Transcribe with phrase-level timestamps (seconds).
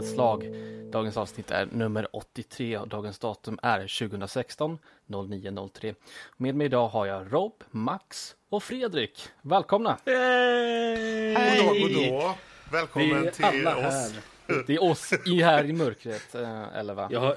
[0.00, 0.46] dess slag.
[0.92, 5.94] Dagens avsnitt är nummer 83 och dagens datum är 2016 09.03.
[6.36, 9.28] Med mig idag har jag Rob, Max och Fredrik.
[9.42, 9.98] Välkomna!
[10.06, 11.34] Hej!
[11.80, 12.34] Goddag, goddag.
[12.72, 13.82] Välkommen till alla oss.
[13.94, 14.12] här.
[14.66, 17.08] Det är oss i här i mörkret, eh, eller va?
[17.12, 17.36] Jag har,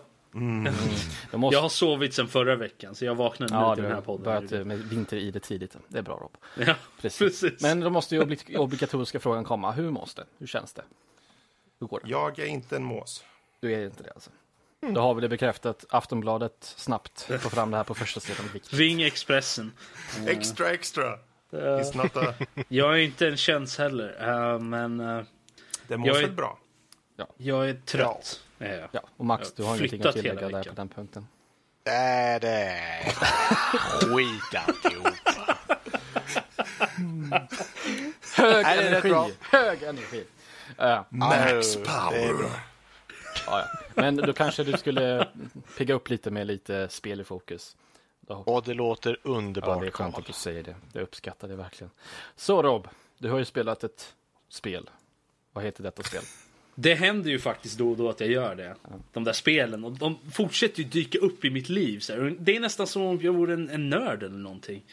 [1.32, 1.56] Jag måste...
[1.56, 4.04] jag har sovit sedan förra veckan så jag vaknade nu Ja, till du den här
[4.04, 4.24] podden.
[4.24, 5.76] börjat med vinter i det tidigt.
[5.88, 6.38] Det är bra Rob.
[6.68, 7.42] Ja, Precis.
[7.42, 7.62] precis.
[7.62, 9.72] Men då måste ju obli- obligatoriska frågan komma.
[9.72, 10.24] Hur mås det?
[10.38, 10.84] Hur känns det?
[11.82, 12.10] Hur går det?
[12.10, 13.24] Jag är inte en mås.
[13.60, 14.30] Du är inte det alltså?
[14.94, 15.86] Då har vi det bekräftat.
[15.90, 18.46] Aftonbladet snabbt får fram det här på första sidan.
[18.70, 19.72] Ring Expressen.
[20.28, 21.18] Extra, extra.
[21.52, 22.34] It's not a...
[22.68, 25.24] Jag är inte en tjänst heller, eh, men eh,
[25.88, 26.58] Det är- väl bra?
[27.38, 28.42] jag är trött.
[28.60, 28.90] är jag.
[28.92, 31.28] Ja, och Max, du har ingenting att tillägga där på den punkten.
[31.86, 33.04] Nej, det är
[34.00, 35.58] skit alltihopa.
[38.38, 39.34] Hög energi!
[39.42, 40.26] Hög energi!
[40.82, 42.34] Ja, Max power.
[43.46, 43.66] ja, ja.
[43.96, 45.28] Men då kanske du skulle
[45.78, 47.78] pigga upp lite med lite spel i fokus.
[48.28, 50.76] Och det låter Ja, det är underbart, skönt att du säger det.
[50.94, 51.92] Jag uppskattar det verkligen.
[52.36, 52.88] Så Rob,
[53.18, 54.16] du har ju spelat ett
[54.50, 54.90] spel.
[55.54, 56.24] Vad heter detta spel?
[56.76, 58.76] Det händer ju faktiskt då och då att jag gör det.
[59.14, 59.84] De där spelen.
[59.84, 62.00] Och de fortsätter ju dyka upp i mitt liv.
[62.00, 64.84] Så Det är nästan som om jag vore en, en nörd eller någonting.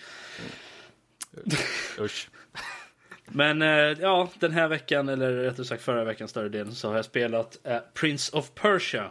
[1.99, 2.29] Usch.
[3.33, 3.69] Men eh,
[4.01, 7.59] ja, den här veckan, eller rättare sagt förra veckan större delen, så har jag spelat
[7.65, 9.11] eh, Prince of Persia.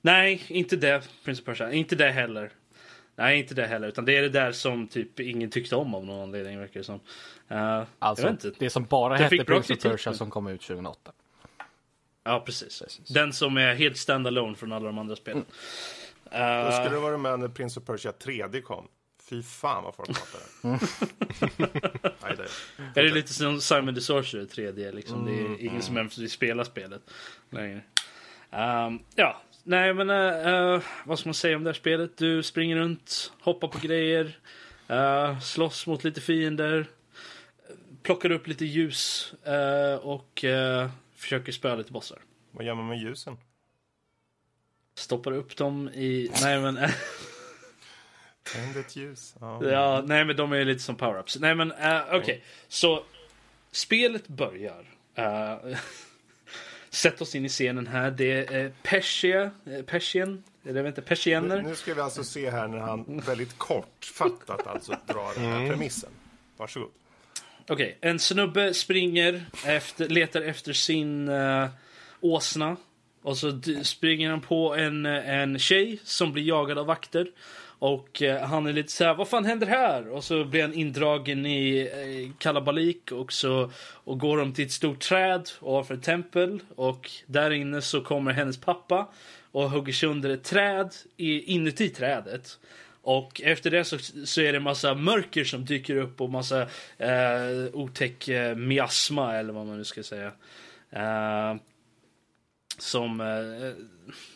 [0.00, 1.08] Nej, inte det.
[1.24, 1.72] Prince of Persia.
[1.72, 2.50] Inte det heller.
[3.16, 3.88] Nej, inte det heller.
[3.88, 6.84] Utan det är det där som typ ingen tyckte om av någon anledning, verkar det
[6.84, 7.00] som.
[7.48, 8.52] Eh, Alltså, inte.
[8.58, 11.12] det som bara Den hette Prince of Persia som kom ut 2008.
[12.24, 13.00] Ja, precis.
[13.08, 15.44] Den som är helt standalone från alla de andra spelen.
[16.24, 18.88] Då Eh, skulle du vara med när Prince of Persia 3D kom.
[19.24, 20.68] Fy fan vad folk hatar det.
[22.22, 22.36] Nej,
[22.94, 25.26] det är det lite som Simon the Sorcerer 3D liksom.
[25.26, 27.02] Det är ingen som ens vill spela spelet
[27.50, 27.80] längre.
[28.50, 32.16] Ehm, ja, nej men eh, eh, vad ska man säga om det här spelet?
[32.16, 34.38] Du springer runt, hoppar på grejer,
[34.90, 36.86] uh, slåss mot lite fiender,
[38.02, 40.44] plockar upp lite ljus eh, och
[41.16, 42.18] försöker spöa lite bossar.
[42.50, 43.38] Vad gör man med ljusen?
[44.94, 46.30] Stoppar upp dem i...
[46.42, 46.78] Nej men...
[48.52, 49.34] Tänd ett ljus.
[49.40, 49.64] Ja.
[49.64, 51.36] Ja, nej men de är lite som power-ups.
[51.40, 53.04] Nej men uh, okej, så
[53.70, 54.84] spelet börjar.
[55.18, 55.76] Uh,
[56.90, 58.10] Sätt oss in i scenen här.
[58.10, 61.62] Det är Persia, eh, Persien, eller inte, Persiener.
[61.62, 66.10] Nu ska vi alltså se här när han väldigt kortfattat alltså drar den här premissen.
[66.56, 66.90] Varsågod.
[67.68, 71.68] Okej, en snubbe springer, efter, letar efter sin uh,
[72.20, 72.76] åsna.
[73.22, 77.26] Och så springer han på en, en tjej som blir jagad av vakter.
[77.82, 80.08] Och eh, han är lite så här, vad fan händer här?
[80.08, 84.72] Och så blir han indragen i eh, kalabalik och så och går de till ett
[84.72, 86.60] stort träd ovanför ett tempel.
[86.76, 89.08] Och där inne så kommer hennes pappa
[89.52, 92.58] och hugger sönder ett träd inuti trädet.
[93.02, 96.62] Och efter det så, så är det massa mörker som dyker upp och massa
[96.98, 100.32] eh, otäck eh, miasma eller vad man nu ska säga.
[100.90, 101.54] Eh,
[102.78, 103.86] som, eh,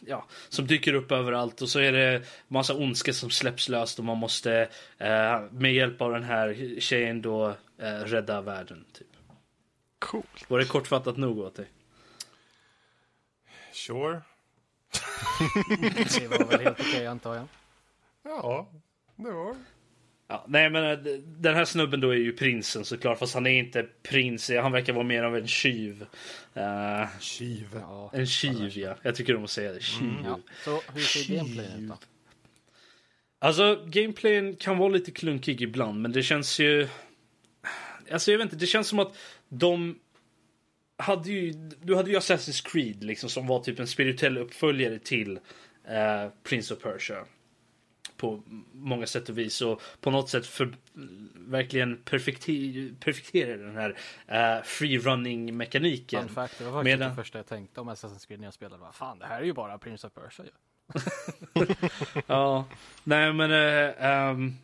[0.01, 4.05] ja, som dyker upp överallt och så är det massa ondska som släpps löst och
[4.05, 7.49] man måste eh, med hjälp av den här tjejen då
[7.79, 8.85] eh, rädda världen.
[8.93, 9.07] Typ.
[9.99, 10.45] Coolt.
[10.51, 11.69] Var det kortfattat nog åt dig?
[13.73, 14.21] Sure.
[16.19, 17.47] Det var väl helt okej antar jag.
[18.23, 18.69] Ja,
[19.17, 19.57] det var
[20.29, 23.59] Ja, nej men eh, den här snubben då är ju prinsen såklart fast han är
[23.59, 24.51] inte prins.
[24.51, 26.07] Han verkar vara mer av en tjuv.
[26.55, 27.69] Eh, Tjuv.
[27.73, 28.11] Ja.
[28.13, 28.97] en tjuv ja.
[29.03, 29.81] Jag tycker om att säga det.
[29.83, 30.15] Tjuv.
[30.25, 30.41] Ja.
[30.65, 31.97] Så hur ser gameplayen ut då?
[33.39, 36.89] Alltså, gameplayen kan vara lite klunkig ibland, men det känns ju...
[38.13, 39.17] Alltså, jag vet inte, det känns som att
[39.49, 39.99] de
[40.99, 41.53] hade ju...
[41.83, 45.39] Du hade ju Assassin's Creed, liksom, som var typ en spirituell uppföljare till
[45.89, 47.25] eh, Prince of Persia.
[48.17, 48.43] På
[48.73, 49.63] många sätt och vis.
[49.63, 50.75] Och på något sätt för,
[51.35, 53.97] verkligen perfekterar den här
[54.27, 56.21] eh, free-running-mekaniken.
[56.27, 58.55] Fun fact, det var faktiskt Medan- det första jag tänkte om Assassin's Creed när jag
[58.55, 58.83] spelade.
[58.83, 60.51] Vad fan, det här är ju bara Prince of Persia ju.
[62.27, 62.65] Ja,
[63.05, 63.51] nej men...
[63.51, 64.55] eh, ehm,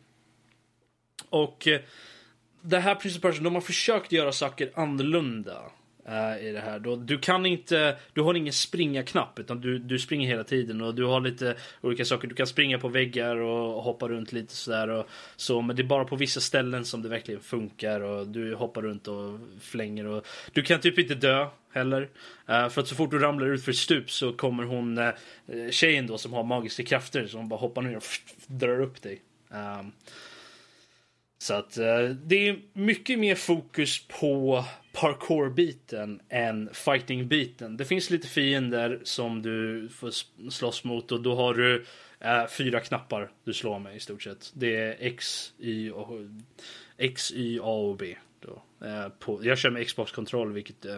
[1.29, 1.81] och eh,
[2.61, 5.61] det här Prince of Persia, de har försökt göra saker annorlunda
[6.05, 6.79] Eh, i det här.
[6.97, 11.05] Du kan inte, du har ingen springa-knapp utan du, du springer hela tiden och du
[11.05, 12.27] har lite olika saker.
[12.27, 15.61] Du kan springa på väggar och hoppa runt lite sådär och så.
[15.61, 19.07] Men det är bara på vissa ställen som det verkligen funkar och du hoppar runt
[19.07, 22.09] och flänger och du kan typ inte dö heller.
[22.47, 25.11] Eh, för att så fort du ramlar ut för ett stup så kommer hon, uh,
[25.71, 28.03] tjejen då som har magiska krafter som bara hoppar ner och
[28.47, 29.21] drar upp dig.
[29.51, 29.91] Ehm,
[31.43, 37.77] så att eh, det är mycket mer fokus på parkour-biten än fighting-biten.
[37.77, 40.11] Det finns lite fiender som du får
[40.49, 41.85] slåss mot och då har du
[42.19, 44.51] eh, fyra knappar du slår med i stort sett.
[44.53, 46.19] Det är X, Y, och,
[46.97, 48.15] X, Y, A och B.
[48.39, 48.63] Då.
[48.87, 50.95] Eh, på, jag kör med Xbox-kontroll vilket eh,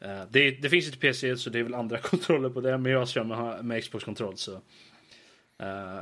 [0.00, 2.92] eh det, det finns inte PC så det är väl andra kontroller på det men
[2.92, 4.54] jag kör med, med Xbox-kontroll så
[5.58, 6.00] eh,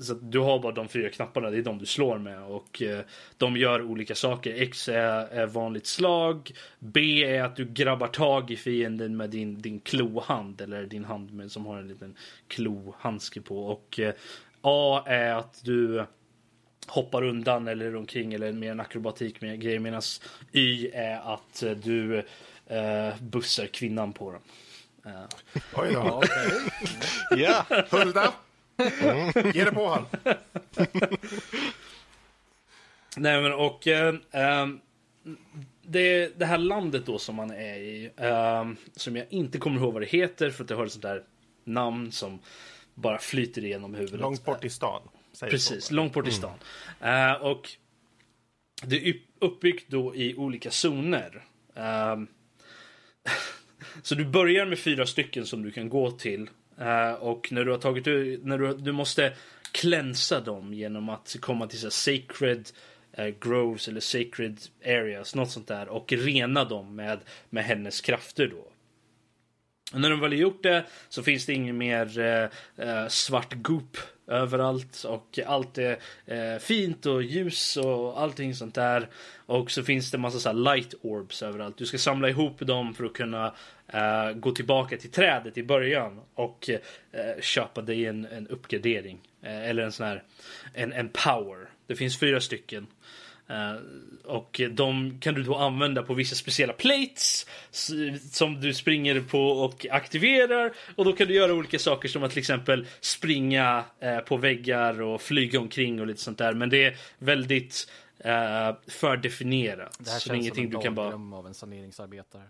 [0.00, 2.82] så att du har bara de fyra knapparna, det är de du slår med och
[2.82, 3.00] eh,
[3.36, 4.62] de gör olika saker.
[4.62, 9.62] X är, är vanligt slag, B är att du grabbar tag i fienden med din,
[9.62, 12.16] din klohand eller din hand med, som har en liten
[12.48, 14.14] klohandske på och eh,
[14.60, 16.04] A är att du
[16.86, 20.02] hoppar undan eller omkring eller mer en akrobatik med grejer medan
[20.52, 22.18] Y är att du
[22.66, 24.42] eh, bussar kvinnan på dem.
[25.06, 25.24] Eh,
[25.74, 26.22] Oj då.
[27.36, 28.32] Ja, Hulda!
[29.54, 30.06] Ge det på han.
[33.16, 34.80] Nej men och eh, ehm,
[35.82, 39.92] det, det här landet då som man är i, ehm, som jag inte kommer ihåg
[39.92, 41.22] vad det heter för att det har ett sånt där
[41.64, 42.38] namn som
[42.94, 44.20] bara flyter igenom huvudet.
[44.20, 45.02] Långt bort i stan.
[45.32, 45.94] säger Precis, så.
[45.94, 46.54] långt bort i stan.
[47.00, 47.70] Eh, och
[48.82, 51.44] det är upp- uppbyggt då i olika zoner.
[51.74, 52.26] Ehm,
[54.02, 56.50] så du börjar med fyra stycken som du kan gå till.
[56.80, 59.32] Eh, och när du har tagit ut, när du, du måste
[59.72, 62.70] klänsa dem genom att komma till så här sacred
[63.18, 65.88] uh, groves eller sacred areas, något sånt där.
[65.88, 67.18] Och rena dem med,
[67.50, 68.68] med hennes krafter då.
[69.92, 73.96] Och när de väl har gjort det så finns det ingen mer uh, svart goop
[74.28, 79.08] överallt och allt är eh, fint och ljus och allting sånt där.
[79.46, 81.78] Och så finns det massa så här light orbs överallt.
[81.78, 83.54] Du ska samla ihop dem för att kunna
[83.88, 86.70] eh, gå tillbaka till trädet i början och
[87.12, 89.20] eh, köpa dig en, en uppgradering.
[89.42, 90.22] Eh, eller en sån här
[90.74, 91.68] en, en power.
[91.86, 92.86] Det finns fyra stycken.
[93.48, 93.74] Eh,
[94.24, 97.46] och de kan du då använda på vissa speciella plates
[98.30, 100.72] som du springer på och aktiverar.
[100.96, 105.00] Och då kan du göra olika saker som att till exempel springa eh, på väggar
[105.00, 106.54] och flyga omkring och lite sånt där.
[106.54, 109.96] Men det är väldigt eh, fördefinierat.
[109.98, 111.38] Det här känns ingenting som en du kan bara...
[111.38, 112.42] av en saneringsarbetare.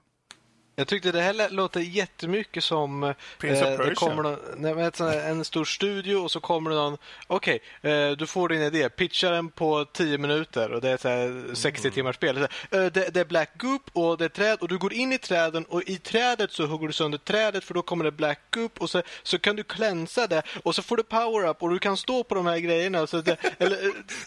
[0.78, 3.94] Jag tyckte det här låter jättemycket som eh, Prince of det Persia.
[3.94, 6.96] kommer någon, nej, här- en stor studio och så kommer det någon.
[7.26, 8.88] Okej, eh, du får din idé.
[8.88, 12.34] Pitcha den på 10 minuter och det är ett så här 60 timmars spel.
[12.34, 14.68] Det är, så här, eh, det, det är Black Goop och det är träd och
[14.68, 17.82] du går in i träden och i trädet så hugger du sönder trädet för då
[17.82, 21.02] kommer det Black Goop och så, så kan du klänsa det och så får du
[21.02, 23.06] power-up och du kan stå på de här grejerna.
[23.06, 23.76] Så det, eller,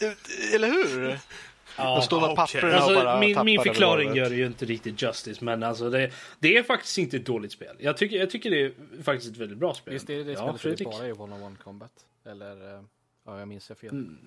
[0.00, 1.18] eh, eller hur?
[1.82, 1.96] Ja.
[1.96, 2.36] och stå med okej.
[2.36, 5.90] papperna och Alltså, bara min, min förklaring gör det ju inte riktigt justice, men alltså
[5.90, 7.76] det, det är faktiskt inte ett dåligt spel.
[7.78, 9.94] Jag tycker, jag tycker det är faktiskt ett väldigt bra spel.
[9.94, 11.92] Visst är det det ja, spelet bara är one-on-one combat?
[12.26, 12.82] Eller, eh,
[13.26, 13.90] ja jag minns jag fel.
[13.90, 14.18] Mm.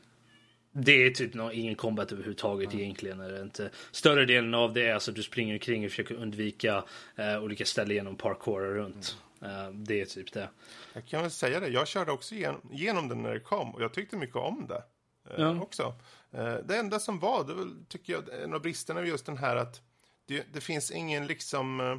[0.78, 3.20] Det är typ nå- ingen combat överhuvudtaget egentligen.
[3.20, 3.70] Är det inte.
[3.92, 6.84] Större delen av det är alltså att du springer omkring och försöker undvika
[7.16, 9.18] eh, olika ställen genom parkour runt.
[9.42, 10.50] Eh, det är typ det.
[10.94, 13.84] Jag kan väl säga det, jag körde också igenom, igenom den när det kom och
[13.84, 14.84] jag tyckte mycket om det.
[15.30, 15.62] Eh, Ja.
[15.62, 15.94] också.
[16.32, 19.38] Eh, det enda som var, det var, tycker jag, en av bristerna var just den
[19.38, 19.82] här att
[20.26, 21.80] det, det finns ingen liksom...
[21.80, 21.98] Eh,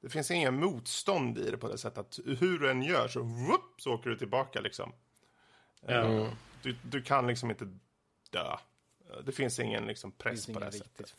[0.00, 3.20] det finns ingen motstånd i det på det sättet att hur du än gör så,
[3.20, 4.92] whoop, så åker du tillbaka liksom.
[5.86, 6.30] Ja.
[6.62, 7.78] Du, du kan liksom inte
[8.30, 8.52] dö.
[9.10, 11.14] Eh, Det finns ingen liksom Det press finns på det sättet.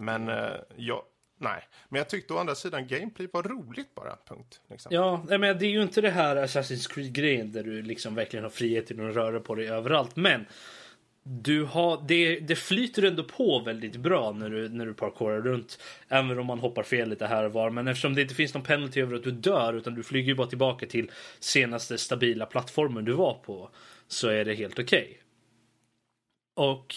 [0.00, 1.02] Men eh, jag,
[1.42, 1.62] nej.
[1.88, 4.60] Men jag tyckte å andra sidan gameplay var roligt bara, punkt.
[4.70, 4.94] Liksom.
[4.94, 8.50] Ja, men det är ju inte det här Assassin's Creed-grejen där du liksom verkligen har
[8.50, 10.16] friheten att röra på dig överallt.
[10.16, 10.46] Men
[11.24, 15.78] du har, det, det flyter ändå på väldigt bra när du, när du parkourar runt.
[16.08, 17.70] Även om man hoppar fel lite här och var.
[17.70, 20.34] Men eftersom det inte finns någon penalty över att du dör utan du flyger ju
[20.34, 23.70] bara tillbaka till senaste stabila plattformen du var på.
[24.08, 25.18] Så är det helt okej.
[26.54, 26.94] Och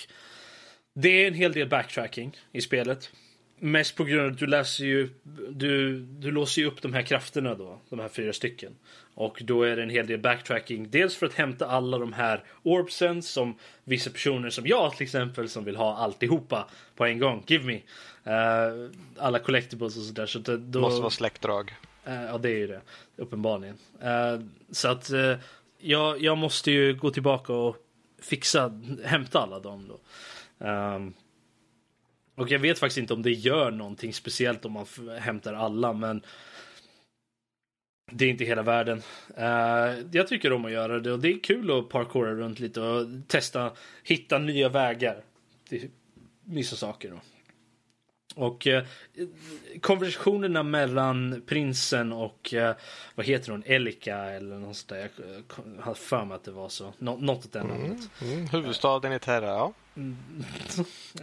[0.95, 3.11] det är en hel del backtracking i spelet.
[3.59, 5.09] Mest på grund av att du läser ju,
[5.49, 8.75] du, du låser ju upp de här krafterna då, de här fyra stycken.
[9.13, 10.89] Och då är det en hel del backtracking.
[10.89, 15.49] Dels för att hämta alla de här orbsen som vissa personer som jag till exempel
[15.49, 17.43] som vill ha alltihopa på en gång.
[17.47, 17.81] Give me.
[18.23, 20.25] Eh, alla collectibles och sådär.
[20.25, 21.75] Så det- då, Måste vara släktdrag.
[22.05, 22.81] Eh, ja, det är ju det.
[23.15, 23.77] Uppenbarligen.
[24.01, 24.39] Eh,
[24.71, 25.09] så att
[25.79, 27.77] jag, jag måste ju gå tillbaka och
[28.21, 29.99] fixa, hämta alla dem då.
[30.65, 31.13] Ehm,
[32.35, 34.85] och jag vet faktiskt inte om det gör någonting speciellt om man
[35.19, 36.21] hämtar alla, men
[38.11, 39.01] det är inte hela världen.
[39.37, 42.81] Uh, jag tycker om att göra det och det är kul att parkoura runt lite
[42.81, 43.71] och testa,
[44.03, 45.23] hitta nya vägar
[45.69, 45.89] till
[46.43, 47.11] vissa saker.
[47.11, 47.19] Då.
[48.35, 48.83] Och eh,
[49.81, 52.75] konversationerna mellan prinsen och eh,
[53.15, 55.09] vad heter hon, Elika eller något sånt där.
[55.17, 56.93] Jag har för mig att det var så.
[56.97, 58.09] Nå något åt det namnet.
[58.21, 59.73] Mm, huvudstaden i Terra, ja.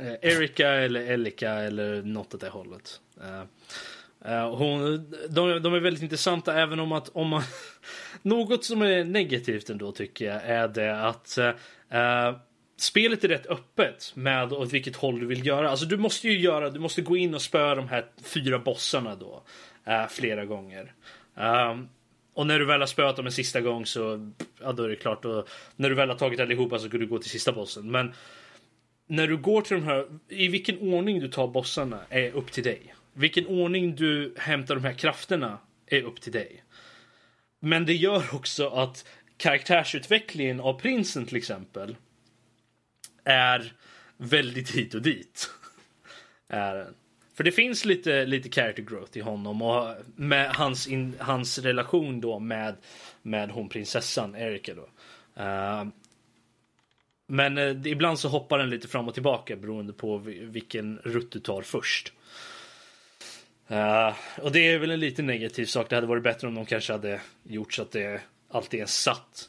[0.01, 3.01] Eh, Erika eller Elika eller något åt det hållet.
[3.21, 7.43] Eh, eh, hon, de, de är väldigt intressanta även om att om man...
[8.23, 12.37] något som är negativt ändå tycker jag är det att eh,
[12.83, 15.71] spelet är rätt öppet med åt vilket håll du vill göra.
[15.71, 19.17] Alltså du måste ju göra, du måste gå in och spöa de här fyra bossarna
[19.17, 19.43] då.
[19.87, 20.93] eh, flera gånger.
[21.35, 21.89] Um,
[22.35, 24.97] och när du väl har spöat dem en sista gång så, ja då är det
[24.97, 25.25] klart.
[25.25, 27.91] Och när du väl har tagit allihopa så kan du gå till sista bossen.
[27.91, 28.13] Men
[29.07, 32.65] när du går till de här, i vilken ordning du tar bossarna är upp till
[32.65, 32.95] dig.
[33.13, 36.65] Vilken ordning du hämtar de här krafterna är upp till dig.
[37.61, 41.97] Men det gör också att karaktärsutvecklingen av prinsen till exempel
[43.25, 43.73] är
[44.17, 45.51] väldigt hit och dit.
[46.49, 46.95] är den.
[47.35, 52.21] För det finns lite, lite character growth i honom och med hans, in, hans relation
[52.21, 52.77] då med,
[53.23, 54.89] med hon prinsessan Erika då.
[55.43, 55.85] Uh,
[57.27, 61.41] men uh, ibland så hoppar den lite fram och tillbaka beroende på vilken rutt du
[61.41, 62.13] tar först.
[63.71, 65.89] Uh, och det är väl en lite negativ sak.
[65.89, 69.49] Det hade varit bättre om de kanske hade gjort så att det alltid är satt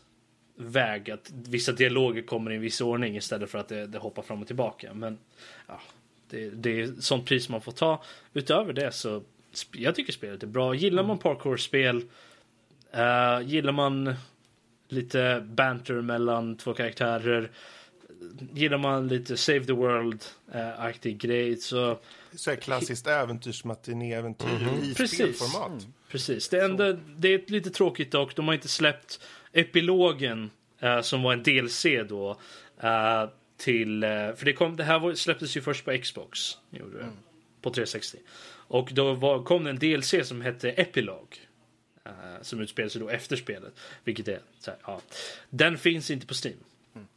[0.55, 1.11] väg.
[1.11, 4.41] Att vissa dialoger kommer i en viss ordning istället för att det, det hoppar fram
[4.41, 4.93] och tillbaka.
[4.93, 5.17] Men
[5.67, 5.81] ja,
[6.29, 8.03] det, det är sånt pris man får ta.
[8.33, 9.23] Utöver det så
[9.71, 10.75] jag tycker spelet är bra.
[10.75, 14.15] Gillar man parkour-spel, uh, gillar man
[14.87, 17.51] lite banter mellan två karaktärer,
[18.53, 21.99] gillar man lite Save the World-aktig grej så...
[22.35, 24.91] Så här klassiskt äventyrsmatiné-äventyr mm -hmm.
[24.91, 25.19] i Precis.
[25.19, 25.81] spelformat.
[25.81, 25.93] Mm.
[26.09, 26.49] Precis.
[26.49, 28.35] Det, enda, det är lite tråkigt dock.
[28.35, 29.19] De har inte släppt
[29.53, 30.51] epilogen
[30.83, 32.39] uh, som var en DLC då.
[32.83, 36.57] Uh, till, uh, för det, kom, det här var, släpptes ju först på Xbox.
[36.69, 37.15] Gjorde det, mm.
[37.61, 38.17] På 360.
[38.67, 41.39] Och då var, kom det en DLC som hette Epilog.
[42.41, 43.73] Som utspelar sig då efter spelet.
[44.03, 45.01] Vilket är så här, ja.
[45.49, 46.57] Den finns inte på Steam.
[46.95, 47.07] Mm.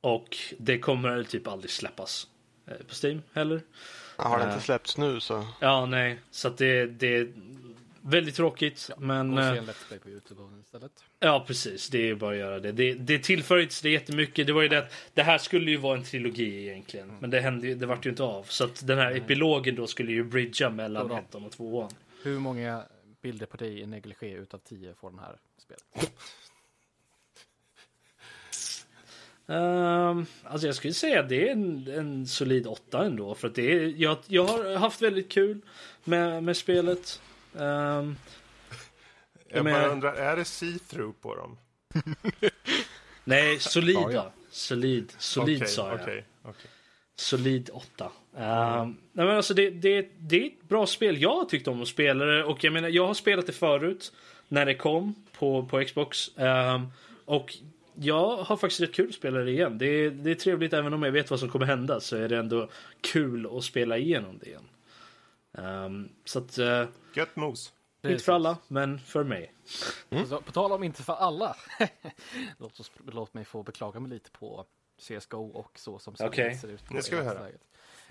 [0.00, 2.26] Och det kommer typ aldrig släppas
[2.64, 3.62] på Steam heller.
[4.16, 5.46] Har det inte släppts nu så?
[5.60, 6.18] Ja, nej.
[6.30, 7.28] Så att det, det
[8.02, 9.38] Väldigt tråkigt, ja, men...
[9.38, 10.92] Och se en Let's Play på Youtube istället.
[11.18, 11.88] Ja, precis.
[11.88, 12.72] Det är bara att göra det.
[12.72, 14.46] Det, det tillför inte det jättemycket.
[14.46, 17.08] Det var ju det att det här skulle ju vara en trilogi egentligen.
[17.08, 17.20] Mm.
[17.20, 18.42] Men det hände det vart ju inte av.
[18.42, 19.22] Så att den här mm.
[19.22, 21.90] epilogen då skulle ju bridga mellan ettan och tvåan.
[22.22, 22.82] Hur många
[23.22, 26.12] bilder på dig i negligé utav tio får den här spelet?
[29.46, 33.34] Um, alltså jag skulle säga att det är en, en solid åtta ändå.
[33.34, 35.60] För att det är, jag, jag har haft väldigt kul
[36.04, 37.20] med, med spelet.
[37.52, 38.16] Um,
[39.48, 41.58] jag bara undrar, är det see-through på dem?
[43.24, 44.00] Nej, solida.
[44.00, 44.32] Ja, ja.
[44.50, 46.00] Solid, solid okay, sa jag.
[46.00, 46.70] Okay, okay.
[47.16, 48.10] Solid 8.
[48.34, 48.96] Um, mm.
[49.12, 51.22] nej men alltså det, det, det är ett bra spel.
[51.22, 54.12] Jag har tyckt om att spela det och jag menar jag har spelat det förut
[54.48, 56.38] när det kom på, på Xbox.
[56.38, 56.92] Um,
[57.24, 57.56] och
[57.94, 59.78] jag har faktiskt rätt kul att spela det igen.
[59.78, 62.28] Det är, det är trevligt även om jag vet vad som kommer hända så är
[62.28, 62.68] det ändå
[63.00, 64.68] kul att spela igenom det igen.
[65.52, 66.58] Um, så att...
[66.58, 67.72] Uh, Gött mos.
[68.02, 69.54] Inte för alla, men för mig.
[70.10, 70.26] Mm.
[70.26, 71.56] Så, på tal om inte för alla.
[72.58, 74.66] låt, oss, låt mig få beklaga mig lite på
[74.98, 76.54] CSGO och så som okay.
[76.54, 76.84] ser ut.
[76.90, 77.46] Det ska vi höra.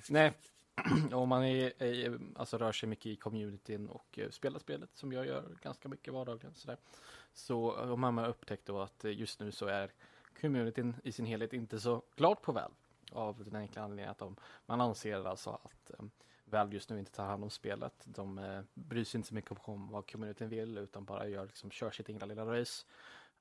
[0.09, 0.33] Nej,
[1.11, 5.13] om man är, är, alltså rör sig mycket i communityn och uh, spelar spelet som
[5.13, 6.77] jag gör ganska mycket vardagligen sådär.
[7.33, 9.91] Så om man har upptäckt då att just nu så är
[10.41, 12.71] communityn i sin helhet inte så klart på väl.
[13.11, 16.11] Av den enkla anledningen att de, man anser alltså att um,
[16.49, 18.03] Valve just nu inte tar hand om spelet.
[18.05, 21.71] De eh, bryr sig inte så mycket om vad communityn vill utan bara gör, liksom,
[21.71, 22.85] kör sitt egna lilla race.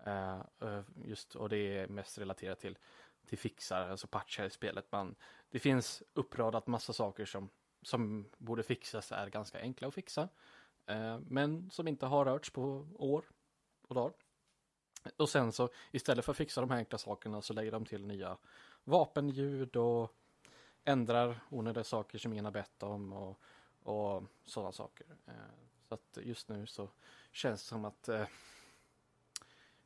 [0.07, 2.79] Uh, uh, just, och det är mest relaterat till,
[3.27, 4.93] till fixar, alltså patchar i spelet.
[4.93, 5.15] Man,
[5.51, 7.51] det finns uppradat massa saker som,
[7.83, 10.29] som borde fixas, är ganska enkla att fixa.
[10.91, 13.25] Uh, men som inte har rörts på år
[13.89, 14.13] och dagar.
[15.17, 18.07] Och sen så istället för att fixa de här enkla sakerna så lägger de till
[18.07, 18.39] nya
[18.85, 20.15] vapenljud och
[20.85, 23.41] ändrar onödiga saker som ingen har bett om och,
[23.83, 25.07] och sådana saker.
[25.27, 25.33] Eh,
[25.89, 26.89] så att just nu så
[27.33, 28.27] känns det som att eh,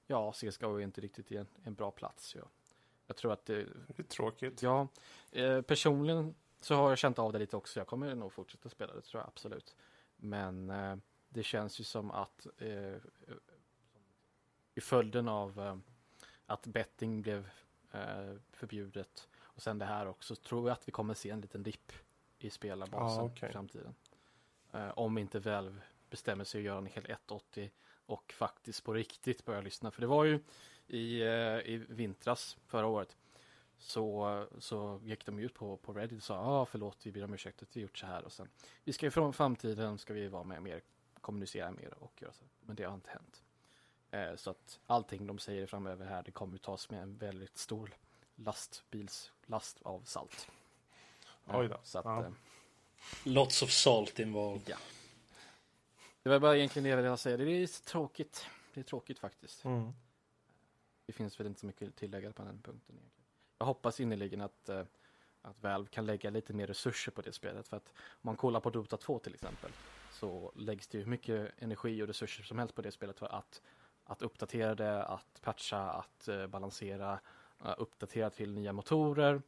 [0.07, 2.35] ja, CSGO är inte riktigt i en, en bra plats.
[2.35, 2.43] Ja.
[3.07, 4.63] Jag tror att det, det är tråkigt.
[4.63, 4.89] Ja,
[5.33, 7.81] eh, personligen så har jag känt av det lite också.
[7.81, 9.77] Jag kommer nog fortsätta spela det tror jag absolut.
[10.17, 10.73] Men
[11.29, 12.47] det känns ju som att
[14.75, 15.81] i följden av
[16.47, 17.51] att betting blev
[18.53, 21.93] förbjudet och sen det här också, tror jag att vi kommer se en liten dipp
[22.39, 23.49] i spelarbasen ah, okay.
[23.49, 23.95] i framtiden.
[24.75, 25.81] Uh, om inte Valve
[26.11, 27.71] bestämmer sig att göra en hel 180
[28.07, 29.91] och faktiskt på riktigt börja lyssna.
[29.91, 30.41] För det var ju
[30.87, 33.17] i, uh, i vintras förra året
[33.83, 37.35] så, så gick de ut på, på Reddit och sa ah, förlåt, vi ber om
[37.35, 38.49] ursäkt att vi gjort så här och sen
[38.85, 40.83] vi ska ifrån framtiden ska vi vara med mer,
[41.21, 42.45] kommunicera mer och göra så.
[42.61, 43.43] Men det har inte hänt.
[44.11, 47.95] Eh, så att allting de säger framöver här, det kommer tas med en väldigt stor
[48.45, 50.49] lastbilslast av salt.
[51.47, 51.79] Oj då.
[51.83, 52.25] Så att, Ja.
[52.25, 52.33] eh,
[53.25, 54.63] Lots of salt involved.
[54.69, 54.77] ja.
[56.23, 57.37] Det var bara egentligen det jag ville säga.
[57.37, 58.47] Det är tråkigt.
[58.75, 59.65] Det är tråkigt faktiskt.
[59.65, 59.93] Mm.
[61.07, 62.95] Det finns väl inte så mycket tillägga på den punkten.
[62.97, 63.11] Egentligen.
[63.59, 64.85] Jag hoppas innerligen att, eh,
[65.43, 67.69] att Valve kan lägga lite mer resurser på det spelet.
[67.69, 69.71] För att om man kollar på Dota 2 till exempel
[70.13, 73.63] så läggs det ju mycket energi och resurser som helst på det spelet för att,
[74.05, 77.19] att uppdatera det, att patcha, att eh, balansera, eh,
[77.79, 79.43] uppdatera till nya motorer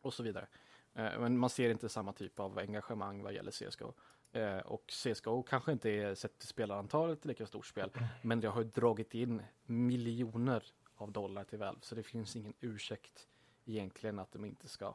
[0.00, 0.46] och så vidare.
[0.94, 3.92] Eh, men man ser inte samma typ av engagemang vad gäller CSGO.
[4.32, 7.90] Eh, och CSGO kanske inte är sett till spelarantalet lika stort spel,
[8.22, 10.62] men det har ju dragit in miljoner
[10.96, 13.26] av dollar till Valve, så det finns ingen ursäkt
[13.64, 14.94] egentligen att de inte ska.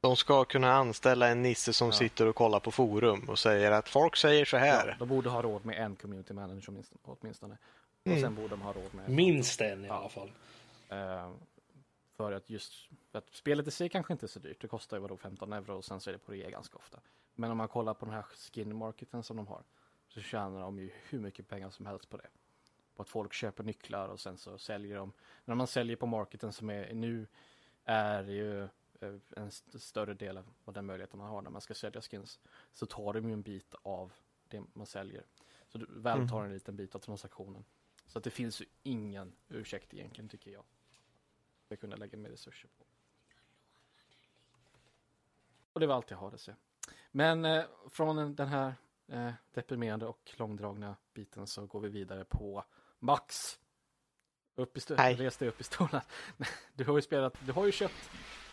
[0.00, 1.92] De ska kunna anställa en nisse som Ja.
[1.92, 4.88] sitter och kollar på forum och säger att folk säger så här.
[4.88, 7.58] Ja, de borde ha råd med en community manager åtminst- åtminstone.
[8.02, 8.20] Och Mm.
[8.20, 10.30] sen borde de ha råd med Minst en i alla fall.
[10.88, 11.32] Eh,
[12.16, 14.60] för att just för att spelet i sig kanske inte är så dyrt.
[14.60, 17.00] Det kostar ju vadå 15 euro och sen så är det på rea ganska ofta.
[17.34, 19.62] Men om man kollar på den här skin marketen som de har
[20.08, 22.28] så tjänar de ju hur mycket pengar som helst på det.
[22.96, 25.12] På att folk köper nycklar och sen så säljer de.
[25.44, 27.26] När man säljer på marketen som är nu
[27.84, 28.68] är ju eh,
[29.36, 32.40] en st- större del av av den möjligheten man har när man ska sälja skins.
[32.72, 34.12] Så tar de ju en bit av
[34.48, 35.24] det man säljer.
[35.68, 37.64] Så du- väl tar en liten bit av transaktionen.
[38.06, 40.64] Så att det finns ju ingen ursäkt egentligen tycker jag
[41.68, 42.84] ska kunna lägga mer resurser på.
[45.72, 46.56] Och det var allt jag hade att säga.
[47.10, 48.74] Men eh, från den här
[49.06, 52.64] eh, deprimerande och långdragna biten så går vi vidare på
[52.98, 53.58] Max.
[54.54, 54.80] Upp i.
[55.14, 56.00] Res dig upp i stolen.
[56.74, 58.10] Du har ju spelat, du har ju köpt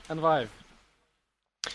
[0.08, 0.65] en Vive.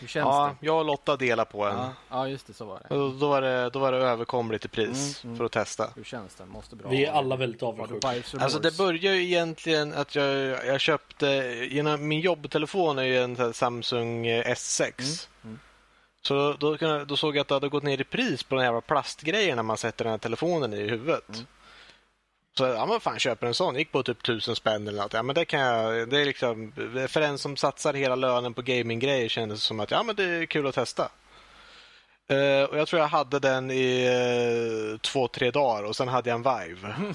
[0.00, 0.66] Hur känns Ja, det?
[0.66, 1.76] jag och Lotta delar på en.
[1.76, 2.94] Ja, ja, just det, så var det.
[2.94, 5.38] Och Då var det, då var det överkomligt i pris Mm, mm.
[5.38, 5.90] för att testa.
[5.96, 6.46] Hur känns det?
[6.46, 6.88] Måste bra.
[6.90, 8.08] Vi är alla väldigt avundsjuka.
[8.38, 10.26] Alltså det börjar ju egentligen att jag,
[10.66, 11.26] jag köpte,
[11.70, 14.82] genom min jobbtelefon är ju en Samsung eh, S6.
[14.98, 15.58] Mm, mm.
[16.22, 18.64] Så då, då, då såg jag att det hade gått ner i pris på den
[18.64, 21.44] jävla plastgrejerna man sätter den här telefonen i huvudet.
[22.58, 22.72] Mm.
[22.72, 25.12] Så ja men fan köper en sån, gick på typ tusen spänn eller något.
[25.12, 26.72] Ja men det kan jag, det är liksom,
[27.08, 30.24] för en som satsar hela lönen på gaminggrejer kändes det som att ja men det
[30.24, 31.10] är kul att testa.
[32.26, 36.30] Eh, och jag tror jag hade den i eh, två, tre dagar och sen hade
[36.30, 37.14] jag en Vive.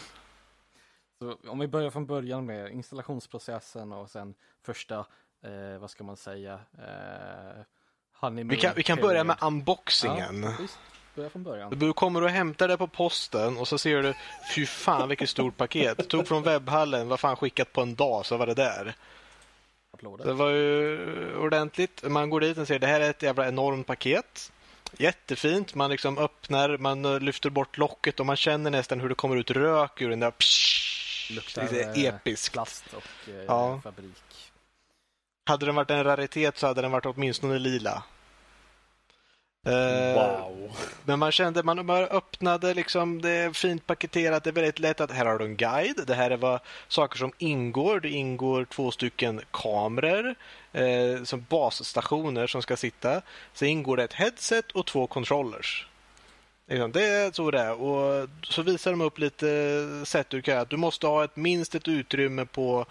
[1.19, 4.33] Så om vi börjar från början med installationsprocessen och sen
[4.65, 5.05] första,
[5.45, 7.63] eh, vad ska man säga, eh,
[8.29, 10.43] Vi kan, vi kan börja med unboxingen.
[10.43, 10.67] Ja,
[11.15, 11.79] börja från början.
[11.79, 14.13] Du kommer och hämtar det på posten och så ser du,
[14.55, 16.09] fy fan vilket stort paket.
[16.09, 18.95] Tog från webbhallen, vad fan skickat på en dag så var det där.
[19.93, 20.25] Applåder.
[20.25, 22.03] Det var ju ordentligt.
[22.03, 24.51] Man går dit och ser det här är ett jävla enormt paket.
[24.97, 25.75] Jättefint.
[25.75, 29.35] Man liksom öppnar, man eh, lyfter bort locket och man känner nästan hur det kommer
[29.37, 30.31] ut rök ur den där.
[30.31, 32.53] Psh, Luktar är eh, episkt.
[32.53, 33.81] plast och eh, Ja.
[33.83, 34.51] fabrik.
[35.49, 38.03] Hade den varit en raritet så hade den varit åtminstone lila.
[39.65, 40.71] Eh, Wow.
[41.05, 45.01] Men man kände, man bara öppnade liksom, det är fint paketerat, det är väldigt lätt
[45.01, 46.03] att här har du en guide.
[46.07, 47.99] Det här är vad saker som ingår.
[47.99, 50.35] Det ingår två stycken kameror
[50.73, 53.21] eh, som basstationer som ska sitta.
[53.53, 55.87] Sen ingår det ett headset och två controllers.
[56.67, 57.81] Liksom, Det är så det är.
[57.81, 59.45] Och så visar de upp lite
[60.05, 60.65] sätt du kan.
[60.69, 62.85] Du måste ha ett, minst ett utrymme på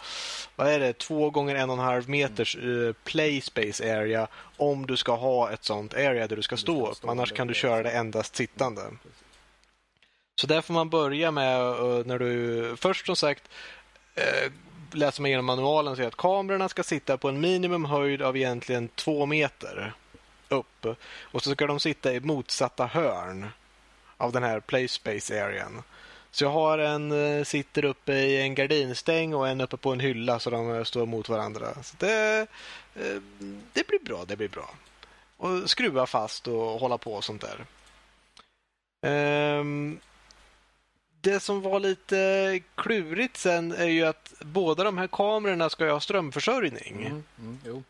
[0.57, 4.87] vad är det, två gånger en och en halv meters eh, play space area om
[4.87, 6.97] du ska ha ett sånt area där du ska Du stå ska upp.
[6.97, 8.83] stå Annars kan du köra det endast sittande.
[10.41, 13.43] Så där får man börja med eh, när du först som sagt
[14.15, 14.53] eh,
[14.93, 18.37] läser man igenom manualen och ser att kamerorna ska sitta på en minimum höjd av
[18.37, 19.95] egentligen två meter
[20.49, 20.87] upp.
[21.21, 23.47] Och så ska de sitta i motsatta hörn
[24.17, 25.83] av den här play space arean.
[26.31, 30.01] Så jag har en eh, sitter uppe i en gardinstäng och en uppe på en
[30.01, 31.83] hylla så de eh, står mot varandra.
[31.83, 32.47] Så det,
[32.95, 33.21] eh,
[33.73, 34.71] det blir bra, det blir bra.
[35.37, 37.65] Och skruva fast och hålla på och sånt där.
[39.07, 39.99] Ehm,
[41.21, 45.91] det som var lite klurigt sen är ju att båda de här kamerorna ska ju
[45.91, 47.07] ha strömförsörjning.
[47.07, 47.83] Mm, mm, jo.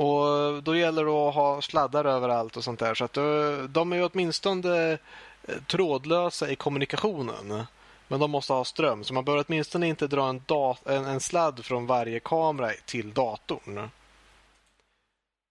[0.00, 2.94] Och då gäller det att ha sladdar överallt och sånt där.
[2.94, 4.98] Så att då, de är ju åtminstone
[5.42, 7.64] eh, trådlösa i kommunikationen.
[8.08, 10.42] Men de måste ha ström, så man bör åtminstone inte dra en,
[10.84, 13.78] en, en sladd från varje kamera till datorn.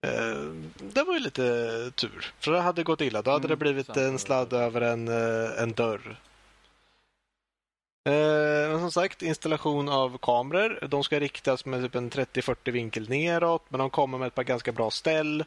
[0.07, 1.41] Eh, det var ju lite
[1.95, 3.21] tur, för det hade gått illa.
[3.21, 6.19] Då hade Mm, det blivit en sladd över en, eh, en dörr.
[8.09, 10.87] Eh, men som sagt installation av kameror.
[10.87, 14.43] De ska riktas med typ en 30-40 vinkel neråt, men de kommer med ett par
[14.43, 15.43] ganska bra ställ.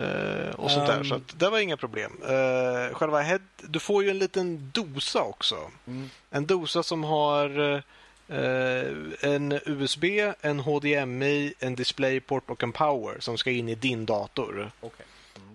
[0.00, 1.04] Eh, och sånt där, Um.
[1.04, 2.12] så att det var inga problem.
[2.22, 5.56] Eh, själva head, du får ju en liten dosa också.
[5.86, 6.10] Mm.
[6.30, 7.82] En dosa som har
[9.20, 10.04] en USB,
[10.40, 14.70] en HDMI, en DisplayPort och en power som ska in i din dator.
[14.80, 15.06] Okej.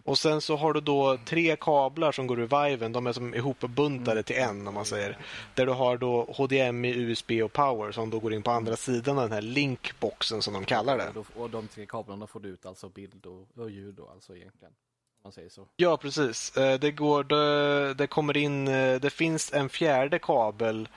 [0.04, 2.92] Och sen så har du då tre kablar som går ur Viven.
[2.92, 5.18] De är som ihopbuntade till en om man säger.
[5.56, 9.18] Där du har då HDMI, USB och power som då går in på andra sidan
[9.18, 11.24] av den här linkboxen som de kallar det.
[11.36, 14.74] Och, de tre kablarna får du ut alltså bild och, och ljud då, alltså egentligen.
[14.74, 15.68] Om man säger så.
[15.76, 16.58] Ja, precis.
[16.58, 20.88] Eh, Det, går, det, det kommer in, eh, det finns en fjärde kabel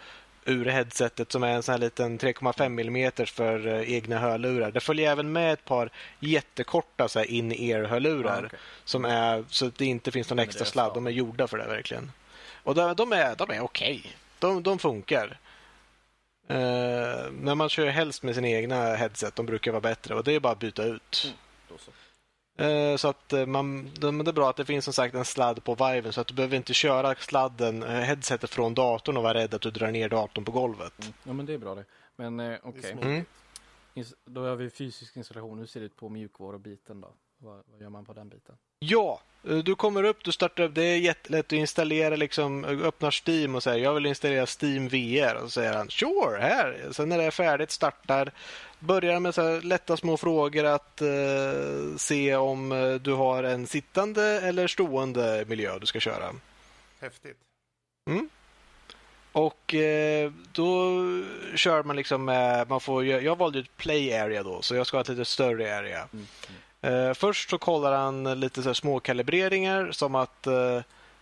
[0.44, 4.70] ur headsetet som är en sån här liten 3,5 mm för eh, egna hörlurar.
[4.70, 8.50] Det följer även med ett par jättekorta så här in-ear-hörlurar.
[8.85, 10.94] Som är, så att det inte finns någon extra sladd.
[10.94, 12.12] De är gjorda för det verkligen.
[12.62, 14.16] Och de, de är, de är okej.
[14.38, 15.38] De, de funkar.
[16.48, 20.33] Eh, när man kör helst med sina egna headset, de brukar vara bättre och det
[20.33, 21.35] är bara att byta ut.
[21.68, 21.74] Då
[22.57, 22.62] så.
[22.62, 25.64] Eh, Så att eh, man, det är bra att det finns som sagt en sladd
[25.64, 29.35] på Viven så att du behöver inte köra sladden, eh, headsetet från datorn och vara
[29.35, 30.93] rädd att du drar ner datorn på golvet.
[31.03, 31.12] Mm.
[31.25, 31.85] Ja men det är bra det.
[32.17, 32.83] Men eh, okej.
[32.83, 33.05] smidigt.
[33.05, 33.25] Mm.
[34.25, 35.59] Då har vi fysisk installation.
[35.59, 37.09] Hur ser det ut på mjukvarubiten då?
[37.44, 38.57] Vad, vad gör man på den biten?
[38.78, 40.74] Ja, eh, du kommer upp, du startar upp.
[40.74, 45.35] Det är jättelätt att installera, liksom, öppnar Steam och säger jag vill installera Steam VR.
[45.35, 46.88] Och så säger han sure, här.
[46.92, 48.33] Sen när det är färdigt startar.
[48.78, 53.66] Börjar med så här lätta små frågor att eh, se om eh, du har en
[53.66, 56.30] sittande eller stående miljö du ska köra.
[57.00, 57.38] Häftigt.
[59.33, 61.02] Och eh, då
[61.54, 64.96] kör man liksom med, man får, jag valde ett play area då, så jag ska
[64.96, 66.09] ha ett lite större area.
[66.12, 66.26] Mm.
[66.85, 70.77] Eh, först så kollar han lite så små kalibreringar som att eh,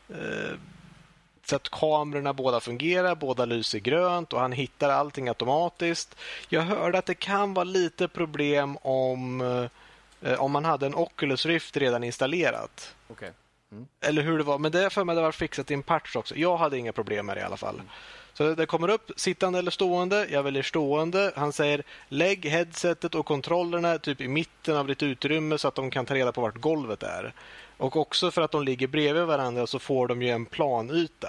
[0.09, 0.55] eh,
[1.45, 6.17] så att kamerorna båda fungerar, båda lyser grönt och han hittar allting automatiskt.
[6.49, 9.41] Jag hörde att det kan vara lite problem om,
[10.23, 12.95] eh, om man hade en Oculus Rift redan installerat.
[13.09, 13.33] Okej.
[14.01, 16.17] Eller hur det var, men det är för mig det var fixat i en patch
[16.17, 16.37] också.
[16.37, 17.83] Jag hade inga problem med det i alla fall.
[18.43, 20.27] Så det kommer upp sittande eller stående.
[20.31, 21.33] Jag väljer stående.
[21.37, 25.91] Han säger lägg headsetet och kontrollerna typ i mitten av ditt utrymme så att de
[25.91, 27.33] kan ta reda på vart golvet är.
[27.77, 31.29] Och också för att de ligger bredvid varandra så får de ju en planyta.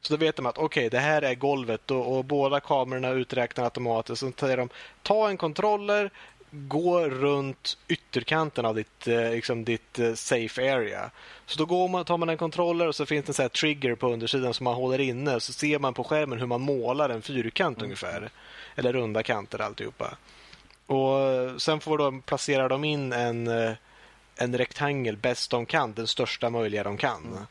[0.00, 3.64] Så då vet de att okej, det här är golvet och, och båda kamerorna uträknar
[3.64, 4.20] automatiskt.
[4.20, 4.68] Så säger de
[5.02, 6.10] ta en kontroller,
[6.50, 11.10] gå runt ytterkanten av ditt, eh, liksom ditt eh, safe area.
[11.46, 13.94] Så då går man, tar man en kontroller och så finns det en här trigger
[13.94, 15.40] på undersidan som man håller inne.
[15.40, 18.30] Så ser man på skärmen hur man målar en fyrkant ungefär.
[18.76, 20.16] Eller runda kanter alltihopa.
[20.86, 23.48] Och eh, sen får de, placera de in en,
[24.36, 27.46] en rektangel bäst de kan, den största möjliga de kan.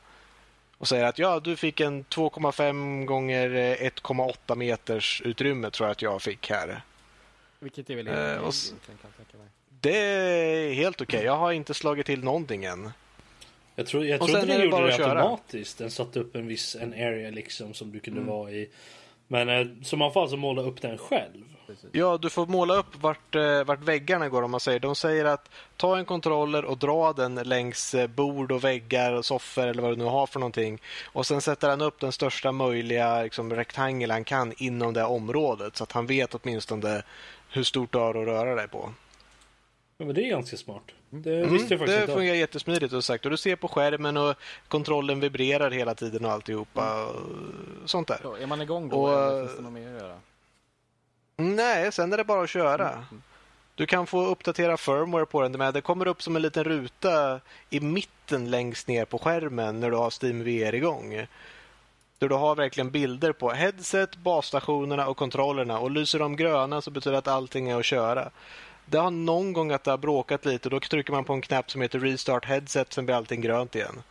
[0.78, 5.92] Och säger att ja, du fick en 2,5 gånger eh, 1,8 meters utrymme tror jag
[5.92, 6.82] att jag fick här.
[7.60, 9.48] Vilket är väl Eh, helt tänka mig.
[9.82, 11.24] Det är helt okej.
[11.24, 12.92] Jag har inte slagit till någonting än.
[13.76, 15.78] Jag, tror, jag Och trodde den gjorde bara det automatiskt.
[15.78, 18.02] Den satte upp en viss en area liksom som du Mm.
[18.04, 18.70] kunde vara i.
[19.28, 21.44] Men eh, så man får alltså måla upp den själv.
[21.68, 21.90] Precis.
[21.92, 24.80] Ja, du får måla upp vart, eh, vart väggarna går om man säger.
[24.80, 29.26] De säger att ta en kontroller och dra den längs eh, bord och väggar och
[29.26, 30.82] soffor eller vad du nu har för någonting.
[31.06, 35.78] Och sen sätter han upp den största möjliga liksom, rektangel han kan inom det området
[35.78, 37.04] så att han vet åtminstone
[37.50, 38.94] hur stort du har att röra dig på.
[39.98, 40.84] Ja, men det är ganska smart.
[41.10, 42.14] Det Mm, visste jag faktiskt det inte.
[42.14, 43.26] fungerar jättesmidigt och sagt.
[43.26, 44.36] Och du ser på skärmen och
[44.68, 47.06] kontrollen vibrerar hela tiden och alltihopa.
[47.06, 47.16] Och
[47.90, 48.20] sånt där.
[48.22, 48.96] Så, är man igång då?
[49.04, 50.16] Och, eller eh, finns det något mer att göra?
[51.38, 53.06] Nej, sen är det bara att köra.
[53.76, 55.52] Du kan få uppdatera firmware på den.
[55.52, 59.92] Men det kommer upp som en liten ruta i mitten längst ner på skärmen när
[59.92, 61.28] du har Steam VR igång.
[62.20, 65.80] Där du har verkligen bilder på headset, basstationerna och kontrollerna.
[65.80, 68.30] Och lyser de gröna så betyder det att allting är att köra.
[68.86, 70.70] Det har någon gång att det har bråkat lite.
[70.70, 74.04] Då trycker man på en knapp som heter Restart Headset, sen blir allting grönt igen.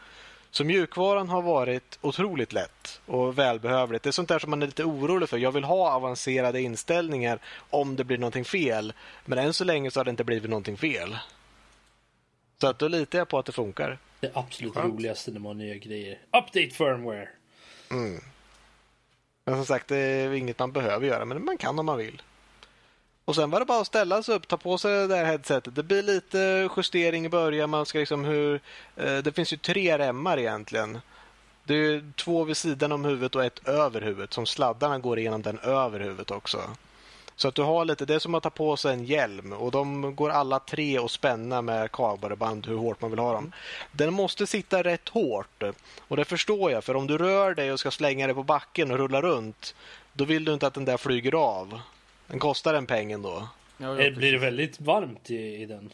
[0.50, 4.02] Så mjukvaran har varit otroligt lätt och välbehövligt.
[4.04, 5.38] Det är sånt där som man är lite orolig för.
[5.38, 7.38] Jag vill ha avancerade inställningar
[7.70, 8.92] om det blir någonting fel.
[9.24, 11.16] Men än så länge så har det inte blivit någonting fel.
[12.60, 13.98] Så att då litar jag på att det funkar.
[14.20, 14.94] Det absolut Skönt.
[14.94, 16.18] roligaste när man har nya grejer.
[16.26, 17.28] Update firmware.
[17.90, 18.20] Mm.
[19.44, 22.22] Men som sagt, det är inget man behöver göra, men man kan om man vill.
[23.24, 25.74] Och sen var det bara att ställa sig upp, ta på sig det där headsetet.
[25.74, 27.70] Det blir lite justering i början.
[27.70, 28.60] Man ska liksom hur,
[28.96, 30.98] eh, det finns ju tre remmar egentligen.
[31.64, 34.32] Det är två vid sidan om huvudet och ett över huvudet.
[34.32, 36.60] Som sladdarna går igenom den över huvudet också.
[37.36, 39.70] Så att du har lite, det är som att ta på sig en hjälm och
[39.70, 43.52] de går alla tre att spänna med kabelband hur hårt man vill ha dem.
[43.92, 45.62] Den måste sitta rätt hårt
[45.98, 48.90] och det förstår jag för om du rör dig och ska slänga dig på backen
[48.90, 49.74] och rulla runt
[50.12, 51.80] då vill du inte att den där flyger av.
[52.26, 53.48] Den kostar en peng ändå.
[53.78, 55.90] Ja, ja, Eh, Blir det väldigt varmt i, i den?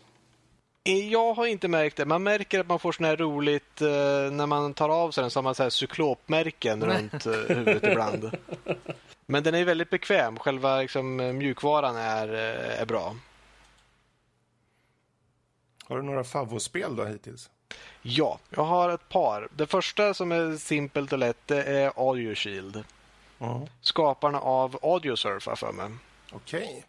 [0.85, 2.05] Eh, Jag har inte märkt det.
[2.05, 3.89] Man märker att man får sån här roligt eh,
[4.33, 8.31] när man tar av sig den så har man så här cyklopmärken runt huvudet ibland.
[9.33, 10.39] Men den är väldigt bekväm.
[10.39, 13.17] Själva liksom, mjukvaran är, eh, är bra.
[15.85, 17.51] Har du några favoritspel då hittills?
[18.03, 19.49] Ja, jag har ett par.
[19.57, 22.85] Det första som är simpelt och lätt är Audio Shield.
[23.39, 23.67] Mm.
[23.81, 25.91] Skaparna av Audiosurf för mig.
[26.33, 26.85] Okej.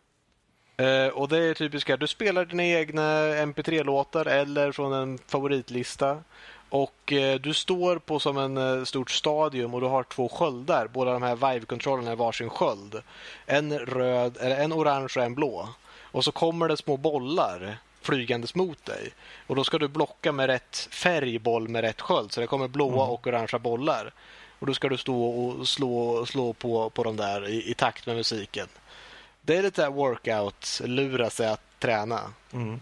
[0.77, 3.01] Eh, och det är typiska, du spelar dina egna
[3.35, 6.23] MP3-låtar eller från en favoritlista.
[6.73, 10.87] Och eh, du står på som en eh, stort stadium och du har två sköldar.
[10.93, 13.01] Båda de här Vive-kontrollerna är varsin sköld.
[13.45, 15.69] En röd, eller en orange och en blå.
[16.11, 19.13] Och så kommer det små bollar flygandes mot dig.
[19.47, 22.31] Och då ska du blocka med rätt färgboll med rätt sköld.
[22.31, 24.13] Så det kommer blåa och orangea bollar.
[24.59, 28.05] Och då ska du stå och slå, slå på, på de där i, i takt
[28.05, 28.67] med musiken.
[29.41, 32.19] Det är lite så här workout, lura sig att träna.
[32.53, 32.79] Mm.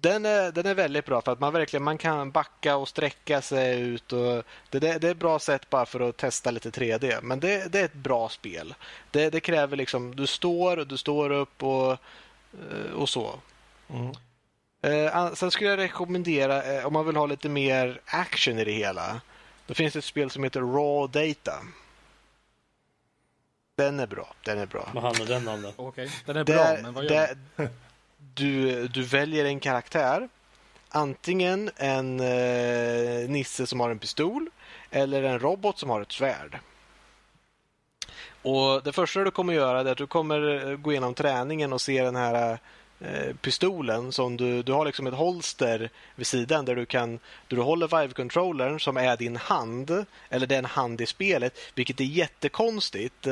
[0.00, 3.42] Den är, den är väldigt bra för att man verkligen man kan backa och sträcka
[3.42, 4.12] sig ut.
[4.12, 7.22] Och det, det, det är ett bra sätt bara för att testa lite 3D.
[7.22, 8.74] Men det, det är ett bra spel.
[9.10, 13.34] Det, det kräver liksom, du står, du står upp och, eh, och så.
[13.90, 14.12] Mm.
[14.82, 18.72] Eh, sen skulle jag rekommendera, eh, om man vill ha lite mer action i det
[18.72, 19.20] hela.
[19.66, 21.52] Då finns det ett spel som heter Raw Data.
[23.76, 24.88] Den är bra, den är bra.
[24.94, 25.72] Vad handlar den om då?
[25.76, 27.68] Okej, den är bra, Där, men vad gör den?
[28.34, 30.28] Du, du väljer en karaktär.
[30.88, 34.50] Antingen en eh, nisse som har en pistol
[34.90, 36.58] eller en robot som har ett svärd.
[38.42, 41.80] Och Det första du kommer göra är att du kommer eh, gå igenom träningen och
[41.80, 42.58] se den här
[43.00, 47.56] eh, pistolen som du, du har liksom ett holster vid sidan där du kan där
[47.56, 53.26] du håller Vive-controllern som är din hand eller den hand i spelet, vilket är jättekonstigt.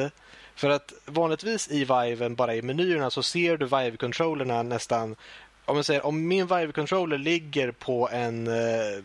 [0.56, 5.16] För att vanligtvis i Viven, bara i menyerna, så ser du Vive-controllerna nästan...
[5.64, 8.46] Om, man säger, om min Vive-controller ligger på en...
[8.46, 9.02] Eh,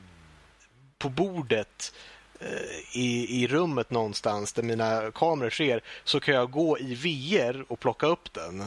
[0.98, 1.94] på bordet
[2.40, 7.66] eh, i, i rummet någonstans där mina kameror ser så kan jag gå i VR
[7.68, 8.62] och plocka upp den.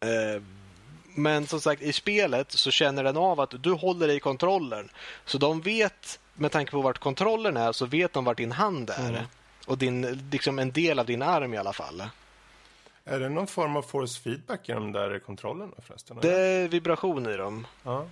[0.00, 0.42] Eh,
[1.14, 4.88] Men som sagt, i spelet så känner den av att du håller i kontrollen.
[5.24, 8.90] Så de vet, med tanke på vart kontrollen är, så vet de vart din hand
[8.90, 9.26] är.
[9.66, 12.02] Och din, liksom en del av din arm i alla fall.
[13.04, 16.18] Är det någon form av force feedback i de där kontrollerna förresten?
[16.22, 17.66] Det är vibration i dem.
[17.82, 18.06] Ja.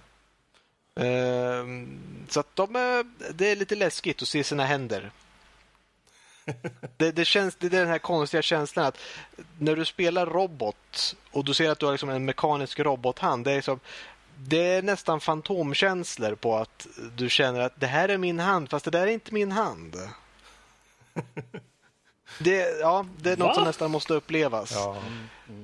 [0.96, 5.10] Ehm, Så att de är, det är lite läskigt att se sina händer.
[6.96, 8.98] Det, det, känns, det är den här konstiga känslan att
[9.58, 13.44] när du spelar robot och du ser att du har liksom en mekanisk robothand.
[13.44, 13.80] Det är, som,
[14.36, 16.86] det är nästan fantomkänslor på att
[17.16, 19.96] du känner att det här är min hand fast det där är inte min hand.
[22.38, 23.54] Det, ja, det är något Va?
[23.54, 24.72] som nästan måste upplevas.
[24.74, 24.96] Ja.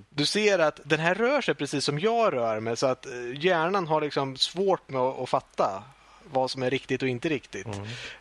[0.09, 3.45] Du ser att den här rör sig precis som jag rör mig så att eh,
[3.45, 5.83] hjärnan har liksom svårt med att, att fatta
[6.33, 7.67] vad som är riktigt och inte riktigt.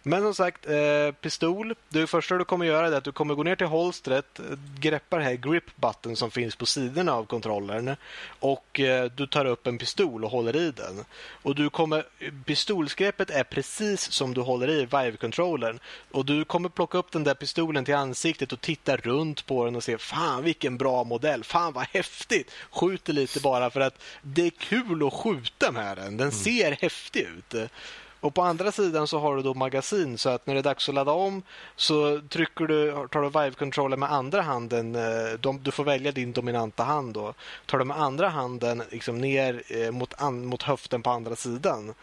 [0.04, 1.76] Men som sagt, eh, pistol.
[1.90, 4.40] Det första du kommer göra är att du kommer gå ner till holstret,
[4.80, 7.96] greppa det här grip button som finns på sidorna av kontrollern
[8.40, 11.06] och eh, du tar upp en pistol och håller i den.
[11.42, 12.06] Och du kommer,
[12.46, 15.80] pistolsgreppet är precis som du håller i Vive-controllern
[16.12, 19.76] och du kommer plocka upp den där pistolen till ansiktet och titta runt på den
[19.76, 22.52] och se fan vilken bra modell, fan vad häftigt.
[22.72, 26.18] Skjuter lite bara för att det är kul att skjuta med den.
[26.18, 27.72] Den ser häftig ut.
[28.22, 30.90] Och på andra sidan så har du då magasin så att när det är dags
[30.90, 31.42] att ladda om
[31.76, 34.96] så trycker du, tar du Vive-controller med andra handen.
[34.96, 37.34] eh, De, du får välja din dominanta hand då.
[37.66, 41.94] Tar du med andra handen liksom ner eh, mot, an, mot höften på andra sidan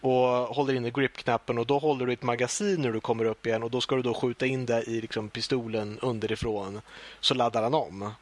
[0.00, 3.62] och håller inne grip-knappen och då håller du ett magasin när du kommer upp igen
[3.62, 6.80] och då ska du då skjuta in det i liksom pistolen underifrån
[7.20, 8.12] så laddar han om.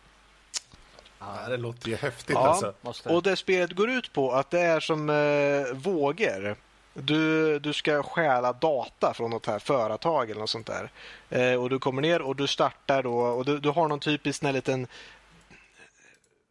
[1.19, 2.73] Ja, det låter ju häftigt Ja.
[2.83, 3.09] alltså.
[3.09, 6.57] Och det spelet går ut på att det är som eh, vågor.
[6.95, 10.91] Du, du ska stjäla data från något här företag eller något sånt där.
[11.31, 14.43] Eh, och du kommer ner och du startar då och du, du har någon typisk
[14.43, 14.87] liten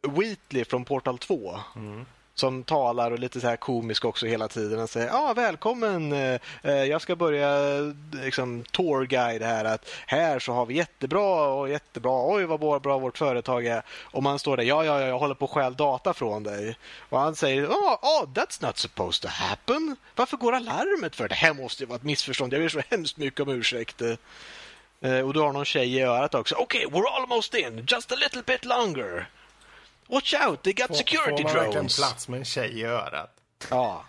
[0.02, 1.58] Wheatley från Portal 2.
[2.36, 4.80] Som talar och lite så här komisk också hela tiden.
[4.80, 7.78] Och säger ja välkommen, eh, eh, jag ska börja
[8.12, 9.64] liksom tourguide här.
[9.64, 12.34] Att här så har vi jättebra och jättebra.
[12.34, 13.82] Oj vad bra, bra vårt företag är.
[13.88, 16.76] Och man står där, ja ja ja, jag håller på att stjäl data från dig.
[17.08, 19.96] Och han säger, oh, oh that's not supposed to happen.
[20.16, 21.28] Varför går alarmet för?
[21.28, 22.52] Det här måste ju vara ett missförstånd.
[22.52, 24.02] Jag ber så hemskt mycket om ursäkt.
[25.00, 26.54] Eh, och du har någon tjej i örat också.
[26.54, 27.86] Okej, okay, we're almost in.
[27.88, 29.28] Just a little bit longer.
[30.06, 31.96] Watch out, they got Får, security får man verkligen drones.
[31.96, 33.30] plats med en tjej i örat?
[33.70, 34.04] Ja.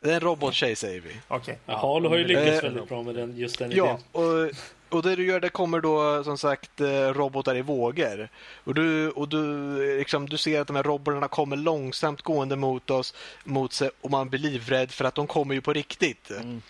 [0.00, 1.16] Det är en robottjej säger vi.
[1.28, 1.58] Okej.
[1.66, 3.98] Jaha, du har ju lyckats Eh, väldigt bra med den, just den Ja, idén.
[4.12, 4.50] och
[4.90, 8.28] och det du gör, det kommer då som sagt eh, robotar i vågor.
[8.64, 12.90] Och du, och du, liksom, du ser att de här robotarna kommer långsamt gående mot
[12.90, 13.14] oss,
[13.44, 16.30] mot sig och man blir livrädd för att de kommer ju på riktigt.
[16.30, 16.62] Mm.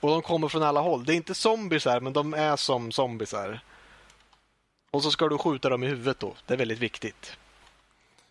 [0.00, 1.04] Och de kommer från alla håll.
[1.04, 3.60] Det är inte zombisar, men de är som zombisar.
[4.90, 6.34] Och så ska du skjuta dem i huvudet då.
[6.46, 7.36] Det är väldigt viktigt.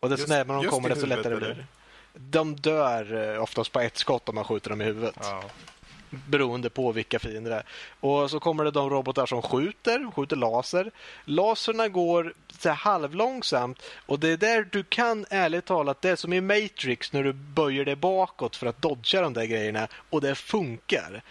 [0.04, 1.66] Och desto Just- närmare de kommer, desto lättare blir det.
[2.14, 5.16] De dör eh, oftast på ett skott om man skjuter dem i huvudet.
[5.22, 5.44] Ja.
[6.10, 7.66] Beroende på vilka fiender det är.
[8.00, 10.92] Och så kommer det de robotar som skjuter, skjuter laser.
[11.26, 16.16] Laserna går så här halvlångsamt och det är där du kan ärligt talat, det är
[16.16, 20.22] som i Matrix när du böjer dig bakåt för att dodga de där grejerna och
[20.22, 21.24] det funkar.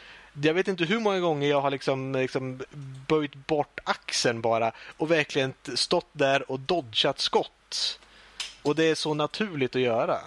[0.43, 2.61] Jag vet inte hur många gånger jag har liksom, liksom
[3.09, 7.99] böjt bort axeln bara och verkligen stått där och dodgat skott.
[8.63, 10.19] Och det är så naturligt att göra.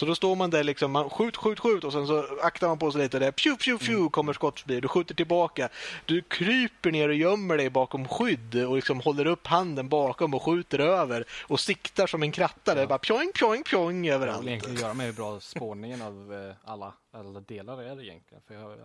[0.00, 2.78] Så då står man där liksom, man skjut, skjut, skjut och sen så aktar man
[2.78, 4.80] på sig lite där, pju, pju, pju, kommer skott förbi.
[4.80, 5.68] Du skjuter tillbaka.
[6.06, 10.42] Du kryper ner och gömmer dig bakom skydd och liksom håller upp handen bakom och
[10.42, 12.74] skjuter över och siktar som en kratta.
[12.74, 14.46] Det är bara pjoing, pjoing, pjoing Jag vill överallt.
[14.46, 18.42] egentligen göra med hur bra spårningen av eh, alla, alla delar är egentligen.
[18.46, 18.78] För jag, jag,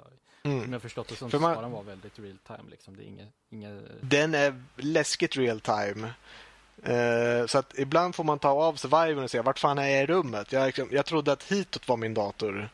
[0.43, 0.63] Mm.
[0.63, 2.97] som jag förstått det som För man- den vara väldigt real time liksom.
[2.97, 6.10] Det är inget, inget Den är läskigt real time.
[6.83, 10.03] Eh, så att ibland får man ta av survivern och se vart fan är jag
[10.03, 10.51] i rummet.
[10.51, 12.69] Jag, liksom, jag trodde att hitåt var min dator.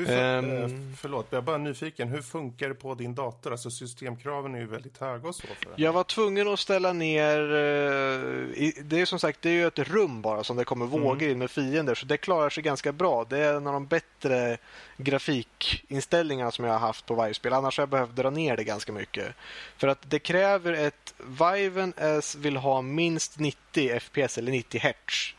[0.00, 0.64] Hur fun- Ehm.
[0.90, 2.08] eh, förlåt, jag är bara nyfiken.
[2.08, 3.52] Hur funkar det på din dator?
[3.52, 5.46] Alltså systemkraven är ju väldigt höga och så.
[5.46, 5.72] För.
[5.76, 7.38] Jag var tvungen att ställa ner...
[7.40, 11.22] eh, det är som sagt det är ju ett rum bara som det kommer vågor
[11.22, 11.94] in med fiender.
[11.94, 13.24] Så det klarar sig ganska bra.
[13.28, 14.58] Det är en av de bättre
[14.96, 17.52] grafikinställningarna som jag har haft på varje spel.
[17.52, 19.34] Annars har jag behövt dra ner det ganska mycket.
[19.76, 21.14] För att det kräver ett...
[21.54, 25.34] Viven S vill ha minst 90 FPS eller 90 Hz.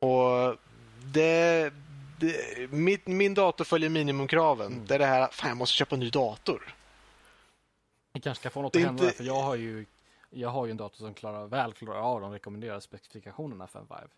[0.00, 0.56] Och
[1.04, 1.72] det...
[2.20, 4.84] det min, min dator följer minimumkraven.
[4.86, 6.74] Det är det här, fan jag måste köpa en ny dator.
[8.12, 9.84] Vi kanske ska få något Det att hända inte- där, för jag har ju
[10.30, 13.84] jag har ju en dator som klarar, väl klarar av de rekommenderade specifikationerna för en
[13.88, 14.08] Vive.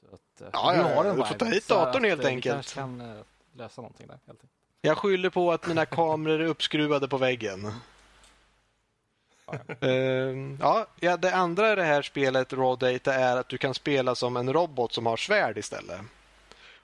[0.00, 2.08] Så att, eh, Ja, du ja, har en du får Vive, ta hit datorn att,
[2.10, 2.44] helt eh, enkelt.
[2.46, 4.18] Vi kanske kan eh, lösa någonting där.
[4.26, 4.52] Helt enkelt.
[4.80, 7.72] Jag skyller på att mina kameror är uppskruvade på väggen.
[9.80, 13.74] Ehm, ja, ja, det andra i det här spelet, Raw Data, är att du kan
[13.74, 16.00] spela som en robot som har svärd istället.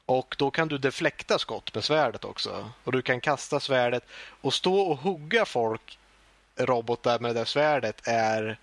[0.06, 2.70] Och då kan du deflekta skott med svärdet också.
[2.84, 4.04] Och du kan kasta svärdet
[4.40, 5.98] och stå och hugga folk,
[6.56, 8.58] robotar med det där svärdet, är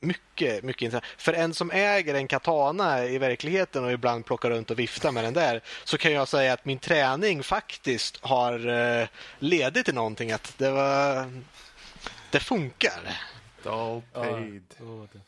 [0.00, 1.04] mycket, mycket intressant.
[1.16, 5.24] För en som äger en katana i verkligheten och ibland plockar runt och viftar med
[5.24, 10.32] den där så kan jag säga att min träning faktiskt har eh, ledit till någonting.
[10.32, 11.30] Att det var...
[12.30, 13.20] Det funkar.
[14.12, 14.74] Paid.
[14.80, 15.20] Oh, det,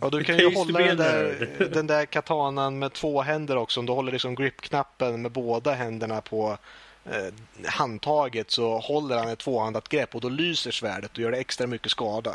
[0.00, 3.80] Och du kan ju hålla den där, den där katanan med två händer också.
[3.80, 6.58] Om du håller liksom grip-knappen med båda händerna på
[7.04, 11.38] eh, handtaget så håller han ett tvåhandat grepp och då lyser svärdet och gör det
[11.38, 12.34] extra mycket skada.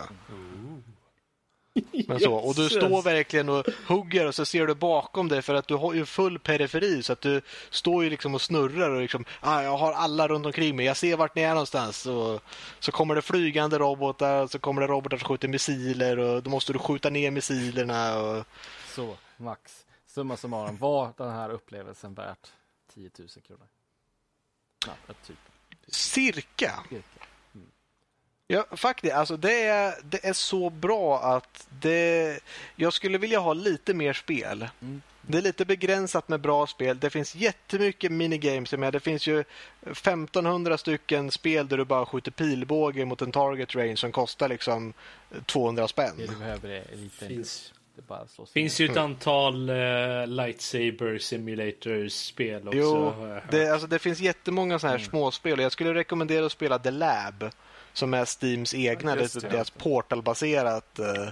[2.07, 5.55] Men så, och du står verkligen och hugger och så ser du bakom dig för
[5.55, 9.01] att du har ju full periferi så att du står ju liksom och snurrar och
[9.01, 12.05] liksom ah, jag har alla runt omkring mig, jag ser vart ni är någonstans.
[12.05, 12.41] Och
[12.79, 16.73] så kommer det flygande robotar, så kommer det robotar som skjuter missiler och då måste
[16.73, 18.19] du skjuta ner missilerna.
[18.19, 18.45] Och...
[18.88, 19.86] Så, Max.
[20.07, 22.51] Summa summarum, var den här upplevelsen värt
[22.93, 23.67] 10 000 kronor?
[24.88, 25.38] Nej, typ.
[25.88, 26.83] Cirka.
[26.89, 27.22] Cirka.
[28.47, 29.13] Ja, faktiskt.
[29.13, 32.39] Alltså det, är, det är så bra att det...
[32.75, 34.67] Jag skulle vilja ha lite mer spel.
[34.82, 35.01] Mm.
[35.21, 36.99] Det är lite begränsat med bra spel.
[36.99, 38.93] Det finns jättemycket minigames med.
[38.93, 39.43] Det finns ju
[39.86, 44.93] 1500 stycken spel där du bara skjuter pilbåge mot en target range som kostar liksom
[45.45, 46.13] 200 Det spänn.
[46.17, 47.73] du behöver är en liten Finns.
[47.95, 52.77] Det finns ju ett antal uh, lightsaber simulators spel också.
[52.79, 53.13] Jo,
[53.51, 55.10] det, alltså, det finns jättemånga sådana här Mm.
[55.10, 55.60] småspel.
[55.60, 57.49] Jag skulle rekommendera att spela The Lab
[57.93, 59.49] som är Steams egna, det, det.
[59.49, 61.27] deras portalbaserat eh,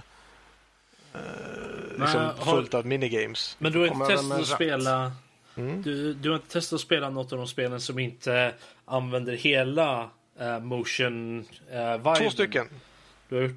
[1.98, 3.56] liksom har- fullt av minigames.
[3.58, 5.12] Men du har inte testat att spela
[5.56, 5.82] Mm.
[5.82, 8.54] du, du har inte testat att spela något av de spelen som inte
[8.84, 10.10] använder hela
[10.40, 11.38] eh, motion
[11.74, 12.16] uh, vibe?
[12.16, 12.68] Två stycken.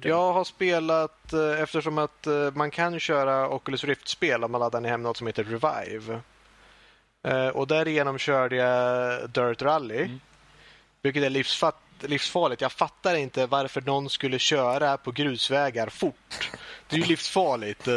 [0.02, 4.80] Jag har spelat, eh, eftersom att eh, man kan köra Oculus Rift-spel om man laddar
[4.80, 6.20] ner hem något som heter Revive.
[7.22, 10.02] Eh, Och därigenom körde jag Dirt Rally.
[10.02, 10.20] Mm.
[11.02, 12.62] Vilket är livsfatt, livsfarligt.
[12.62, 16.50] Jag fattar inte varför någon skulle köra på grusvägar fort.
[16.88, 17.88] Det är ju livsfarligt.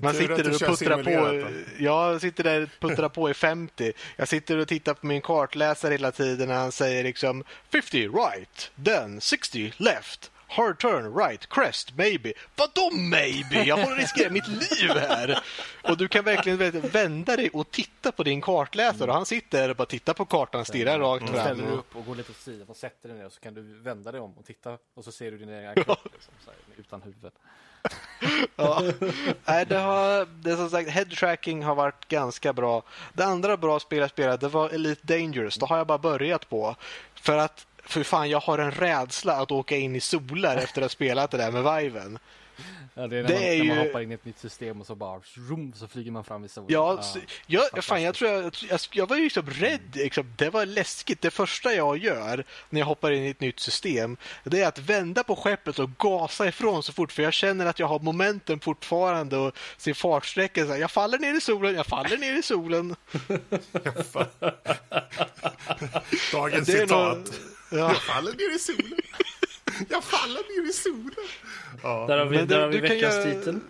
[0.00, 1.48] Man sitter där och puttrar på.
[1.78, 3.92] Jag sitter där och puttrar på i 50.
[4.16, 8.70] Jag sitter och tittar på min kartläsare hela tiden när han säger liksom 50 right,
[8.84, 10.30] then 60 left.
[10.48, 12.32] Hard turn, right, crest, maybe.
[12.56, 13.62] Vadå maybe?
[13.64, 15.38] Jag får riskera mitt liv här.
[15.82, 19.08] Och du kan verkligen vända dig och titta på din kartläsare.
[19.10, 21.72] Och han sitter där och bara tittar på kartan stirrar rakt Så ställer fram.
[21.78, 24.12] upp och går lite åt sidan och sätter dig ner och så kan du vända
[24.12, 27.02] dig om och titta och så ser du din egen kropp liksom, så här, utan
[27.02, 27.32] huvud.
[28.56, 28.82] Ja.
[29.44, 32.82] Nej, det har, det är som sagt, head tracking har varit ganska bra.
[33.12, 35.54] Det andra bra spel jag spelade det var Elite Dangerous.
[35.56, 36.76] Det har jag bara börjat på.
[37.14, 40.84] För att, för fan, jag har en rädsla att åka in i solar efter att
[40.84, 42.18] ha spelat det där med Viven.
[42.98, 44.38] Ja, det är när, Det man, är när man ju- hoppar in i ett nytt
[44.38, 46.66] system och så bara zoom, så flyger man fram i solen.
[46.70, 49.80] Ja, så- jag, fan, jag, tror jag, jag, jag var ju liksom rädd.
[49.96, 50.32] Liksom.
[50.36, 51.20] Det var läskigt.
[51.20, 54.78] Det första jag gör när jag hoppar in i ett nytt system det är att
[54.78, 57.12] vända på skeppet och gasa ifrån så fort.
[57.12, 59.94] För jag känner att jag har momenten fortfarande och ser.
[59.94, 60.20] Så
[60.72, 62.96] här, Jag faller ner i solen, jag faller ner i solen.
[66.32, 66.90] Dagens citat.
[66.90, 67.16] ja.
[67.70, 68.98] Jag faller ner i solen.
[69.88, 71.12] Jag faller ner i solen.
[71.82, 72.06] Ja.
[72.06, 73.60] Där har vi, Men du- där har vi veckans göra- titel.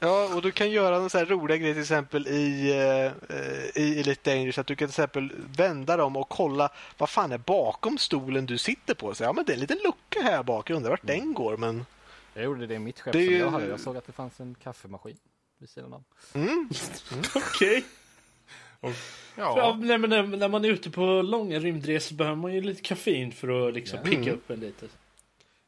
[0.00, 4.00] Ja, och du kan göra en sån här roliga grej till exempel i, eh, i
[4.00, 4.58] Elite Dangerous.
[4.58, 8.58] Att du kan till exempel vända dem och kolla vad fan är bakom stolen du
[8.58, 9.14] sitter på.
[9.14, 10.70] Så, ja, men det är en liten lucka här bak.
[10.70, 11.56] Jag undrar vart den går.
[11.56, 11.86] Men
[12.34, 13.66] Jag gjorde det i mitt skepp Det som jag hade.
[13.66, 15.16] Jag såg att det fanns en kaffemaskin
[15.58, 16.04] vid sidan av.
[17.34, 17.84] Okej.
[18.82, 18.92] Ja,
[19.36, 19.76] Ja.
[19.80, 23.32] nej, men när, när man är ute på långa rymdresor behöver man ju lite kaffein
[23.32, 24.10] för att liksom Ja.
[24.10, 24.86] picka upp en lite.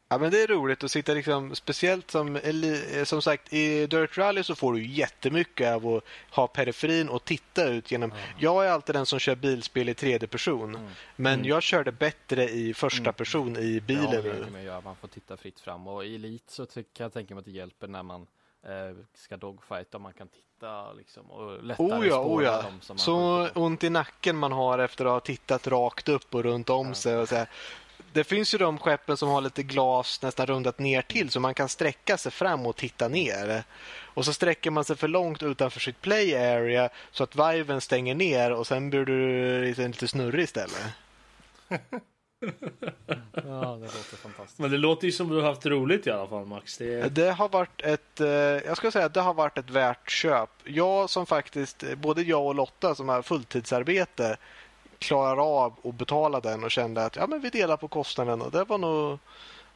[0.08, 4.18] Ja, men det är roligt att sitta liksom, speciellt som, eh, som sagt i Dirt
[4.18, 8.12] Rally så får du jättemycket av att ha periferin och titta ut genom.
[8.38, 10.90] Jag är alltid den som kör bilspel i tredje person, Mm.
[11.16, 14.80] men jag kör det bättre i första person i Det bilen egentligen med att göra.
[14.80, 15.86] Man får titta fritt fram.
[15.86, 18.26] Och i Elite så kan jag tänka mig att det hjälper när man
[19.14, 19.98] ska dogfighta.
[19.98, 22.62] Man kan titta liksom och lättare Oh ja, oh ja.
[22.62, 26.34] dem som man Så ont i nacken man har efter att ha tittat rakt upp
[26.34, 26.94] och runt om Ja.
[26.94, 27.16] sig.
[27.16, 27.48] Och så här.
[28.12, 31.54] Det finns ju de skeppen som har lite glas nästan rundat ner till så man
[31.54, 33.64] kan sträcka sig fram och titta ner.
[34.14, 38.14] Och så sträcker man sig för långt utanför sitt play area så att viven stänger
[38.14, 40.86] ner och sen blir du lite, lite snurrig istället.
[43.32, 44.58] Ja, det låter fantastiskt.
[44.58, 46.78] Men det låter ju som du har haft roligt i alla fall Max.
[46.78, 47.14] Det.
[47.14, 50.50] Det har varit ett, eh, jag ska säga att det har varit ett värt köp.
[50.64, 54.36] Jag som faktiskt, eh, både jag och Lotta som har fulltidsarbete
[54.98, 58.50] klarar av att betala den och kände att ja, men vi delar på kostnaden och
[58.50, 59.18] det var nog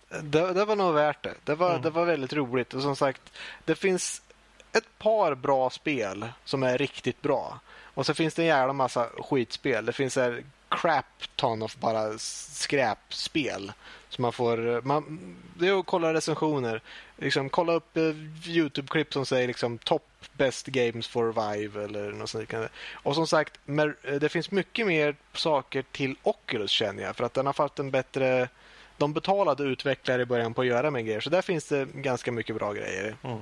[0.09, 1.35] det, det var nog värt det.
[1.45, 3.33] Det var, det var väldigt roligt och som sagt
[3.65, 4.23] det finns
[4.73, 7.61] ett par bra spel som är riktigt bra.
[7.95, 9.87] Och så finns det en jävla massa skitspel.
[9.87, 13.73] Det finns en crap ton of bara skräpspel.
[14.09, 16.83] Så man får, man, det är att kolla recensioner.
[17.17, 18.03] Liksom, kolla upp eh,
[18.47, 20.03] Youtube-klipp som säger liksom top
[20.33, 22.69] best games for Vive eller något sånt liknande.
[22.93, 27.17] Och som sagt, mer, eh, det finns mycket mer saker till Oculus känner jag.
[27.17, 28.49] För att den har fått en bättre...
[28.97, 31.21] De betalade utvecklare i början på att göra med grejer.
[31.21, 33.17] Så där finns det ganska mycket bra grejer.
[33.23, 33.39] Mm.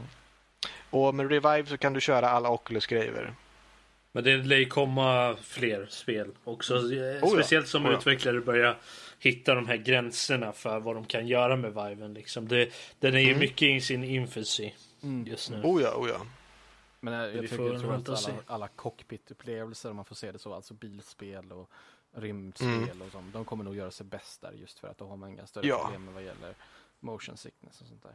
[0.90, 3.34] Och med Revive så kan du köra alla Oculus-grejer.
[4.16, 6.92] Men det lär ju komma fler spel också.
[6.92, 7.26] Eh, ja.
[7.26, 7.98] Speciellt som Oh ja.
[7.98, 8.78] utvecklare börjar
[9.18, 12.14] hitta de här gränserna för vad de kan göra med Viven.
[12.14, 12.48] Liksom.
[12.48, 13.38] Det, den är ju Mm.
[13.38, 14.70] mycket i sin infancy
[15.26, 15.62] just nu.
[15.62, 16.26] Oh ja, oh ja.
[17.00, 20.14] Men eh, jag, Vi jag tycker jag tror att alla, alla cockpit-upplevelser, om man får
[20.14, 21.70] se det så, alltså bilspel och
[22.16, 23.02] rymdspel Mm.
[23.02, 25.30] och sånt, de kommer nog göra sig bäst där just för att då har man
[25.30, 25.78] inga större Ja.
[25.84, 26.54] problem vad gäller
[27.00, 28.14] motion sickness och sånt där.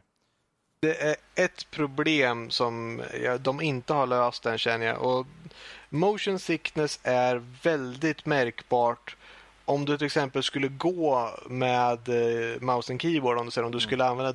[0.82, 3.02] Det är ett problem som
[3.40, 5.02] de inte har löst än känner jag.
[5.02, 5.26] Och
[5.92, 9.16] motion sickness är väldigt märkbart
[9.64, 13.72] om du till exempel skulle gå med eh, mouse and keyboard, om du, säger, om
[13.72, 14.32] du skulle använda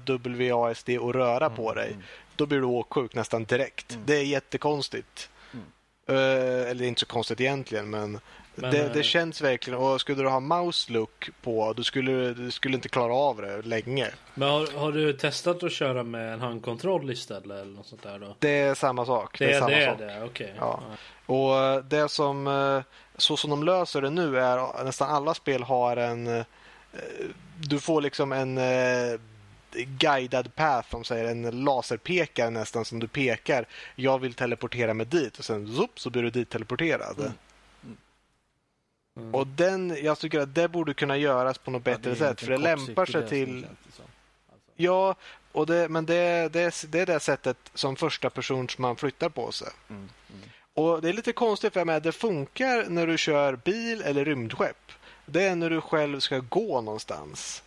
[0.54, 2.04] WASD och röra på dig, mm.
[2.36, 3.94] då blir du åksjuk nästan direkt.
[3.94, 4.06] Mm.
[4.06, 5.30] Det är jättekonstigt.
[5.54, 5.66] Mm.
[6.08, 8.20] Eh, eller inte så konstigt egentligen, men,
[8.62, 9.80] Men, det, eh, det känns verkligen.
[9.80, 13.42] Och skulle du ha mouse look på, då skulle du du skulle inte klara av
[13.42, 14.08] det länge.
[14.34, 18.20] Men har, har du testat att köra med en handkontroll istället eller något sånt där
[18.20, 18.36] då?
[18.40, 19.40] Det är samma sak.
[19.40, 20.02] Det är samma det, sak.
[20.02, 20.26] är det.
[20.26, 20.54] okej.
[20.58, 20.84] Ja.
[21.26, 22.82] Och eh, det som, eh,
[23.18, 26.46] så som de löser det nu är att nästan alla spel har en, eh,
[27.60, 29.20] du får liksom en eh,
[29.72, 33.66] guidad path, om säger en laserpekare nästan som du pekar.
[33.96, 37.20] Jag vill teleportera mig dit och sen zoop, så blir du dit teleporterad.
[37.20, 37.32] Mm.
[39.18, 39.36] Mm.
[39.36, 42.16] Och den, jag tycker att det borde kunna göras på något Ja, bättre det en
[42.16, 43.68] sätt för det lämpar sig till det.
[43.86, 44.02] Alltså.
[44.76, 45.16] Ja,
[45.52, 48.96] och det, men det, det, är- det är det sättet som första person som man
[48.96, 49.68] flyttar på sig.
[49.90, 50.50] Mm, mm.
[50.74, 54.92] Och det är lite konstigt för mig, det funkar när du kör bil eller rymdskepp.
[55.26, 57.64] Det är när du själv ska gå någonstans.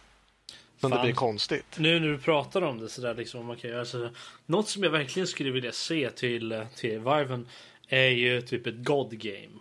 [0.81, 1.07] Som det Fan.
[1.07, 1.67] blir konstigt.
[1.79, 4.09] Nu när du pratar om det sådär liksom man kan göra så.
[4.47, 7.49] Något som jag verkligen skulle vilja se till, till Viven
[7.89, 9.59] är ju typ ett God game.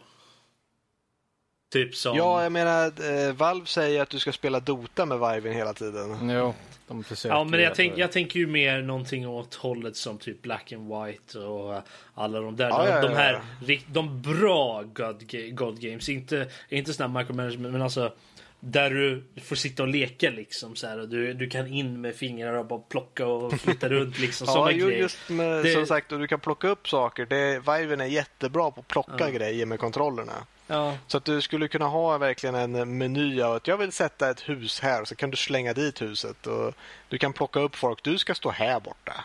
[1.70, 2.17] Typ som...
[2.17, 2.86] Ja, jag menar,
[3.28, 6.30] eh, Valve säger att du ska spela Dota med Viven hela tiden.
[6.32, 6.53] Jo,
[6.88, 10.41] De försöker Ja, men jag, tänk, jag tänker ju mer någonting åt hållet som typ
[10.41, 11.82] Black and White och eh,
[12.13, 12.70] alla de där.
[12.70, 13.41] Ja, de, ja, de ja, här, ja.
[13.67, 16.09] rikt- de bra God, God Games.
[16.09, 18.13] Inte, inte här micromanagement, men alltså
[18.59, 20.99] där du får sitta och leka liksom så här.
[20.99, 24.47] Och du, du kan in med fingrarna och bara plocka och flytta runt liksom.
[24.49, 24.88] Ja, grejer.
[25.01, 27.26] just med, Det- som sagt, och du kan plocka upp saker.
[27.26, 30.34] Det, Viven är jättebra på att plocka grejer med kontrollerna.
[30.72, 34.30] Ja, Så att du skulle kunna ha verkligen en meny av att jag vill sätta
[34.30, 36.47] ett hus här så kan du slänga dit huset.
[36.47, 36.74] Och
[37.07, 38.03] du kan plocka upp folk.
[38.03, 39.24] Du ska stå här borta.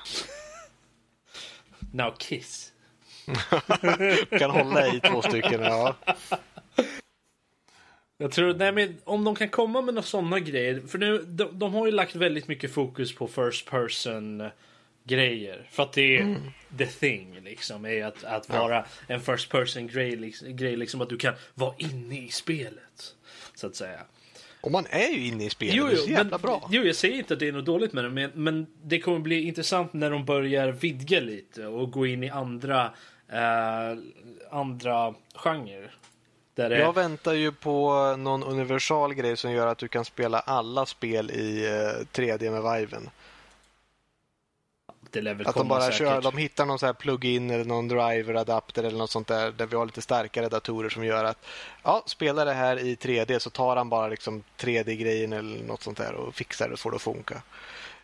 [1.93, 2.73] now kiss.
[4.31, 5.61] Du kan hålla i två stycken.
[5.61, 5.95] Ja.
[8.19, 10.83] Jag tror, nej men om de kan komma med några sådana grejer.
[10.89, 14.51] För nu, de, de har ju lagt väldigt mycket fokus på first person
[15.05, 15.69] grejer.
[15.71, 16.41] För att det är Mm.
[16.79, 17.85] the thing liksom.
[17.87, 21.01] Är att, att vara en first person grej, liksom, grej liksom.
[21.01, 23.15] Att du kan vara inne i spelet.
[23.55, 24.01] Så att säga.
[24.61, 25.75] Och man är ju inne i spelet.
[25.75, 26.69] Jo, det är så jo, jävla men, bra.
[26.71, 28.11] jo, jag säger inte att det är något dåligt med det.
[28.11, 31.67] Men, men det kommer bli intressant när de börjar vidga lite.
[31.67, 32.85] Och gå in i andra,
[33.33, 33.99] eh,
[34.51, 35.95] andra genrer.
[36.55, 40.87] Där Jag väntar ju på någon universal grej som gör att du kan spela alla
[40.87, 43.11] spel i eh, 3D med Viven.
[45.15, 45.99] Det lär väl Att de bara säkert.
[45.99, 49.53] kör, de hittar någon så här plug-in eller någon driver adapter eller något sånt där
[49.53, 51.47] där vi har lite starkare datorer som gör att
[51.83, 55.99] ja, spela det här i 3D så tar han bara liksom 3D-grejen eller något sånt
[55.99, 57.43] där och fixar det och får det att funka.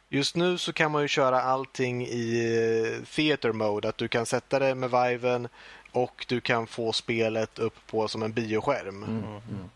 [0.09, 4.27] Just nu så kan man ju köra allting i eh, theater mode, att du kan
[4.27, 5.49] sätta det med Viven
[5.93, 9.03] och du kan få spelet upp på som en bioskärm.
[9.03, 9.71] Mm.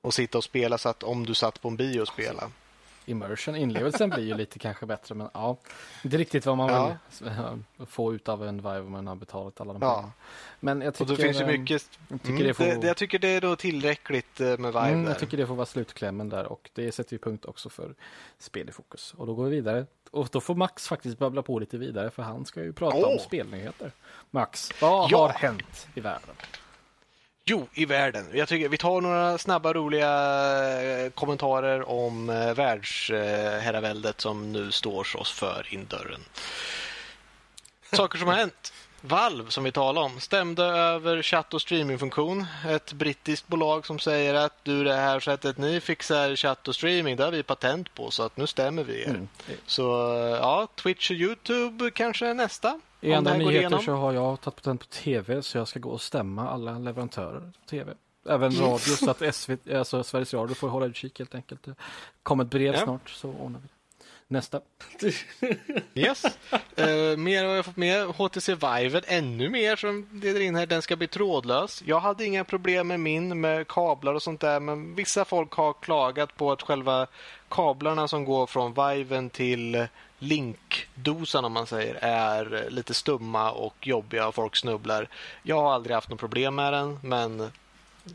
[0.00, 2.50] Och sitta och spela så att om du satt på en bio och spela.
[3.06, 5.56] Immersion, inlevelsen blir ju lite kanske bättre men ja,
[6.04, 6.96] inte riktigt vad man Ja.
[7.78, 9.94] vill få ut av en Vive om man har betalat alla de Ja.
[9.94, 10.12] pengarna.
[10.60, 11.88] Men jag Och tycker, då finns ju ehm, mycket...
[12.08, 14.78] jag tycker, Mm, det får, det, jag tycker det är då tillräckligt eh, med Vive
[14.80, 15.10] mm, där.
[15.10, 17.94] jag tycker det får vara slutklämmen där och det sätter ju punkt också för
[18.38, 19.14] spel i fokus.
[19.16, 19.86] Och då går vi vidare.
[20.10, 23.02] Och då får Max faktiskt babbla på lite vidare för han ska ju prata om
[23.18, 23.22] Åh!
[23.22, 23.92] spelnyheter.
[24.30, 25.18] Max, vad Ja.
[25.22, 26.34] har hänt i världen?
[27.48, 28.26] Jo, i världen.
[28.32, 30.10] Jag tycker vi tar några snabba roliga
[30.82, 36.20] eh, kommentarer om eh, världsherraväldet som nu står oss för in dörren.
[37.92, 38.72] Saker som har hänt.
[39.00, 42.46] Valve, som vi talade om, stämde över chatt och streamingfunktion.
[42.68, 47.16] Ett brittiskt bolag som säger att du, det här sättet ni fixar chatt och streaming,
[47.16, 49.08] det har vi patent på, så att nu stämmer vi er.
[49.08, 49.28] Mm.
[49.66, 49.82] Så
[50.40, 52.80] ja, Twitch och YouTube kanske är nästa.
[53.00, 56.00] I andra nyheter så har jag tagit patent på tv så jag ska gå och
[56.00, 57.92] stämma alla leverantörer på tv.
[58.28, 61.62] Även radio så att SVT, alltså Sveriges Radio får hålla utkik helt enkelt.
[61.62, 61.74] Det
[62.22, 62.84] kommer ett brev Ja.
[62.84, 63.75] snart så ordnar vi det.
[64.28, 64.60] Nästa.
[65.94, 66.24] Yes.
[66.76, 68.06] Eh, mer har jag fått med.
[68.06, 70.66] HTC Vive, ännu mer som leder in här.
[70.66, 71.82] Den ska bli trådlös.
[71.86, 75.72] Jag hade inga problem med min med kablar och sånt där, men vissa folk har
[75.72, 77.06] klagat på att själva
[77.48, 79.86] kablarna som går från Viven till
[80.18, 85.08] linkdosan om man säger är lite stumma och jobbiga och folk snubblar.
[85.42, 87.52] Jag har aldrig haft något problem med den, men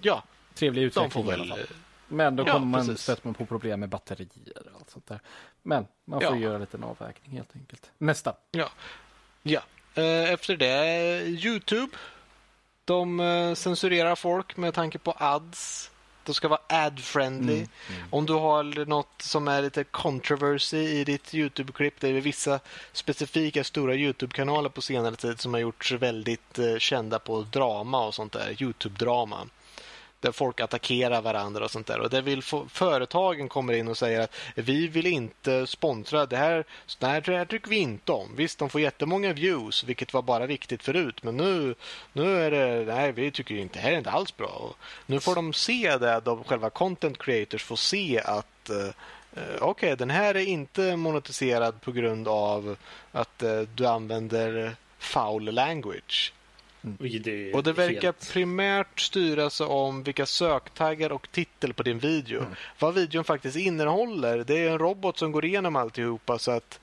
[0.02, 0.24] ja,
[0.56, 1.68] Trevlig de får utveckling i alla väl...
[2.08, 4.28] Men då Ja, kommer man stöta man på problem med batterier
[4.66, 5.20] och allt sånt där.
[5.64, 6.38] Men man får Ja.
[6.38, 7.92] göra en avvägning helt enkelt.
[7.98, 8.36] Nästa.
[8.52, 8.70] Ja.
[9.44, 9.62] ja.
[9.96, 11.98] Eh, Efter det, Youtube.
[12.86, 15.92] De eh, censurerar folk med tanke på ads.
[16.26, 17.56] De ska vara ad-friendly.
[17.58, 17.68] Mm,
[18.10, 22.00] Om du har något som är lite controversy i ditt Youtube-klipp.
[22.00, 22.60] Det är vissa
[22.94, 28.16] specifika stora Youtube-kanaler på senare tid som har gjorts väldigt eh, kända på drama och
[28.16, 28.50] sånt där.
[28.54, 29.48] Youtube-drama.
[30.22, 32.00] Där folk attackerar varandra och sånt där.
[32.00, 36.38] Och där vill få, företagen kommer in och säger att vi vill inte sponsra det
[36.38, 36.66] här.
[37.00, 38.36] Det här, det här tycker vi inte om.
[38.36, 41.24] Visst, de får jättemånga views, vilket var bara viktigt förut.
[41.24, 41.76] Men nu,
[42.14, 44.48] nu är det, nej, vi tycker inte, det här är inte alls bra.
[44.48, 49.62] Och nu får de se det, de själva content creators får se att eh, eh,
[49.62, 52.76] Okej, den här är inte monetiserad på grund av
[53.12, 56.34] att eh, du använder foul language.
[56.84, 62.00] Är Och det verkar helt- primärt styra sig om vilka söktaggar och titel på din
[62.00, 62.40] video.
[62.40, 62.52] Mm.
[62.80, 64.38] Vad videon faktiskt innehåller.
[64.38, 66.80] Det är en robot som går igenom alltihopa så att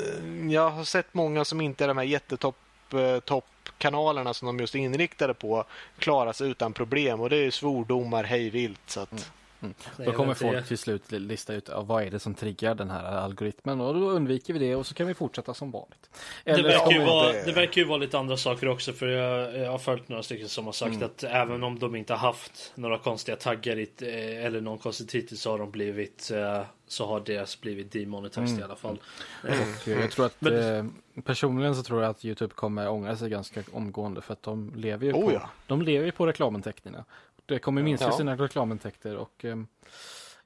[0.00, 2.56] eh, jag har sett många som inte är de här jättetopp
[2.94, 5.64] eh, som de just är inriktade på
[5.98, 8.80] klara sig utan problem och det är svordomar hej vilt.
[8.86, 9.24] Så att, Mm.
[9.62, 12.90] Nej, Då kommer folk till slut lista ut ja, vad är det som triggar den
[12.90, 16.10] här algoritmen och då undviker vi det och så kan vi fortsätta som vanligt.
[16.44, 18.92] Det Eller så verkar, ju vara, det- det verkar ju vara lite andra saker också
[18.92, 21.04] för jag, jag har följt några stycken som har sagt Mm.
[21.06, 25.08] att även om de inte har haft några konstiga taggar i, eh, eller någon konstig
[25.08, 28.60] titel så har de blivit eh, så har deras blivit demonetized Mm.
[28.60, 28.98] i alla fall.
[29.42, 30.94] Och eh, jag tror att Men-
[31.24, 35.06] personligen så tror jag att Youtube kommer ångra sig ganska omgående för att de lever
[35.06, 35.50] ju Oh, på, ja.
[35.66, 37.04] de lever på reklamintäkterna.
[37.46, 38.12] Det kommer minska Ja.
[38.12, 39.66] sina reklamintäkter och ehm,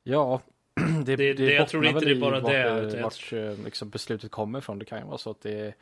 [0.02, 0.40] ja,
[1.04, 4.30] det, Det- det- jag tror inte det är bara det, Vart, vart eh, liksom beslutet
[4.30, 4.78] kommer ifrån.
[4.78, 5.74] Det kan ju vara så att det,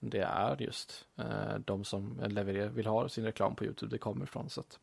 [0.00, 4.24] det är just eh, de som levererar, vill ha sin reklam på Youtube det kommer
[4.24, 4.50] ifrån.
[4.50, 4.78] Så att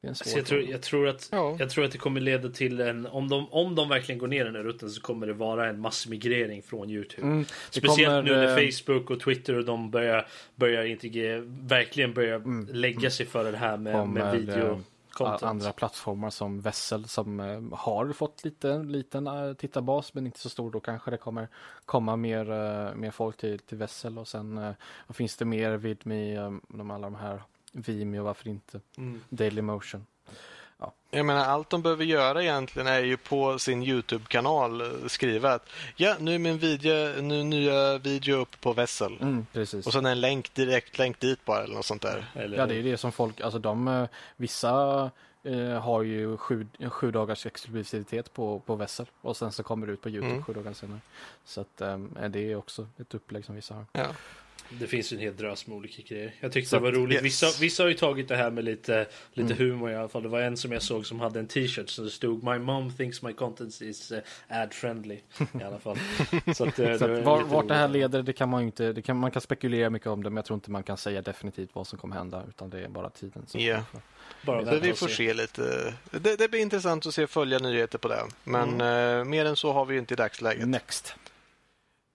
[0.00, 1.56] det är en svår Så jag, tror, jag, tror att, Ja.
[1.58, 4.44] jag tror att det kommer leda till en, om de, om de verkligen går ner
[4.44, 7.22] den här rutten så kommer det vara en massmigrering från Youtube.
[7.26, 12.14] Mm, Speciellt kommer, nu när eh, Facebook och Twitter och de börjar, börjar integrera, verkligen
[12.14, 12.38] börja
[12.72, 14.78] lägga sig för det här med, med kommer, video eh,
[15.24, 15.42] content.
[15.42, 20.48] andra plattformar som Vessel som eh, har fått lite, liten uh, tittarbas men inte så
[20.48, 20.70] stor.
[20.70, 21.48] Då kanske det kommer
[21.84, 24.74] komma mer, eh, mer folk till, till Vessel och sen
[25.08, 27.42] finns det mer vid med um, de, alla de här
[27.72, 28.80] Vimeo, varför inte?
[28.96, 29.20] Mm.
[29.28, 30.06] Dailymotion.
[31.10, 35.68] Jag menar, allt de behöver göra egentligen är ju på sin YouTube-kanal eh, skriva att
[35.96, 39.18] ja, nu är min video, nu nya video uppe på Vessel.
[39.20, 39.86] Mm, precis.
[39.86, 42.30] Och sen en länk, direkt länk dit bara eller något sånt där.
[42.34, 44.04] Eller, Ja, det är det som folk, alltså de, eh,
[44.36, 45.10] vissa
[45.42, 49.92] eh, har ju sju, sju dagars exklusivitet på, på Vessel och sen så kommer det
[49.92, 50.44] ut på Youtube Mm.
[50.44, 51.00] sju dagar senare.
[51.44, 53.84] Så att eh, det är också ett upplägg som vissa har.
[53.92, 54.06] Ja.
[54.78, 56.32] Det finns ju en hel drös med olika grejer.
[56.40, 57.14] Jag tyckte Så det var roligt.
[57.14, 57.24] yes.
[57.24, 59.66] Vissa, vissa har ju tagit det här med lite, lite Mm.
[59.70, 60.22] humor i alla fall.
[60.22, 62.92] Det var en som jag såg som hade en t-shirt som det stod My mom
[62.92, 64.18] thinks my content is uh,
[64.48, 65.14] ad friendly.
[65.60, 65.96] I alla fall.
[66.54, 68.92] Så att, eh, Så det var vart det här leder, det kan man ju inte,
[68.92, 71.22] det kan, man kan spekulera mycket om det, men jag tror inte man kan säga
[71.22, 73.46] definitivt vad som kommer hända, utan det är bara tiden.
[73.46, 73.82] Som Ja.
[74.42, 75.14] Bara Så vi får se.
[75.14, 75.94] se lite.
[76.10, 78.22] Det, det blir intressant att se följa nyheter på det.
[78.44, 80.68] Men eh, mer än så har vi ju inte i dagsläget.
[80.68, 81.14] Next.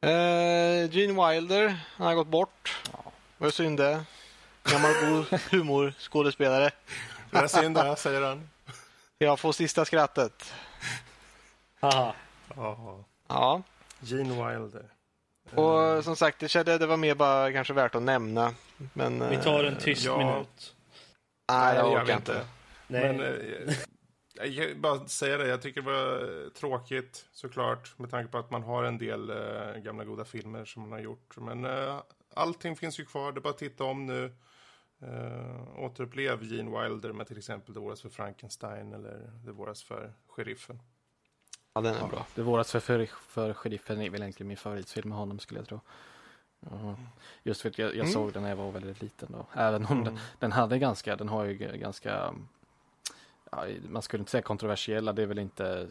[0.05, 2.81] Eh, Gene Wilder, han har gått bort.
[3.37, 4.03] Vad synd det.
[4.63, 6.71] Gammal god humorskådespelare.
[7.31, 8.49] Det är synd det, säger han.
[9.17, 10.53] Jag får sista skrattet.
[11.79, 12.13] Haha.
[12.55, 13.03] Ja.
[13.27, 13.61] Ja,
[13.99, 14.83] Gene Wilder.
[15.53, 18.53] och som sagt, det, kände, det var mer bara kanske värt att nämna.
[18.93, 20.17] Men, Vi tar en eh, tyst ja.
[20.17, 20.75] minut.
[21.51, 22.45] Nej, jag orkar inte.
[22.87, 23.13] Nej.
[23.13, 23.75] Men eh,
[24.35, 28.51] jag kan bara säga det, jag tycker det var tråkigt såklart med tanke på att
[28.51, 31.37] man har en del eh, gamla goda filmer som man har gjort.
[31.37, 32.01] Men eh,
[32.33, 34.33] allting finns ju kvar, det är bara att titta om nu.
[35.01, 40.13] Eh, återupplev Gene Wilder med till exempel Det våras för Frankenstein eller Det våras för
[40.27, 40.79] Sheriffen.
[41.73, 42.25] Ja, den är bra.
[42.35, 45.67] Det våras för, för, för sheriffen är väl egentligen min favoritfilm med honom skulle jag
[45.67, 45.79] tro.
[46.59, 46.95] Ja.
[47.43, 48.11] Just för att jag, jag Mm.
[48.11, 49.47] såg den när jag var väldigt liten då.
[49.53, 52.33] Även om den, den hade ganska, den har ju ganska, ja,
[53.89, 55.87] man skulle inte säga kontroversiella, det är väl inte,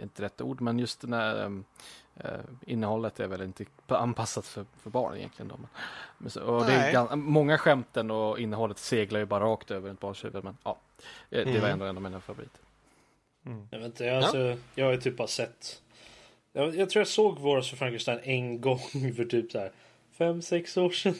[0.00, 1.64] inte rätt ord, men just den här um,
[2.16, 2.30] eh,
[2.66, 5.48] innehållet är väl inte anpassat för, för barn egentligen.
[5.48, 5.58] Då.
[6.18, 10.00] Men, så, och det är många skämten och innehållet seglar ju bara rakt över ett
[10.00, 10.78] barns huvud, men ja,
[11.30, 11.70] eh, det var Mm.
[11.70, 12.60] ändå en av mina favoriter.
[13.70, 15.82] Jag, vet inte, jag, alltså, jag har ju typ bara sett.
[16.52, 18.78] Jag, jag tror jag såg Våras för Frankenstein en gång
[19.16, 19.72] för typ så här
[20.12, 21.14] fem, sex år sedan.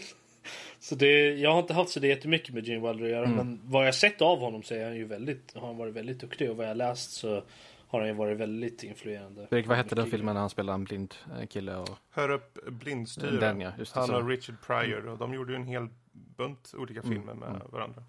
[0.80, 3.24] Så det, jag har inte haft så det jättemycket med Gene Wilder att göra.
[3.24, 3.36] Mm.
[3.36, 6.20] Men vad jag sett av honom så är han ju väldigt, har han varit väldigt
[6.20, 6.51] duktig.
[6.51, 7.42] Och vad jag läst så
[7.88, 9.46] har han ju varit väldigt influerande.
[9.46, 11.76] Fredrik, vad hette den filmen när han spelade en blind eh, kille?
[11.76, 13.40] Och, Hör upp Blindstyre.
[13.40, 14.16] Den, ja, just det, Han så.
[14.16, 17.62] och Richard Pryor och de gjorde ju en hel bunt olika Mm, filmer med mm.
[17.70, 18.03] varandra.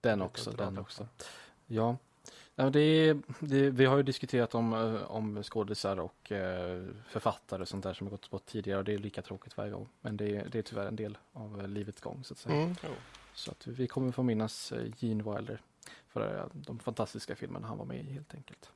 [0.00, 1.08] Den också, den också.
[1.66, 1.96] Ja,
[2.54, 7.62] ja det är, det, vi har ju diskuterat om, eh, om skådisar och eh, författare
[7.62, 9.88] och sånt där som har gått bort tidigare och det är lika tråkigt varje gång.
[10.00, 12.54] Men det, är- det är tyvärr en del av eh, livets gång så att säga.
[12.56, 12.74] Mm.
[13.34, 15.60] Så att vi kommer få minnas Gene Wilder
[16.08, 18.70] för de fantastiska filmerna han var med i helt enkelt.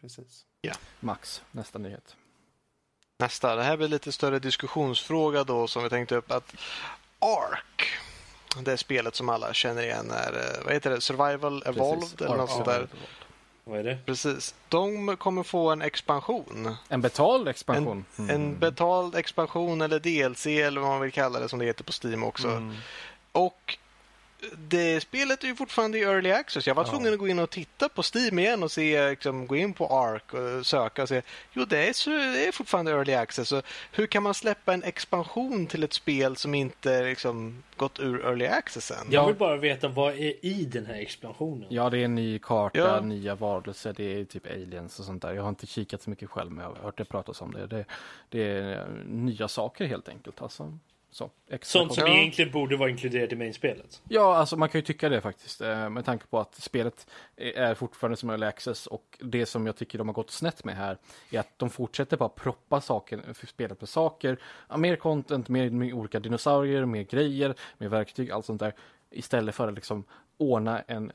[0.00, 0.46] Precis.
[1.00, 2.16] Max, nästa nyhet.
[3.18, 6.54] Nästa, det här blir lite större diskussionsfråga då som vi tänkte upp att
[7.18, 7.82] Ark,
[8.62, 12.20] det spelet som alla känner igen är, eh, vad heter det, Survival Evolved Precis.
[12.20, 12.88] eller något sånt där.
[13.64, 13.98] Vad är det?
[14.06, 14.54] Precis.
[14.68, 16.76] De kommer få en expansion.
[16.88, 18.04] En betald expansion.
[18.18, 18.30] Mm.
[18.30, 21.92] En betald expansion eller DLC eller vad man vill kalla det som det heter på
[22.04, 22.48] Steam också.
[22.48, 22.74] Mm.
[23.32, 23.78] Och
[24.58, 26.66] det spelet är ju fortfarande i Early Access.
[26.66, 26.90] Jag var Ja.
[26.90, 29.86] tvungen att gå in och titta på Steam igen och se, liksom, gå in på
[29.86, 31.22] Ark och söka och se.
[31.52, 33.48] Jo, det är, så, det är fortfarande Early Access.
[33.48, 38.26] Så hur kan man släppa en expansion till ett spel som inte liksom, gått ur
[38.26, 39.06] Early Access än?
[39.10, 41.66] Jag vill bara veta vad är i den här expansionen?
[41.70, 43.00] Ja, det är en ny karta, Ja.
[43.00, 45.32] nya varelser, det är typ aliens och sånt där.
[45.34, 47.66] Jag har inte kikat så mycket själv, men jag har hört det pratas om det.
[47.66, 47.84] Det,
[48.28, 50.42] det är nya saker helt enkelt.
[50.42, 50.78] Alltså,
[51.14, 51.30] så,
[51.62, 54.02] Sånt som egentligen borde vara inkluderat i main-spelet.
[54.08, 55.60] Ja, alltså man kan ju tycka det faktiskt.
[55.60, 57.06] eh, Med tanke på att spelet
[57.36, 60.76] är fortfarande som early access och det som jag tycker de har gått snett med
[60.76, 60.98] här
[61.30, 64.38] är att de fortsätter bara proppa saker, för spelet med saker.
[64.68, 68.74] Ja, mer content, mer, mer olika dinosaurier, mer grejer, mer verktyg, allt sånt där.
[69.10, 70.04] Istället för att liksom
[70.36, 71.12] ordna en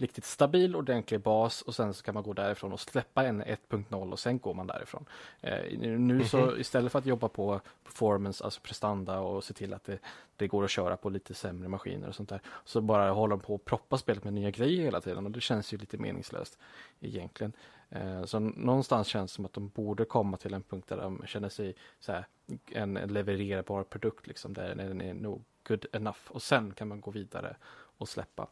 [0.00, 4.12] riktigt stabil, ordentlig bas och sen så kan man gå därifrån och släppa en 1.0
[4.12, 5.04] och sen går man därifrån.
[5.40, 9.84] Eh, nu så istället för att jobba på performance, alltså prestanda och se till att
[9.84, 9.98] det,
[10.36, 13.40] det går att köra på lite sämre maskiner och sånt där, så bara håller de
[13.40, 16.58] på att proppa spelet med nya grejer hela tiden och det känns ju lite meningslöst
[17.00, 17.52] egentligen.
[17.88, 21.22] Eh, så någonstans känns det som att de borde komma till en punkt där de
[21.26, 22.26] känner sig så här,
[22.72, 26.18] en, en levererbar produkt liksom, där den är nog good enough.
[26.28, 27.56] Och sen kan man gå vidare
[28.00, 28.46] och släppa.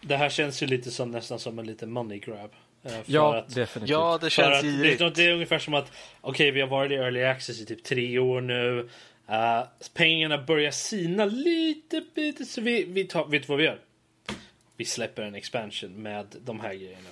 [0.00, 2.50] Det här känns ju lite som nästan som en liten money grab.
[2.82, 3.90] eh, För Ja, att, definitivt.
[3.90, 5.00] Ja, det känns att det, girigt.
[5.00, 7.84] är- det är ungefär som att okej, vi har varit i early access i typ
[7.84, 8.88] tre år nu.
[9.30, 9.62] Uh,
[9.94, 13.78] pengarna börjar sina lite, lite så vi, vi tar, vet du vad vi gör?
[14.76, 17.08] Vi släpper en expansion med de här grejerna.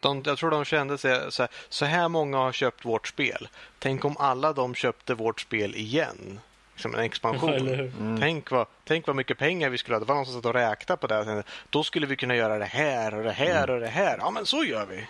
[0.00, 3.48] De, jag tror de kände sig så här, så här många har köpt vårt spel.
[3.78, 6.40] Tänk om alla de köpte vårt spel igen.
[6.76, 7.50] Som en expansion.
[7.50, 8.16] Hur?
[8.20, 10.00] Tänk, vad, tänk vad mycket pengar vi skulle ha.
[10.00, 11.14] Det var någon som satt och räknade på det.
[11.14, 11.44] här.
[11.70, 14.18] Då skulle vi kunna göra det här och det här och det här.
[14.20, 15.06] Ja, men så gör vi.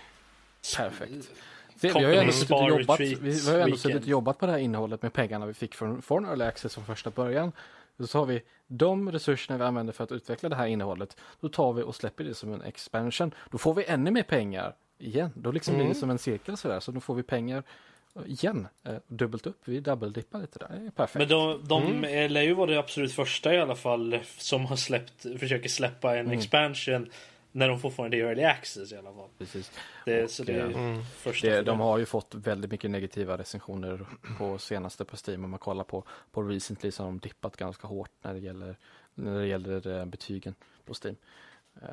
[0.76, 1.30] Perfekt.
[1.80, 4.38] Vi har ju ändå suttit och jobbat, vi, vi har ju ändå suttit och jobbat
[4.38, 7.52] på det här innehållet med pengarna vi fick från, från Early Access från första början.
[8.06, 11.16] Så har vi de resurserna vi använder för att utveckla det här innehållet.
[11.40, 13.34] Då tar vi och släpper det som en expansion.
[13.50, 15.30] Då får vi ännu mer pengar igen.
[15.34, 16.80] Då liksom blir det som en cirkel sådär.
[16.80, 17.62] Så då får vi pengar
[18.26, 18.68] igen.
[18.84, 19.60] Eh, dubbelt upp.
[19.64, 20.90] Vi double-dippar lite där.
[20.90, 21.18] Perfekt.
[21.18, 22.32] Men de, de mm.
[22.32, 26.30] lär ju vara det absolut första i alla fall som har släppt, försöker släppa en
[26.30, 27.10] expansion
[27.52, 29.28] när de fortfarande är early access i alla fall.
[29.38, 29.72] Precis.
[30.04, 31.48] Det, så det är eh, första.
[31.48, 34.06] Det, de har ju fått väldigt mycket negativa recensioner
[34.38, 35.44] på senaste på Steam.
[35.44, 38.76] Om man kollar på, på recently så har de dippat ganska hårt när det gäller,
[39.14, 40.54] när det gäller eh, betygen
[40.84, 41.16] på Steam.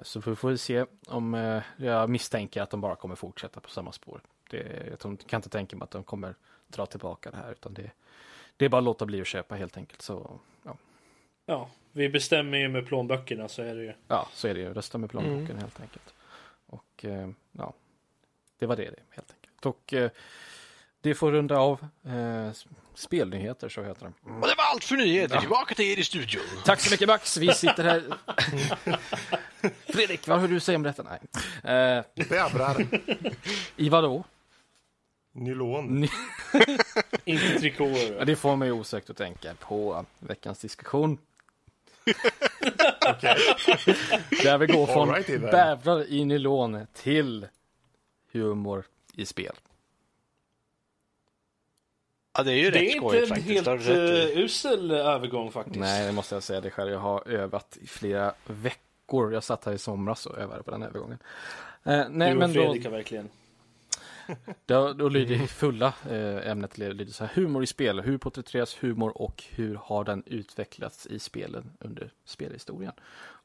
[0.02, 4.22] Så vi får se om, jag misstänker att de bara kommer fortsätta på samma spår.
[4.58, 6.36] Det, jag tror- kan inte tänka mig att de kommer
[6.68, 7.92] dra tillbaka det här utan det,
[8.58, 10.02] det är bara att låta bli att köpa helt enkelt.
[10.02, 10.78] Så ja,
[11.46, 13.94] Ja, vi bestämmer ju med plånböckerna så är det ju.
[14.08, 14.74] ja så är det ju.
[14.74, 16.14] Rösta med plånboken helt enkelt.
[16.66, 17.74] Och eh, ja,
[18.60, 19.66] det var det, det helt enkelt.
[19.66, 20.12] Och eh,
[21.02, 22.52] det får runda av eh,
[22.96, 24.32] spelnyheter, så heter det.
[24.32, 25.40] Och det var allt för nyheter.
[25.40, 26.42] Tillbaka till er i studion.
[26.66, 28.04] Tack så mycket Max, vi sitter här.
[29.94, 31.04] Fredrik, vad har du att säga om detta?
[31.04, 31.20] Nej.
[31.76, 32.88] Eh, Bävrar.
[33.76, 34.24] I vad då?
[35.34, 36.08] Nylon.
[37.26, 38.16] Inte trikåer.
[38.20, 41.18] Ja, det får mig osökt att tänka på veckans diskussion.
[44.44, 47.48] Där vi går från Alrighty bävrar i nylon till
[48.32, 49.56] humor i spel.
[52.38, 53.50] Ja, det är ju det rätt är skojigt inte en faktiskt.
[53.50, 54.34] helt Det har du rätt i.
[54.34, 55.80] uh, usel övergång faktiskt.
[55.80, 56.92] Nej, det måste jag säga det själv.
[56.92, 59.34] Jag har övat i flera veckor.
[59.34, 61.18] Jag satt här i somras och övade på den övergången.
[61.84, 63.30] Eh, nej, du och men då, Fredrik har verkligen.
[64.66, 67.36] då, då lyder det fulla eh, ämnet lyder så här.
[67.36, 68.02] Humor i spel.
[68.02, 72.94] Hur porträtteras humor och hur har den utvecklats i spelen under spelhistorien?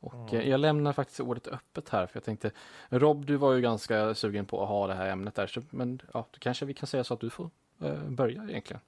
[0.01, 2.51] Och eh, jag lämnar faktiskt ordet öppet här för jag tänkte
[2.89, 5.47] Rob, du var ju ganska sugen på att ha det här ämnet där.
[5.47, 7.51] Så, men ja, då kanske vi kan säga så att du får
[7.83, 8.81] eh, börja egentligen.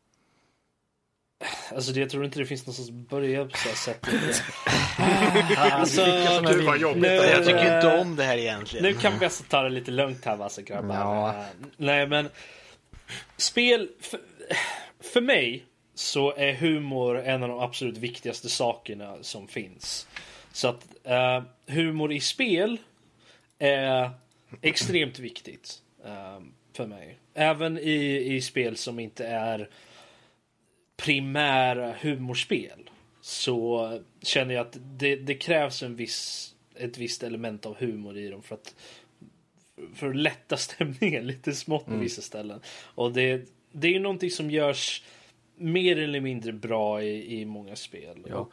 [1.74, 4.06] Alltså det, jag tror inte det finns någonstans att börja på så här sätt.
[5.58, 6.04] alltså,
[6.54, 8.84] Gud vad jobbigt nu- Jag tycker inte om det här egentligen.
[8.86, 10.94] nu kan vi alltså ta det lite lugnt här alltså grabbar.
[10.94, 11.44] Ja.
[11.76, 12.28] Nej men
[13.36, 14.20] spel, för,
[15.12, 15.64] för mig
[15.94, 20.08] så är humor en av de absolut viktigaste sakerna som finns.
[20.52, 22.76] Så att eh, humor i spel
[23.58, 24.10] är
[24.62, 26.40] extremt viktigt eh,
[26.76, 27.18] för mig.
[27.34, 29.68] Även i, i spel som inte är
[31.00, 32.90] primära humorspel
[33.20, 38.28] så känner jag att det, det krävs en viss, ett visst element av humor i
[38.28, 38.74] dem för att
[39.94, 42.60] för att lätta stämningen lite smått på vissa ställen.
[42.94, 45.04] Och det, det är ju någonting som görs
[45.56, 48.26] mer eller mindre bra i, i många spel.
[48.28, 48.36] Ja.
[48.36, 48.52] Och,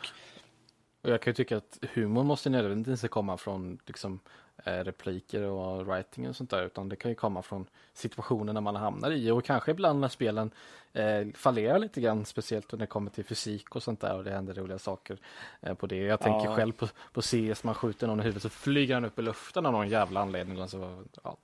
[1.01, 4.19] Och jag kan ju tycka att humor måste nödvändigtvis komma från liksom,
[4.65, 8.75] eh, repliker och writing och sånt där, utan det kan ju komma från situationerna man
[8.75, 10.51] hamnar i och kanske ibland när spelen
[10.97, 14.31] eh, fallerar lite grann, speciellt när det kommer till fysik och sånt där och det
[14.31, 15.17] händer roliga saker
[15.61, 15.95] eh, på det.
[15.97, 16.55] Jag tänker Ja.
[16.55, 19.65] själv på, på CS, man skjuter någon i huvudet så flyger han upp i luften
[19.65, 20.61] av någon jävla anledning.
[20.61, 21.37] Och så, ja,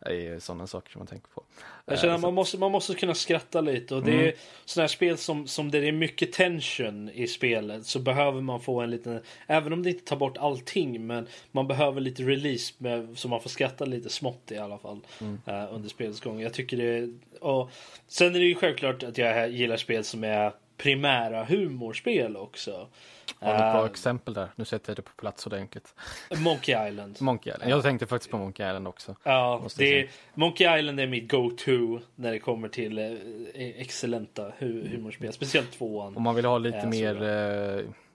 [0.00, 1.42] det är sådana saker som man tänker på.
[1.84, 4.34] Jag känner Eh, man måste, man måste kunna skratta lite och det är
[4.64, 8.60] sådana här spel som, som där det är mycket tension i spelet så behöver man
[8.60, 12.74] få en liten, även om det inte tar bort allting men man behöver lite release
[12.78, 15.00] med, så man får skratta lite smått i alla fall
[15.46, 16.40] eh, under spelets gång.
[16.40, 17.08] Jag tycker det,
[17.40, 17.70] och
[18.06, 22.88] sen är det ju självklart att jag gillar spel som är primära humorspel också.
[23.40, 24.48] Har du ett bra Eh, exempel där?
[24.56, 25.94] Nu sätter jag det på plats ordentligt.
[26.38, 27.16] Monkey Island.
[27.20, 27.70] Monkey Island.
[27.72, 29.16] Jag tänkte faktiskt på Monkey Island också.
[29.22, 33.12] Ja, det är, Monkey Island är mitt go-to när det kommer till eh,
[33.54, 35.32] excellenta hu- humorspel.
[35.32, 36.16] Speciellt tvåan.
[36.16, 37.22] Om man vill ha lite så mer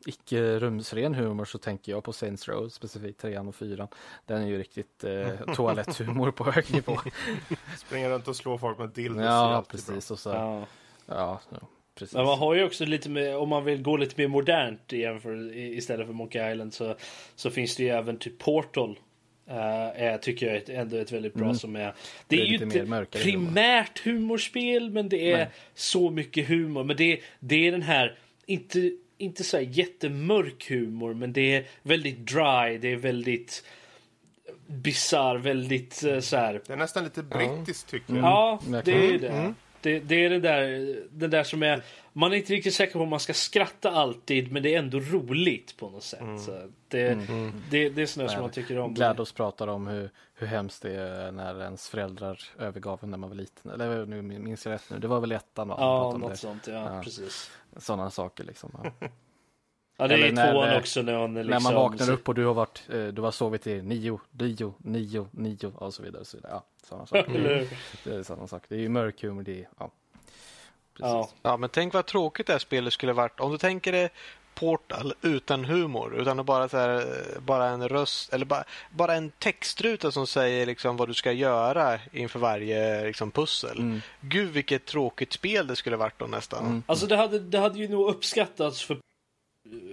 [0.06, 3.88] icke rumsren humor så tänker jag på Saints Row, specifikt trean och fyran.
[4.26, 6.98] Den är ju riktigt eh, toaletthumor på hög nivå.
[7.78, 9.24] Springa runt och slå folk med dildos.
[9.26, 10.12] ja, alltid precis.
[10.12, 10.66] Och så, ja.
[11.08, 11.42] Ja.
[11.50, 11.60] Ja,
[12.00, 12.16] precis.
[12.16, 15.54] Men man har ju också lite mer, om man vill gå lite mer modernt jämför,
[15.54, 16.96] i- istället för Monkey Island så,
[17.36, 19.00] så finns det ju även typ Portal.
[19.48, 19.56] eh,
[20.04, 21.56] är, tycker jag är ändå ett väldigt bra Mm.
[21.56, 21.80] som är.
[21.80, 21.94] Det
[22.28, 23.46] Det är, är ju inte mörkare humor.
[23.52, 25.50] primärt humorspel men det är Nej.
[25.74, 26.84] så mycket humor.
[26.84, 31.66] Men det, det är den här, inte, inte så här jättemörk humor men det är
[31.82, 33.64] väldigt dry, det är väldigt
[34.68, 36.62] bisarr, väldigt eh, så här.
[36.68, 38.24] Det är nästan lite brittiskt tycker jag.
[38.24, 39.54] Ja, det är ju det.
[39.82, 41.84] Det, det är det där, det där som är...
[42.14, 45.00] Man är inte riktigt säker på om man ska skratta alltid, men det är ändå
[45.00, 46.42] roligt på något sätt.
[46.46, 46.52] Så
[46.88, 47.20] det,
[47.70, 48.94] det, det är sådana som man tycker om.
[48.94, 53.30] Glados pratar om hur, hur hemskt det är när ens föräldrar övergav en när man
[53.30, 53.72] var liten.
[53.72, 55.76] Eller nu minns jag rätt nu, det var väl ettan va?
[55.80, 56.38] Ja, något det.
[56.38, 56.68] sånt.
[56.68, 57.02] Ja, Ja.
[57.04, 57.52] precis.
[57.78, 58.72] Sådana saker liksom.
[58.84, 59.08] Ja.
[59.98, 61.50] Ja, det är Eller i när, tvåan också när hon liksom...
[61.50, 64.74] När man vaknar upp och du har varit, eh, du har sovit i nio, nio,
[64.78, 66.22] nio, nio och så vidare.
[66.22, 66.54] Och så vidare.
[66.54, 67.32] Ja, sådana saker.
[67.32, 67.68] Hur?
[68.04, 68.64] Det är samma sak.
[68.68, 69.92] Det är ju mörk humor, det är, ja.
[70.94, 71.12] Precis.
[71.12, 71.30] Ja.
[71.42, 74.10] Ja, men tänk vad tråkigt det här spelet skulle varit om du tänker dig
[74.56, 77.06] Portal utan humor, utan bara, så här,
[77.40, 82.00] bara en röst eller bara, bara en textruta som säger liksom vad du ska göra
[82.12, 83.78] inför varje liksom, pussel.
[83.80, 84.02] Mm.
[84.22, 86.66] Gud vilket tråkigt spel det skulle varit då nästan.
[86.66, 86.84] Mm.
[86.86, 88.98] Alltså det hade, det hade ju nog uppskattats för,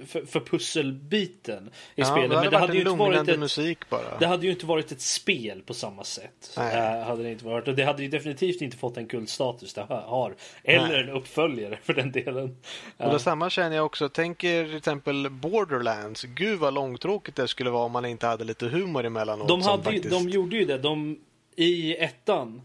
[0.07, 2.31] för, för pusselbiten i Ja, spelet.
[2.31, 4.19] det hade Men det hade ju inte varit ett, musik bara.
[4.19, 6.55] Det hade ju inte varit ett spel på samma sätt.
[6.57, 6.77] Nej.
[7.01, 7.69] Eh, hade det inte varit.
[7.69, 10.35] Och det hade ju definitivt inte fått en kultstatus det har.
[10.65, 11.01] Eller Nej.
[11.01, 12.57] en uppföljare för den delen.
[12.97, 14.09] Och Eh, detsamma känner jag också.
[14.09, 16.23] Tänk er till exempel Borderlands.
[16.23, 19.49] Gud vad långtråkigt det skulle vara om man inte hade lite humor emellanåt.
[19.49, 20.79] de, hade ju, faktiskt- de gjorde ju det.
[20.79, 21.19] De,
[21.57, 22.63] I ettan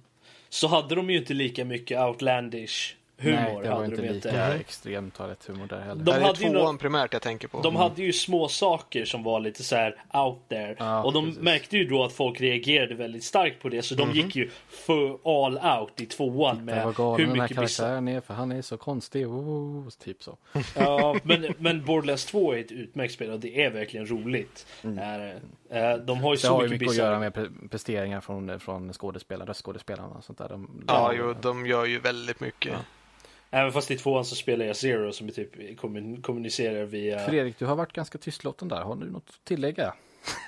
[0.50, 3.36] så hade de ju inte lika mycket outlandish humor.
[3.38, 4.60] Nej, det var hade inte de lika inte.
[4.60, 6.04] extrem toalettehumor där heller.
[6.04, 7.62] De Nej, hade det ju är tvåan nå- primärt jag tänker på.
[7.62, 10.76] De hade ju små saker som var lite så här out there.
[10.80, 11.42] Ja, och de precis.
[11.44, 13.82] märkte ju då att folk reagerade väldigt starkt på det.
[13.82, 17.40] Så de gick ju för all out i tvåan Det med var galen hur den
[17.42, 19.28] här karaktären är för han är så konstig.
[19.28, 20.38] Oh, typ så.
[20.76, 24.66] Ja, men, men Borderlands 2 är ett utmärkt spel och det är verkligen roligt.
[24.84, 24.98] Mm.
[25.00, 25.40] Är,
[25.70, 28.22] eh, de har ju Det så har ju mycket mycket att göra med pre- presteringar
[28.22, 30.50] från, från skådespelare, röstskådespelarna och sånt där.
[30.50, 32.72] De, Ja, de- jo, de gör ju väldigt mycket.
[32.72, 32.80] Ja.
[33.52, 37.20] Även fast i tvåan så spelar jag Zero som är typ kommun- kommunicerar via...
[37.20, 38.82] Fredrik, du har varit ganska tystlåten där.
[38.82, 39.94] Har du något att tillägga?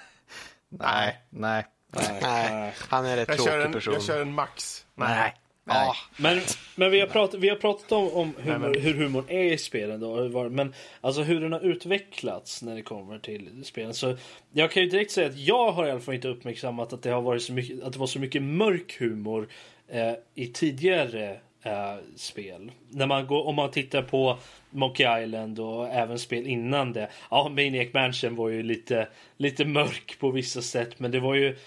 [0.70, 1.18] Nej.
[1.30, 1.66] Nej.
[1.96, 2.74] Nej, Nej, nej.
[2.90, 3.94] han är en rätt Jag tråkig en, person.
[3.94, 4.86] jag kör en max.
[4.96, 5.36] Nej.
[5.66, 6.42] Ja, Men,
[6.76, 9.58] men vi har pratat, vi har pratat om, om humor, Nej, hur humorn är i
[9.58, 10.00] spelen.
[10.00, 13.94] Då, hur var- men alltså hur den har utvecklats när det kommer till spelen.
[13.94, 14.18] Så
[14.52, 17.10] jag kan ju direkt säga att jag har i alla fall inte uppmärksammat att det,
[17.12, 19.48] har varit så mycket, att det var så mycket mörk humor
[19.88, 22.72] eh, i tidigare eh, spel.
[22.90, 24.38] När man går, om man tittar på
[24.70, 27.10] Monkey Island och även spel innan det.
[27.32, 29.08] Ja, Maniac Mansion var ju lite,
[29.38, 31.00] lite mörk på vissa sätt.
[31.00, 31.58] Men det var ju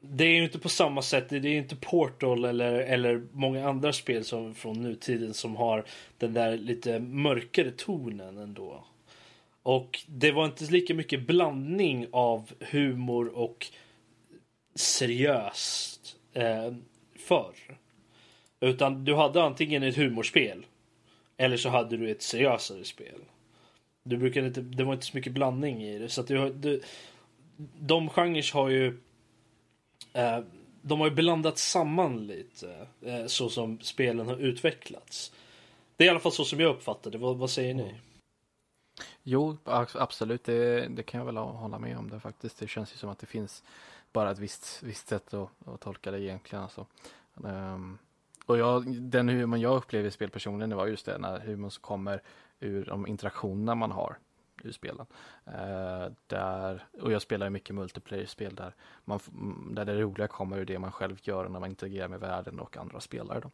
[0.00, 1.28] det är ju inte på samma sätt.
[1.28, 5.84] Det är inte Portal eller, eller många andra spel som från nutiden som har
[6.18, 8.84] den där lite mörkare tonen ändå.
[9.62, 13.66] Och det var inte lika mycket blandning av humor och
[14.74, 16.72] seriöst eh,
[17.18, 17.78] förr.
[18.60, 20.66] Utan du hade antingen ett humorspel
[21.36, 23.20] eller så hade du ett seriösare spel.
[24.02, 26.08] Du brukade inte, det var inte så mycket blandning i det.
[26.08, 26.82] Så att du, du,
[27.78, 28.98] de genrer har ju
[30.12, 30.40] Eh,
[30.82, 35.32] de har ju blandat samman lite eh, så som spelen har utvecklats.
[35.96, 37.18] Det är i alla fall så som jag uppfattar det.
[37.18, 37.94] Vad, vad säger ni?
[39.22, 40.44] Jo, absolut.
[40.44, 42.58] Det, det kan jag väl hålla med om det faktiskt.
[42.58, 43.62] Det känns ju som att det finns
[44.12, 46.62] bara ett visst, visst sätt att, att tolka det egentligen.
[46.62, 46.86] Alltså.
[47.34, 47.98] Um,
[48.48, 51.70] och jag, den humorn jag upplever i spel personligen, det var just det när humorn
[51.70, 52.22] som kommer
[52.60, 54.18] ur de interaktionerna man har
[54.62, 55.06] ur spelen.
[55.44, 58.74] Eh, där, och jag spelar ju mycket multiplayer-spel där,
[59.04, 62.20] man, mm, där det roliga kommer ur det man själv gör när man interagerar med
[62.20, 63.40] världen och andra spelare.
[63.40, 63.50] Då.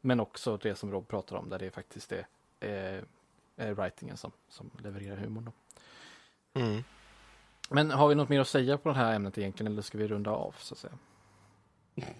[0.00, 2.26] Men också det som Rob pratar om, där det faktiskt är
[2.60, 3.04] eh,
[3.56, 5.44] är writingen som, som levererar humorn.
[5.44, 5.52] Då.
[6.60, 6.84] mm.
[7.70, 10.08] Men har vi något mer att säga på det här ämnet egentligen eller ska vi
[10.08, 10.98] runda av så att säga?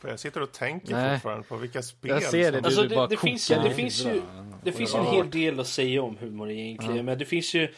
[0.00, 1.14] För jag sitter och tänker Nej.
[1.14, 2.62] fortfarande på vilka spel Jag ser det, som...
[2.62, 4.22] du, Alltså, du det- bara det finns- det finns ju-.
[4.64, 6.96] Det finns ju en hel del att säga om humor egentligen.
[6.96, 7.02] Ja.
[7.02, 7.68] Men det finns ju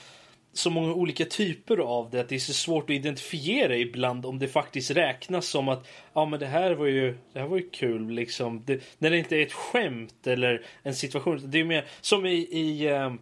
[0.52, 4.38] så många olika typer av det att det är så svårt att identifiera ibland om
[4.38, 7.68] det faktiskt räknas som att ja men det här var ju, det här var ju
[7.70, 8.62] kul liksom.
[8.64, 11.40] Det, när det inte är ett skämt eller en situation.
[11.44, 13.18] Det är mer som i, i, ehm,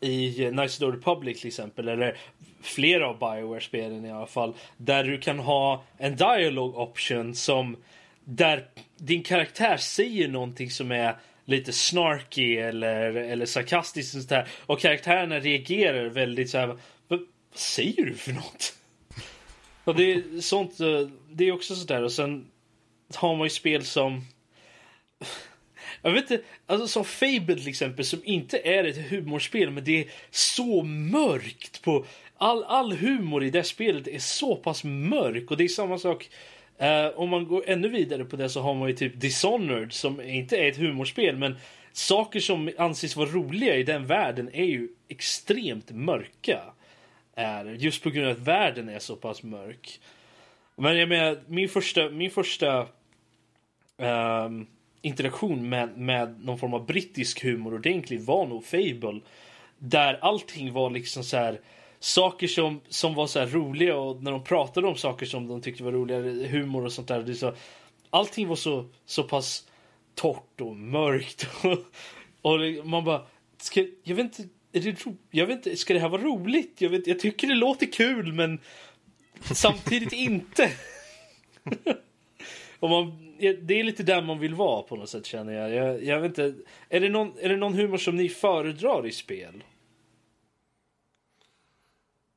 [0.00, 1.88] i Nice Door Republic till exempel.
[1.88, 2.16] Eller
[2.62, 4.54] flera av Bioware-spelen i alla fall.
[4.76, 7.76] Där du kan ha en dialog option som
[8.24, 8.66] där
[8.96, 14.48] din karaktär säger någonting som är lite snarky eller, eller sarkastiskt och sånt där.
[14.66, 16.78] Och karaktärerna reagerar väldigt så här.
[17.08, 17.20] Vad,
[17.54, 18.74] säger du för något?
[19.84, 20.80] Och det är sånt.
[20.80, 22.46] Eh, det är också sådär och sen
[23.14, 24.24] har man ju spel som
[26.02, 30.00] Jag vet inte, alltså som Fable till exempel som inte är ett humorspel men det
[30.00, 32.06] är så mörkt på
[32.36, 36.30] all, all humor i det spelet är så pass mörk och det är samma sak
[36.82, 40.20] Uh, om man går ännu vidare på det så har man ju typ Dishonored som
[40.20, 41.56] inte är ett humorspel men
[41.92, 46.60] saker som anses vara roliga i den världen är ju extremt mörka.
[47.34, 50.00] Är, just på grund av att världen är så pass mörk.
[50.76, 52.86] Men jag menar, min första, min första
[53.98, 54.66] ehm,
[55.02, 59.20] interaktion med, med någon form av brittisk humor ordentligt var nog Fable.
[59.78, 61.60] Där allting var liksom så här
[62.04, 65.60] saker som, som var så här roliga och när de pratade om saker som de
[65.60, 67.22] tyckte var roliga, humor och sånt där.
[67.22, 67.54] Det så,
[68.10, 69.68] allting var så, så pass
[70.14, 71.48] torrt och mörkt.
[71.62, 71.78] Och,
[72.52, 73.26] och man bara,
[73.58, 74.42] ska, jag vet inte,
[74.72, 76.80] är det ro, jag vet inte, ska det här vara roligt?
[76.80, 78.58] Jag, vet, jag tycker det låter kul men
[79.40, 80.70] samtidigt inte.
[82.80, 85.70] och man, det är lite där man vill vara på något sätt känner jag.
[85.70, 86.54] Jag, jag vet inte,
[86.88, 89.62] är det, någon, är det någon humor som ni föredrar i spel?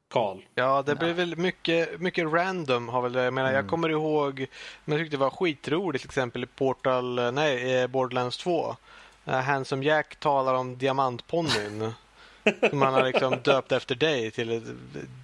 [0.09, 0.37] Karl?
[0.55, 2.89] Ja, det blir väl mycket, mycket random.
[2.89, 4.45] Har väl, jag, menar, jag kommer ihåg,
[4.85, 8.75] men jag tyckte det var skitroligt till exempel i Portal, nej, eh, Borderlands 2.
[9.23, 11.93] När Handsome Jack talar om diamantponnyn.
[12.69, 14.75] som han har liksom döpt efter dig till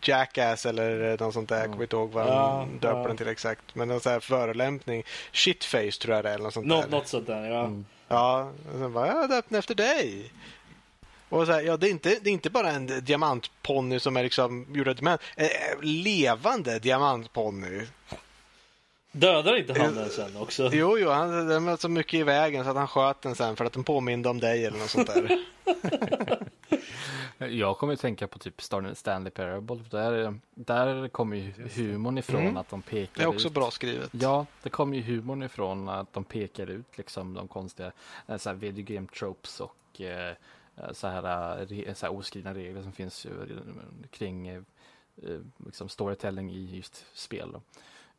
[0.02, 1.60] Jackass eller något sånt där.
[1.60, 3.08] Jag kommer inte ihåg vad han Ja, döper ja.
[3.08, 3.76] den till exakt.
[3.76, 5.04] Men någon sån här förolämpning.
[5.32, 6.34] Shitface tror jag det är.
[6.34, 6.88] Eller något sånt Nå, där.
[6.88, 7.72] något sånt där, ja.
[8.08, 10.32] Ja, och sen bara, jag har döpt den efter dig.
[11.30, 14.24] Och så här, ja, det, är inte, det är inte bara en diamantponny som är
[14.24, 15.21] liksom gjord av diamant.
[15.36, 15.49] En
[15.82, 17.86] levande diamantponny.
[19.11, 20.69] Dödar inte han den sen också?
[20.74, 23.55] Jo, jo, han, den var så mycket i vägen så att han sköt den sen
[23.55, 25.39] för att den påminde om dig eller något sånt där.
[27.38, 29.80] Jag kommer att tänka på typ Stanley Parable.
[29.89, 32.57] Där, där kommer ju humorn ifrån Mm.
[32.57, 33.53] att de pekar Det är också ut.
[33.53, 34.09] bra skrivet.
[34.11, 37.91] Ja, det kommer ju humorn ifrån att de pekar ut liksom de konstiga
[38.28, 40.34] eh, så här video game tropes och eh,
[40.91, 43.32] så här, eh, så här oskrivna regler som finns eh,
[44.09, 44.61] kring eh,
[45.24, 47.51] eh, liksom storytelling i just spel.
[47.51, 47.61] Då.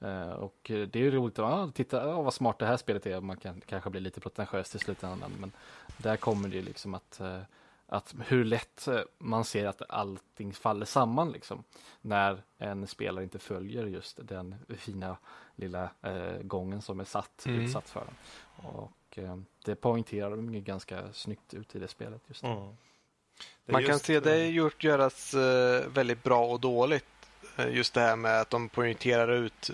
[0.07, 2.77] Eh, Och eh, det är ju roligt att ah, titta ah, vad smart det här
[2.77, 3.21] spelet är.
[3.21, 5.33] Man kan kanske bli lite pretentiös i slutändan.
[5.41, 5.53] Men
[5.97, 7.41] där kommer det ju liksom att, eh,
[7.87, 11.65] att hur lätt eh, man ser att allting faller samman liksom.
[12.01, 15.17] När en spelare inte följer just den fina
[15.57, 17.61] lilla eh, gången som är satt, Mm.
[17.61, 18.15] utsatt för den.
[19.15, 22.21] Och eh, det poängterar de ju ganska snyggt ut i det spelet.
[22.29, 22.43] Just.
[22.43, 22.57] Mm.
[23.67, 27.05] Det Man kan just, se det eh, gjort göras eh, väldigt bra och dåligt.
[27.71, 29.71] Just det här med att de poängterar ut,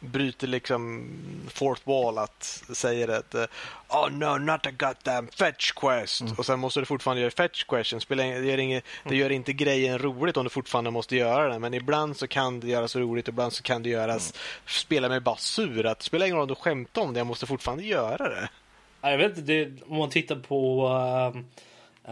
[0.00, 1.08] bryter liksom
[1.48, 3.34] fourth wall att säger att
[3.88, 6.22] Oh no, not a goddamn fetch quest.
[6.38, 8.00] Och sen måste du fortfarande göra fetch question.
[8.00, 11.58] Spelar, det, gör inget, det gör inte grejen roligt om du fortfarande måste göra det.
[11.58, 14.34] Men ibland så kan det göras roligt, ibland så kan det göras
[14.66, 15.86] spela mig bara sur.
[15.86, 18.48] Att det spelar ingen roll om du skämtar om det, jag måste fortfarande göra det.
[19.02, 21.42] Jag vet inte, det, om man tittar på uh,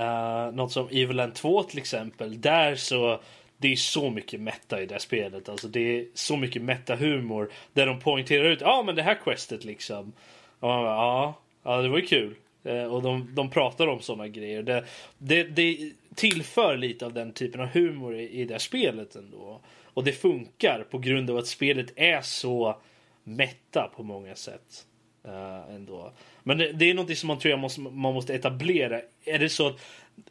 [0.02, 2.40] uh, något som Evil End 2 till exempel.
[2.40, 3.20] Där så
[3.58, 5.48] det är så mycket meta i det spelet.
[5.48, 7.50] Alltså det är så mycket meta-humor.
[7.72, 10.12] Där de poängterar ut, ja ah, men det här questet liksom.
[10.60, 12.34] Och man bara, ja, ja det var ju kul.
[12.64, 14.62] Eh, och de, de pratar om sådana grejer.
[14.62, 14.84] Det,
[15.18, 19.60] det, det tillför lite av den typen av humor i, i det spelet ändå.
[19.84, 22.76] Och det funkar på grund av att spelet är så
[23.24, 24.86] meta på många sätt
[25.24, 26.12] eh, ändå.
[26.42, 29.00] Men det, det är något som man tror jag måste, man måste etablera.
[29.24, 29.80] Är det så att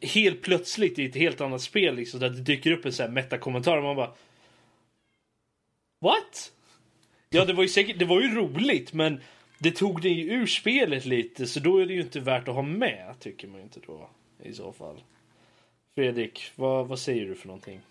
[0.02, 3.12] helt plötsligt i ett helt annat spel liksom, där det dyker upp en sån här
[3.12, 4.12] metakommentar och man bara
[6.00, 6.52] What?
[7.30, 9.22] Ja det var ju säkert, det var ju roligt men
[9.60, 12.56] det tog det ju ur spelet lite så då är det ju inte värt att
[12.56, 14.10] ha med tycker man ju inte då
[14.44, 15.04] i så fall.
[15.96, 17.82] Fredrik, vad, vad säger du för någonting?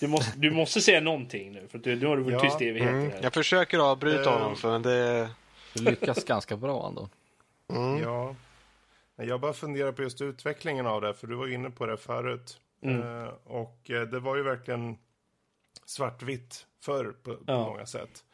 [0.00, 2.40] Du måste, du måste säga någonting nu för att du, nu har du varit Ja,
[2.40, 2.94] tyst i evigheter.
[2.94, 3.12] Mm.
[3.22, 4.38] Jag försöker avbryta Eh.
[4.38, 5.28] honom, för det...
[5.74, 7.08] Du lyckas ganska bra ändå.
[7.68, 8.02] Mm.
[8.02, 8.34] Ja.
[9.16, 12.60] Jag bara funderar på just utvecklingen av det, för du var inne på det förut.
[12.82, 13.22] Mm.
[13.22, 14.98] Eh, och eh, det var ju verkligen
[15.84, 17.58] svartvitt förr på, på Ja.
[17.64, 18.24] många sätt.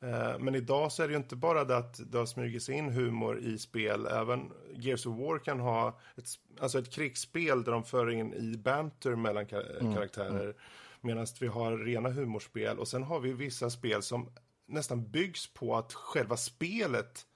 [0.00, 2.74] Eh, men idag så är det ju inte bara det att det har smugit sig
[2.74, 4.06] in humor i spel.
[4.06, 6.24] Även Gears of War kan ha ett,
[6.60, 10.54] alltså ett krigsspel där de för in i banter mellan ka- karaktärer.
[11.00, 12.78] Medan vi har rena humorspel.
[12.78, 14.28] Och sen har vi vissa spel som
[14.66, 17.26] nästan byggs på att själva spelet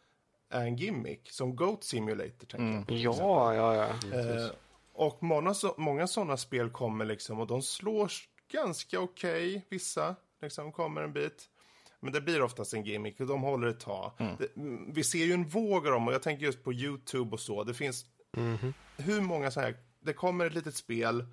[0.51, 1.31] är en gimmick.
[1.31, 3.15] Som Goat Simulator tänker jag.
[3.15, 4.19] Ja, ja, ja.
[4.19, 4.51] Eh,
[4.93, 8.11] och många, så, många sådana spel kommer liksom och de slår
[8.53, 11.49] ganska okej, vissa liksom kommer en bit.
[12.01, 14.13] Men det blir oftast en gimmick och de håller ett tag.
[14.39, 17.31] Det, mm, vi ser ju en våg av dem och jag tänker just på YouTube
[17.31, 17.65] och så.
[17.65, 18.07] Det finns
[18.97, 21.25] hur många så här, det kommer ett litet spel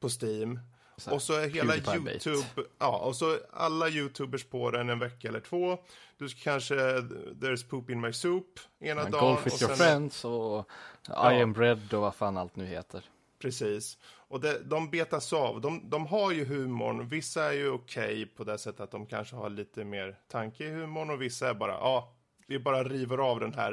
[0.00, 0.60] på Steam
[0.96, 1.76] Så här, Och så är hela.
[1.76, 2.44] YouTube,
[2.78, 5.78] ja, och så alla YouTubers på den en vecka eller två.
[6.18, 9.24] Du ska kanske, there's poop in my soup ena Men dagen.
[9.24, 10.68] Golf with och your sen- friends och
[11.08, 13.04] I am bread och vad fan allt nu heter.
[13.38, 13.98] Precis.
[14.28, 15.60] Och det, de betas av.
[15.60, 17.08] De, de har ju humorn.
[17.08, 20.70] Vissa är ju okej på det sättet att de kanske har lite mer tanke i
[20.70, 22.12] humorn och vissa är bara, ja,
[22.46, 23.72] vi bara river av den här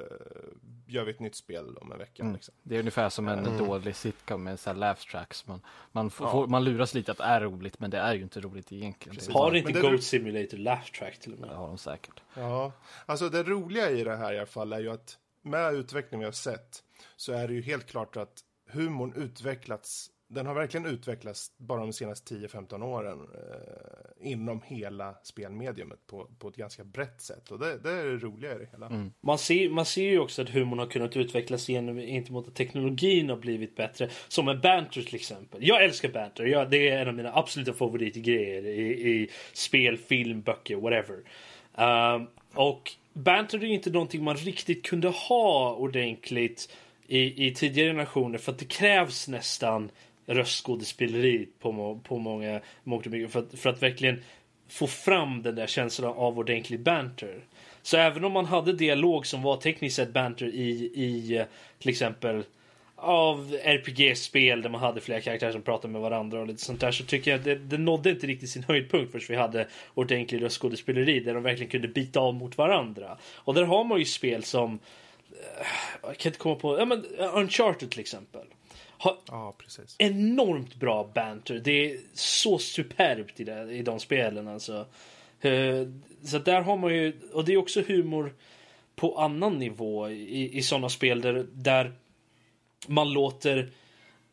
[0.88, 2.22] gör vi ett nytt spel om en vecka.
[2.22, 2.34] Mm.
[2.34, 2.54] Liksom.
[2.62, 5.46] Det är ungefär som en dålig sitcom med så här laugh tracks.
[5.46, 5.60] Man,
[5.92, 6.32] man, får, Ja.
[6.32, 9.18] får, man luras lite att det är roligt, men det är ju inte roligt egentligen.
[9.28, 11.48] Är Har inte Goat Simulator laugh track till och med?
[11.48, 12.20] Det har de säkert.
[12.34, 12.72] Ja,
[13.06, 16.24] alltså det roliga i det här i alla fall är ju att med utvecklingen vi
[16.24, 16.82] har sett
[17.16, 21.92] så är det ju helt klart att humorn utvecklats den har verkligen utvecklats bara de
[21.92, 27.50] senaste 10-15 åren eh, inom hela spelmediumet på, på ett ganska brett sätt.
[27.50, 28.86] Och det, det är det roliga i det hela.
[28.86, 29.12] Mm.
[29.20, 32.54] Man ser, man ser ju också att humorn har kunnat utvecklas genom, inte mot att
[32.54, 34.08] teknologin har blivit bättre.
[34.28, 35.66] Som med banter till exempel.
[35.66, 36.44] Jag älskar banter.
[36.44, 41.18] Jag, det är en av mina absoluta favoritgrejer i, i spel, film, böcker, whatever.
[41.74, 46.68] Ehm, och banter är ju inte någonting man riktigt kunde ha ordentligt
[47.06, 49.90] i, i tidigare generationer för att det krävs nästan
[50.28, 54.22] röstskådespeleri på, på många, mångt och mycket för att, för att verkligen
[54.68, 57.44] få fram den där känslan av ordentlig banter.
[57.82, 61.44] Så även om man hade dialog som var tekniskt sett banter i, i
[61.78, 62.42] till exempel
[62.96, 66.92] av RPG-spel där man hade flera karaktärer som pratade med varandra och lite sånt där
[66.92, 70.42] så tycker jag att det, det nådde inte riktigt sin höjdpunkt förrän vi hade ordentlig
[70.42, 73.18] röstskådespeleri där de verkligen kunde bita av mot varandra.
[73.34, 74.78] Och där har man ju spel som
[75.30, 75.66] eh,
[76.02, 77.04] jag kan inte komma på, ja men
[77.34, 78.46] Uncharted till exempel.
[78.98, 79.96] Har Ja, precis.
[79.98, 81.60] enormt bra banter.
[81.64, 84.86] Det är så superbt i, det, i de spelen alltså.
[85.40, 85.82] Eh,
[86.24, 88.34] Så där har man ju, och det är också humor
[88.96, 91.92] på annan nivå i, i sådana spel där, där
[92.88, 93.58] man låter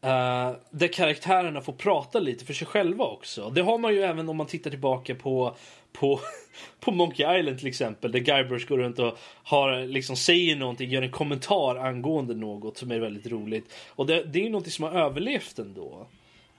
[0.02, 3.50] eh, där karaktärerna får prata lite för sig själva också.
[3.50, 5.56] Det har man ju även om man tittar tillbaka på
[6.00, 6.20] på,
[6.80, 11.02] på Monkey Island till exempel där Guybrush går runt och har, liksom, säger någonting, gör
[11.02, 13.74] en kommentar angående något som är väldigt roligt.
[13.90, 16.08] Och det, det är ju någonting som har överlevt ändå.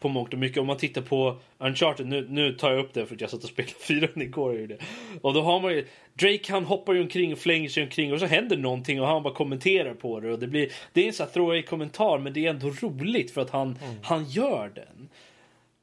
[0.01, 0.59] På mångt och mycket.
[0.59, 3.43] Om man tittar på Uncharted, nu, nu tar jag upp det för att jag satt
[3.45, 4.61] och spelade fyran igår.
[4.61, 4.79] och det.
[5.23, 8.21] Och då har man ju, Drake han hoppar ju omkring och flänger sig omkring och
[8.21, 10.33] så händer någonting och han bara kommenterar på det.
[10.33, 13.31] Och det, blir, det är en sån här throwaway kommentar men det är ändå roligt
[13.31, 15.09] för att han, han gör den.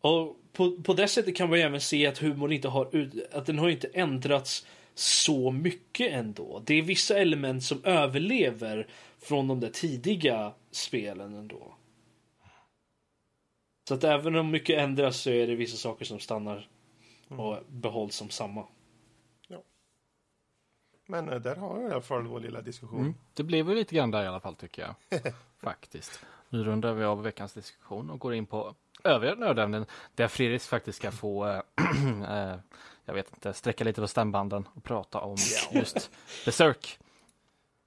[0.01, 3.45] Och på, på det sättet kan man ju även se att humorn inte har, att
[3.45, 6.61] den har inte ändrats så mycket ändå.
[6.65, 8.87] Det är vissa element som överlever
[9.19, 11.75] från de där tidiga spelen ändå.
[13.87, 16.69] Så att även om mycket ändras så är det vissa saker som stannar
[17.27, 18.67] och behålls som samma.
[21.05, 22.99] Men eh, där har vi i alla fall vår lilla diskussion.
[22.99, 23.13] Mm.
[23.33, 25.23] Det blev ju lite grann där i alla fall tycker jag.
[25.61, 26.19] Faktiskt.
[26.49, 29.85] Nu rundar vi av veckans diskussion och går in på övriga nördämnen
[30.15, 31.61] där Fredrik faktiskt ska få, äh,
[32.31, 32.55] äh,
[33.05, 35.37] jag vet inte, sträcka lite på stämbanden och prata om
[35.71, 36.11] just
[36.45, 36.99] Berserk.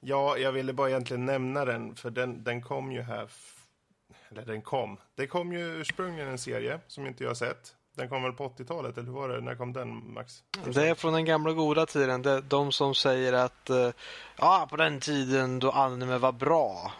[0.00, 3.28] Ja, jag ville bara egentligen nämna den, för den, den kom ju här...
[4.28, 4.98] Eller den kom.
[5.14, 7.74] Det kom ju ursprungligen en serie som inte jag har sett.
[7.96, 9.40] Den kom väl på 80-talet, eller hur var det?
[9.40, 10.42] När kom den, Max?
[10.74, 12.22] Det är från den gamla goda tiden.
[12.22, 13.90] Det, de som säger att eh,
[14.36, 16.92] ja, på den tiden då anime var bra.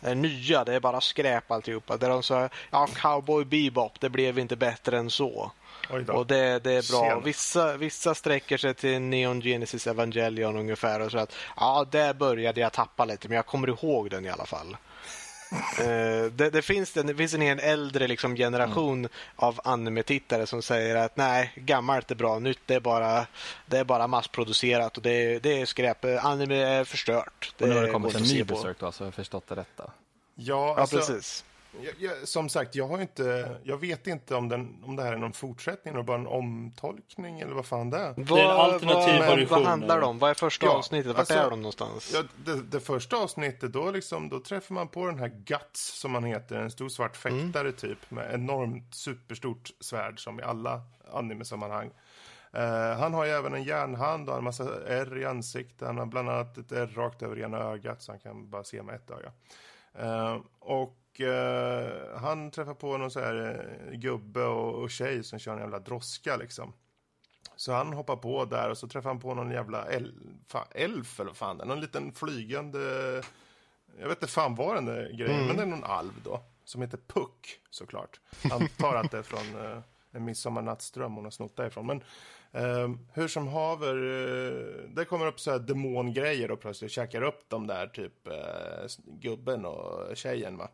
[0.00, 1.96] Det nya, det är bara skräp alltihopa.
[1.96, 5.52] Där de sa ja, Cowboy Bebop, det blev inte bättre än så.
[6.08, 7.20] Och det, det är bra.
[7.20, 12.60] Vissa, vissa sträcker sig till Neon Genesis Evangelion ungefär och så att ja, där började
[12.60, 14.76] jag tappa lite, men jag kommer ihåg den i alla fall.
[15.52, 20.96] Eh, det, det, finns, det finns en hel äldre liksom, generation av anime-tittare som säger
[20.96, 23.26] att nej, gammalt är bra, nytt är bara,
[23.66, 26.04] det är bara massproducerat och det, är- det är skräp.
[26.04, 27.54] Anime är förstört.
[27.60, 28.44] Och nu har det kommit en ny.
[28.44, 29.84] Berserk då, så jag har förstått det rätta.
[30.34, 31.44] Ja, Ja, alltså, precis.
[31.80, 33.56] Jag, jag, som sagt, jag har inte...
[33.64, 37.40] Jag vet inte om, den, om det här är någon fortsättning eller bara en omtolkning
[37.40, 38.14] eller vad fan det är.
[38.16, 40.18] Vad, Det är en alternativ vad, version vad handlar det om?
[40.18, 41.06] Vad är första Ja, avsnittet?
[41.06, 42.12] Vart alltså, är de någonstans?
[42.14, 46.14] Ja, det, det första avsnittet, då, liksom, då träffar man på den här Guts, som
[46.14, 46.56] han heter.
[46.56, 50.82] En stor svart fäktare, typ, med enormt superstort svärd, som i alla
[51.12, 51.90] anime-sammanhang.
[52.52, 55.86] Eh, han har ju även en järnhand och en massa ärr i ansiktet.
[55.86, 58.82] Han har bland annat ett ärr rakt över ena ögat, så han kan bara se
[58.82, 59.32] med ett öga.
[59.94, 65.38] Eh, och eh, han träffar på någon så här eh, gubbe och, och tjej som
[65.38, 66.72] kör en jävla droska, liksom.
[67.56, 69.84] Så han hoppar på där och så träffar han på någon jävla
[70.70, 71.66] elf eller vad fan det är.
[71.66, 72.78] Någon liten flygande...
[73.98, 76.42] Jag vet inte fan vad den där grejen men det är någon alv då.
[76.64, 78.20] Som heter Puck såklart.
[78.52, 79.78] Antar att det är från eh,
[80.10, 81.86] en midsommarnattsdröm hon har snott därifrån.
[81.86, 82.02] Men
[82.52, 87.44] eh, hur som haver, eh, det kommer upp så här demongrejer och plötsligt käkar upp
[87.48, 90.70] de där typ eh, gubben och tjejen va.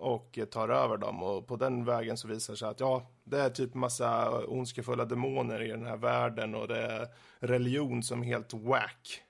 [0.00, 1.22] Och tar över dem.
[1.22, 5.04] Och på den vägen så visar det sig att ja, det är typ massa ondskefulla
[5.04, 7.08] demoner i den här världen och det är
[7.38, 9.22] religion som är helt whack.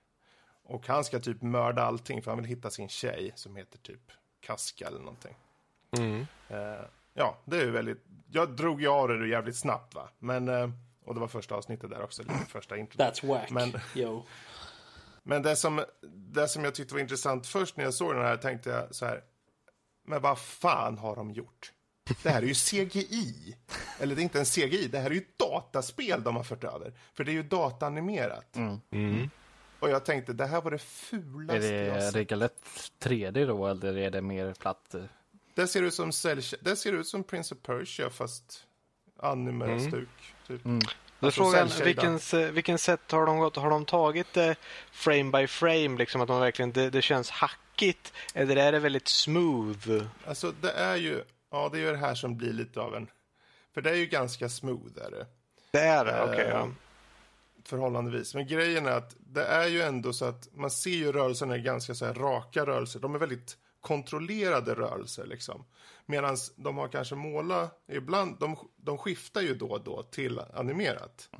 [0.65, 4.13] Och han ska typ mörda allting för han vill hitta sin tjej som heter typ
[4.41, 5.37] Kaska eller någonting.
[5.99, 6.27] Mm.
[6.49, 6.85] Eh,
[7.15, 8.05] ja, det är ju väldigt...
[8.33, 10.49] Jag drog ju av det jävligt snabbt va, men...
[10.49, 10.71] Eh,
[11.05, 12.77] och det var första avsnittet där också, första.
[12.77, 13.51] That's whack.
[13.51, 14.23] Men- Yo.
[15.23, 18.37] Men det som, det som jag tyckte var intressant först när jag såg den här
[18.37, 19.23] tänkte jag så här.
[20.11, 21.73] Men vad fan har de gjort?
[22.23, 23.57] Det här är ju CGI.
[23.99, 26.65] Eller det är inte en CGI, det här är ju ett dataspel de har fört
[26.65, 26.93] över.
[27.15, 28.57] För det är ju dataanimerat.
[28.57, 29.31] Mm.
[29.81, 32.15] Och jag tänkte, det här var det Är fulaste jag det sett.
[32.15, 34.95] regelrätt 3D då eller är det mer platt?
[34.95, 35.03] eh?
[35.55, 38.65] Det ser ut som, cell, det ser ut som Prince of Persia fast
[39.23, 40.09] anime-stuk.
[40.47, 40.65] Typ.
[40.65, 40.79] Mm.
[41.21, 42.19] Då är Alltså, frågan, vilken,
[42.55, 43.57] vilken sätt har de gått?
[43.57, 44.57] Har de tagit det
[44.93, 47.31] frame by frame, liksom att de verkligen, det, det känns
[47.81, 48.13] hackigt?
[48.35, 50.03] Eller är det väldigt smooth?
[50.27, 53.11] Alltså det är ju, ja det är ju det här som blir lite av en,
[53.75, 55.27] för det är ju ganska smooth är det.
[55.71, 56.23] Det är det?
[56.23, 56.69] Okej, Eh, ja.
[57.65, 58.35] förhållandevis.
[58.35, 61.59] Men grejen är att det är ju ändå så att man ser ju rörelserna är
[61.59, 63.01] ganska så här raka rörelser.
[63.01, 65.65] De är väldigt kontrollerade rörelser liksom.
[66.07, 71.31] Medan de har kanske målat, ibland, de, de skiftar ju då och då till animerat.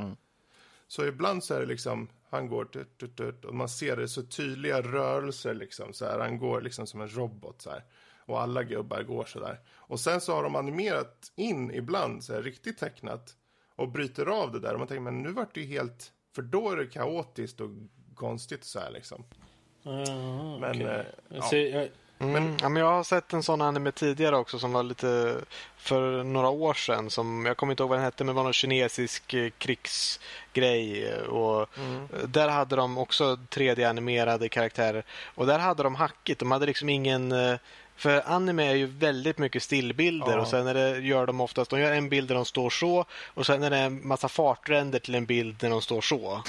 [0.89, 4.09] Så ibland så är det liksom, han går tut, tut, tut, och man ser det
[4.09, 6.19] så tydliga rörelser liksom så här.
[6.19, 7.85] Han går liksom som en robot så här.
[8.27, 9.61] Och alla gubbar går så där.
[9.71, 13.37] Och sen så har de animerat in ibland så här riktigt tecknat
[13.77, 14.73] och bryter av det där.
[14.73, 17.71] Och man tänker, men nu vart det ju helt, för då är det kaotiskt och
[18.15, 19.25] konstigt så här liksom.
[19.85, 21.55] Ah, Men, eh, ja.
[21.57, 21.89] jag-
[22.21, 22.57] Mm.
[22.61, 25.37] ja, men jag har sett en sån anime tidigare också som var lite
[25.77, 27.11] för några år sedan.
[27.11, 31.09] Som, jag kommer inte ihåg vad den hette, men det var någon kinesisk eh, krigsgrej.
[31.09, 35.05] eh, Och eh, Där hade de också 3D-animerade karaktärer.
[35.35, 36.41] Och där hade de hackigt.
[36.41, 37.35] De hade liksom ingen...
[38.01, 40.41] För anime är ju väldigt mycket stillbilder Ja.
[40.41, 43.05] och sen är det, gör de oftast, de gör en bild där de står så
[43.35, 46.43] och sen är det en massa fartränder till en bild där de står så.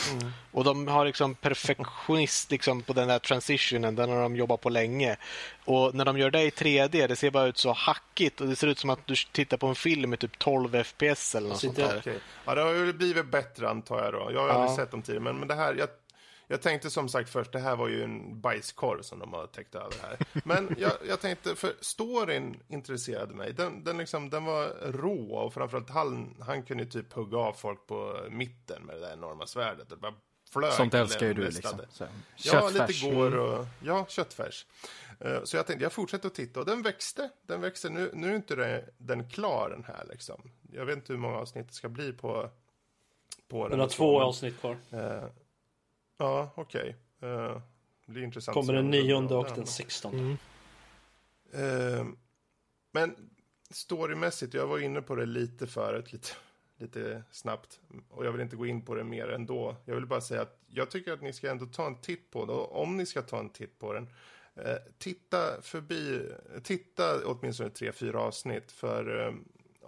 [0.51, 4.69] Och de har liksom perfektionist liksom på den där transitionen, den har de jobbat på
[4.69, 5.17] länge.
[5.65, 8.55] Och när de gör det i 3D, det ser bara ut så hackigt och det
[8.55, 11.59] ser ut som att du tittar på en film med typ 12 FPS eller något
[11.59, 11.97] sånt där.
[11.99, 12.19] Okej.
[12.45, 14.29] Ja, det har ju blivit bättre antar jag då.
[14.33, 14.53] Jag har Ja.
[14.53, 15.23] aldrig sett dem tidigare.
[15.23, 15.87] Men, men det här, jag,
[16.51, 19.75] jag tänkte som sagt först, det här var ju en bajskorv som de har täckt
[19.75, 20.17] över här.
[20.45, 23.53] Men jag, jag tänkte, för storyn intresserade mig.
[23.53, 27.87] Den, den, liksom, den var rå och framförallt han, han kunde typ hugga av folk
[27.87, 29.89] på mitten med det där enorma svärdet.
[29.89, 30.13] Det bara
[30.49, 30.73] flög.
[30.73, 31.81] Sånt älskar ju du liksom.
[31.89, 32.05] Så,
[32.35, 33.65] Ja, lite går och...
[33.83, 34.65] Ja, köttfärs.
[35.19, 37.29] Eh, Så jag tänkte, jag fortsätter att titta och den växte.
[37.47, 37.89] Den växte.
[37.89, 40.51] Nu, nu är inte det, den klar den här liksom.
[40.71, 42.49] Jag vet inte hur många avsnitt det ska bli på,
[43.47, 44.77] på Den har två avsnitt kvar.
[46.21, 46.95] Ja, okej.
[47.19, 47.61] Eh,
[48.05, 48.53] det blir intressant.
[48.53, 49.65] Kommer den nionde och den ja.
[49.65, 50.37] sextonde.
[51.53, 52.05] Eh,
[52.91, 53.15] men
[53.69, 56.29] storymässigt, jag var inne på det lite förut, lite,
[56.77, 57.79] lite snabbt.
[58.09, 59.75] Och jag vill inte gå in på det mer ändå.
[59.85, 62.45] Jag vill bara säga att jag tycker att ni ska ändå ta en titt på
[62.45, 62.53] det.
[62.53, 64.09] Och om ni ska ta en titt på den,
[64.55, 66.29] eh, titta förbi,
[66.63, 68.71] titta åtminstone tre, fyra avsnitt.
[68.71, 69.33] För eh,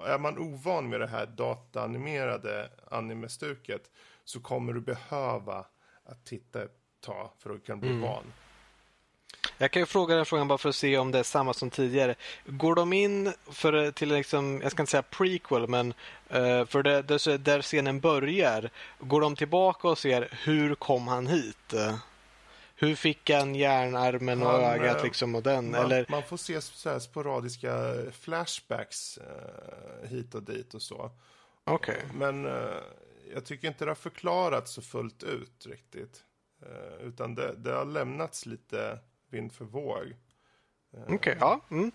[0.05, 3.91] är man ovan med det här dataanimerade animestuket
[4.23, 5.65] så kommer du behöva
[6.05, 8.33] att titta ett tag för att kunna bli van.
[9.57, 11.69] Jag kan ju fråga den frågan bara för att se om det är samma som
[11.69, 12.15] tidigare.
[12.45, 15.93] Går de in för, till liksom, jag ska inte säga prequel, men
[16.29, 18.69] eh, för det, det, där scenen börjar,
[18.99, 21.73] går de tillbaka och ser hur kom han hit?
[21.73, 21.95] Eh,
[22.75, 25.71] Hur fick han järnarmen och Han, ögat eh, liksom och den?
[25.71, 31.11] Man, Eller, man får se så sporadiska flashbacks eh, hit och dit och så.
[31.63, 32.01] okej.
[32.13, 32.51] Men eh,
[33.33, 36.23] jag tycker inte det har förklarats så fullt ut riktigt.
[36.61, 38.99] Eh, utan det, det har lämnats lite
[39.29, 40.15] vind för våg.
[40.93, 41.59] Eh, Okej, ja.
[41.71, 41.91] Mm.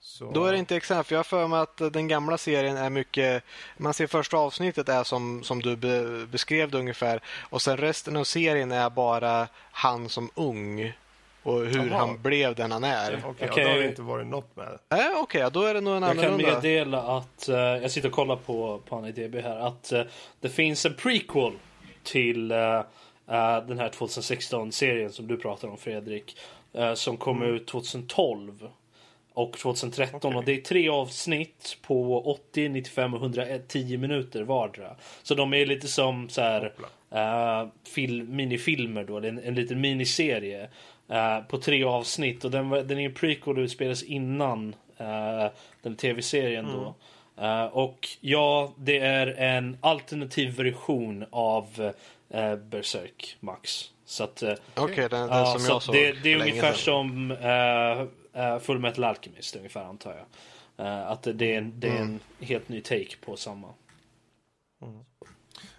[0.00, 2.76] så, Då är det inte exakt, för jag har för mig att den gamla serien
[2.76, 3.44] är mycket...
[3.76, 8.16] Man ser första avsnittet är som, som du be, beskrev det ungefär och sen resten
[8.16, 10.92] av serien är bara han som ung
[11.46, 11.98] och hur Jaha.
[11.98, 13.22] han blev den han är.
[13.26, 13.62] Okej, Okej.
[13.62, 14.66] ja, då har det inte varit något med.
[15.00, 16.54] Äh, Okej, ja, då är det nog en Jag kan annorlunda.
[16.54, 20.02] meddela att, eh, jag sitter och kollar på, på IDB här, att eh,
[20.40, 21.52] det finns en prequel
[22.02, 22.56] till eh,
[23.68, 26.36] den här 2016-serien som du pratar om Fredrik.
[26.94, 28.68] som kom ut 2012
[29.34, 30.38] och 2013 Okej.
[30.38, 34.96] och det är tre avsnitt på 80, 95 och 110 minuter vardera.
[35.22, 36.72] Så de är lite som så här
[37.10, 40.68] eh, fil, minifilmer då, en, en liten miniserie
[41.48, 45.46] på tre avsnitt och den, den är en prequel och utspelas innan eh,
[45.82, 46.94] den tv-serien då.
[47.44, 51.92] Eh, och ja, det är en alternativ version av
[52.70, 53.90] Berserk Max.
[54.04, 56.72] Så att, eh, Okej, den, den Ja, som så jag såg det, det är ungefär
[56.72, 56.76] sedan.
[56.76, 57.30] som
[58.42, 60.26] uh, Full Metal Alchemist ungefär antar jag.
[61.12, 62.18] Att det är, en, det är en Mm.
[62.40, 63.68] helt ny take på samma.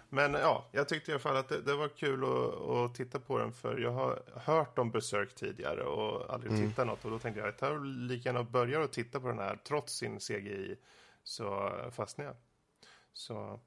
[0.08, 3.18] Men ja, jag tyckte i alla fall att det, det var kul att, att titta
[3.18, 6.68] på den för jag har hört om besök tidigare och aldrig Mm.
[6.70, 9.38] tittat något och då tänkte jag att jag lika gärna börjar att titta på den
[9.38, 10.76] här trots sin CGI
[11.24, 12.36] så fastnade jag.
[13.12, 13.60] Så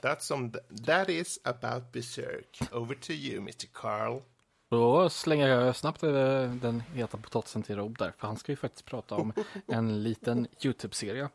[0.00, 0.50] that's some,
[0.86, 2.58] that is about besök.
[2.72, 3.66] Over to you Mr.
[3.72, 4.20] Carl.
[4.68, 8.84] Då slänger jag snabbt den heta potatisen till Rob där, för han ska ju faktiskt
[8.84, 9.32] prata om
[9.66, 11.28] en liten YouTube-serie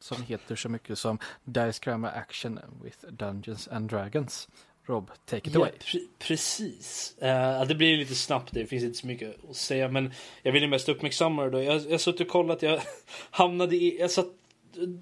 [0.00, 4.48] som heter så mycket som Dice Grammar Action with Dungeons and Dragons.
[4.88, 5.70] Rob, take it Ja, away.
[5.80, 7.14] pre- precis.
[7.22, 9.88] Uh, det blir lite snabbt, det finns inte så mycket att säga.
[9.88, 10.12] Men
[10.42, 11.62] jag ville mest uppmärksamma det då.
[11.62, 12.80] Jag har suttit och kollat, jag
[13.30, 14.00] hamnade i...
[14.00, 14.26] Jag satt,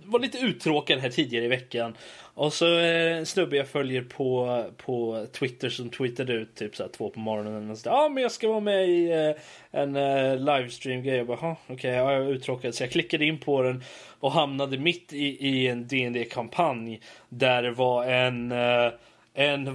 [0.04, 1.96] var lite uttråkad här tidigare i veckan.
[2.34, 6.90] Och så eh, en snubbe jag följer på, på Twitter som tweetade ut typ såhär
[6.90, 7.70] två på morgonen.
[7.70, 11.16] Och så, ja ah, men jag ska vara med i eh, en eh, livestream-grej.
[11.16, 12.74] Jag bara, "Jaha, okej, ja, jag är uttråkad.
[12.74, 13.84] Så jag klickade in på den
[14.20, 18.52] och hamnade mitt i, i en dd kampanj Där det var en...
[18.52, 18.90] Eh,
[19.36, 19.66] en,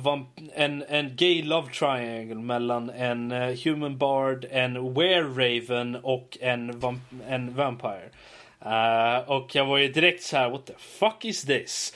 [0.55, 6.81] en, en gay love triangle mellan en eh, human bard, en were-raven och en,
[7.27, 8.09] en vampire.
[8.65, 11.95] Eh, och jag var ju direkt så här: what the fuck is this?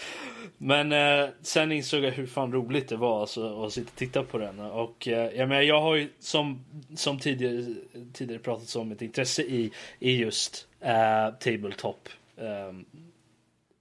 [0.57, 4.23] Men uh, sen insåg jag hur fan roligt det var alltså, att sitta och titta
[4.23, 4.59] på den.
[4.59, 6.65] Och uh, jag, menar, jag har ju som,
[6.95, 7.65] som tidigare,
[8.13, 12.09] tidigare pratat om ett intresse i, i just uh, tabletop.
[12.35, 12.85] Um,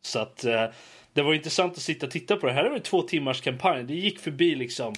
[0.03, 0.45] så att
[1.13, 2.53] det var intressant att sitta och titta på det.
[2.53, 3.85] Här var en två timmars kampanj.
[3.85, 4.95] Det gick förbi liksom.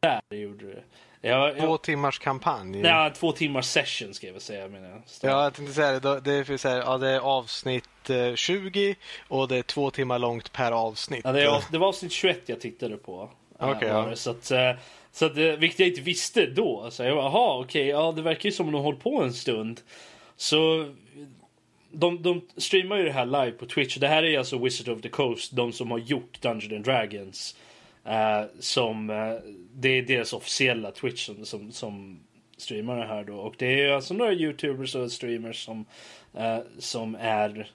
[0.00, 0.82] Där gjorde det.
[1.24, 2.82] Jag, Två jag, timmars kampanj.
[2.82, 4.68] nej, två timmars session ska jag väl säga.
[4.68, 5.02] Menar jag.
[5.22, 6.20] Ja, jag tänkte säga det.
[6.20, 8.94] Det är, så här, ja, det är avsnitt eh, 20
[9.28, 11.20] och det är två timmar långt per avsnitt.
[11.24, 13.30] Ja, det, var, det var avsnitt 21 jag tittade på.
[13.60, 14.16] Eh, Okej, var ja.
[14.16, 14.72] Så att, eh,
[15.12, 16.88] så att, eh, vilket jag inte visste då.
[16.90, 19.22] Så jag bara, jaha, okej, ja det verkar ju som att de har hållit på
[19.22, 19.80] en stund.
[20.36, 20.90] Så
[21.92, 23.96] de, de streamar ju det här live på Twitch.
[23.96, 27.56] Det här är alltså Wizard of the Coast, de som har gjort Dungeons and Dragons.
[28.04, 29.38] Eh, som, uh,
[29.74, 32.20] det är deras officiella Twitch som, som, som
[32.56, 33.36] streamar det här då.
[33.36, 35.84] Och det är alltså några YouTubers och streamers som,
[36.36, 37.68] uh, som är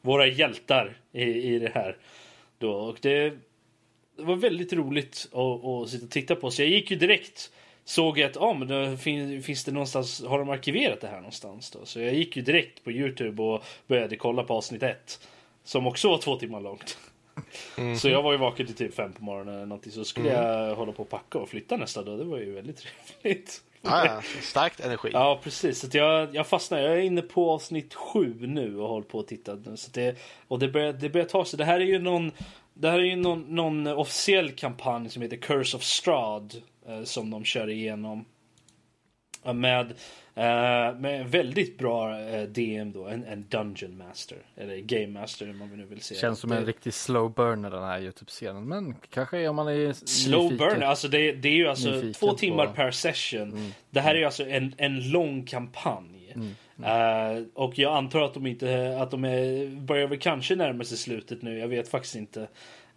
[0.00, 1.96] våra hjältar i, i det här.
[2.58, 2.72] Då.
[2.72, 3.30] Och det,
[4.16, 6.50] det var väldigt roligt att, att sitta och titta på.
[6.50, 7.52] Så jag gick ju direkt
[7.88, 11.16] såg jag att oh, men det finns, finns det någonstans, har de arkiverat det här
[11.16, 11.84] någonstans då?
[11.84, 15.28] Så jag gick ju direkt på Youtube och började kolla på avsnitt 1,
[15.64, 16.98] Som också var två timmar långt.
[18.00, 19.92] Så jag var ju vaken till typ fem på morgonen eller någonting.
[19.92, 22.18] Så skulle jag hålla på att packa och flytta nästa dag.
[22.18, 22.76] Det var ju väldigt
[23.22, 23.62] trevligt.
[23.82, 25.10] Ja, ja, starkt energi.
[25.12, 25.80] Ja, precis.
[25.80, 26.78] Så jag, jag fastnar.
[26.78, 29.54] Jag är inne på avsnitt sju nu och håller på att titta.
[29.54, 29.76] nu.
[29.76, 30.16] Så det,
[30.48, 31.58] och det börjar, det börjar ta sig.
[31.58, 32.32] Det här är ju någon,
[32.74, 36.62] det här är ju någon, någon officiell kampanj som heter Curse of Strahd.
[36.88, 38.24] Eh, som de kör igenom.
[39.52, 39.90] Med,
[40.34, 43.06] eh, med väldigt bra eh, DM då.
[43.06, 44.38] En, en Dungeon Master.
[44.56, 46.20] Eller Game Master om man nu vill säga.
[46.20, 48.68] Känns som det, en riktig slow burner den här Youtube-serien.
[48.68, 50.68] Men kanske om man är Slow nyfiken.
[50.68, 52.36] burn, alltså det, det är ju alltså två på- Mm.
[52.36, 53.72] timmar per session.
[53.90, 56.14] Det här är ju alltså en, en lång kampanj.
[56.34, 56.54] Mm.
[56.84, 60.98] Eh, och jag antar att de inte, att de är, börjar väl kanske närma sig
[60.98, 62.40] slutet nu, jag vet faktiskt inte.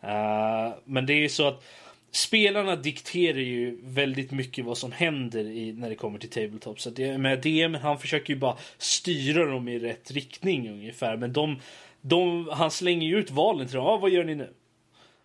[0.02, 1.64] Eh, men det är ju så att
[2.12, 6.82] spelarna dikterar ju väldigt mycket vad som händer i, när det kommer till tabletop.
[6.82, 11.18] Så det, med DM, han försöker ju bara styra dem i rätt riktning ungefär.
[11.18, 11.60] Men de,
[12.02, 13.86] de, han slänger ju ut valen till dem.
[13.86, 14.50] Ah, vad gör ni nu?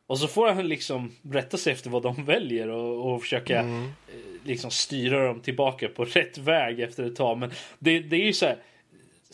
[0.06, 3.66] Och så får han liksom rätta sig efter vad de väljer och, och försöka eh,
[4.44, 7.38] liksom styra dem tillbaka på rätt väg efter ett tag.
[7.38, 8.56] Men det, det är ju så här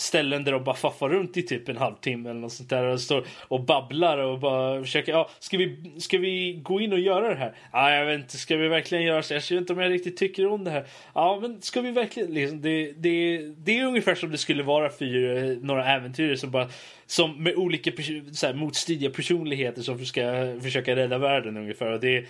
[0.02, 3.00] ställen där de bara faffar runt i typ en halvtimme eller något sånt där och
[3.00, 7.28] står och babblar och bara försöker, ja, ska vi, ska vi gå in och göra
[7.28, 7.54] det här?
[7.72, 9.34] Ja, jag vet inte, ska vi verkligen göra så?
[9.34, 10.86] Jag vet inte om jag riktigt tycker om det här.
[11.14, 14.88] Ja, men ska vi verkligen, liksom, det, det, det är ungefär som det skulle vara
[14.88, 16.68] för några äventyrare som bara,
[17.06, 17.90] som med olika
[18.32, 20.22] så här, motstridiga personligheter som ska
[20.62, 21.92] försöka rädda världen ungefär.
[21.92, 22.26] Och det,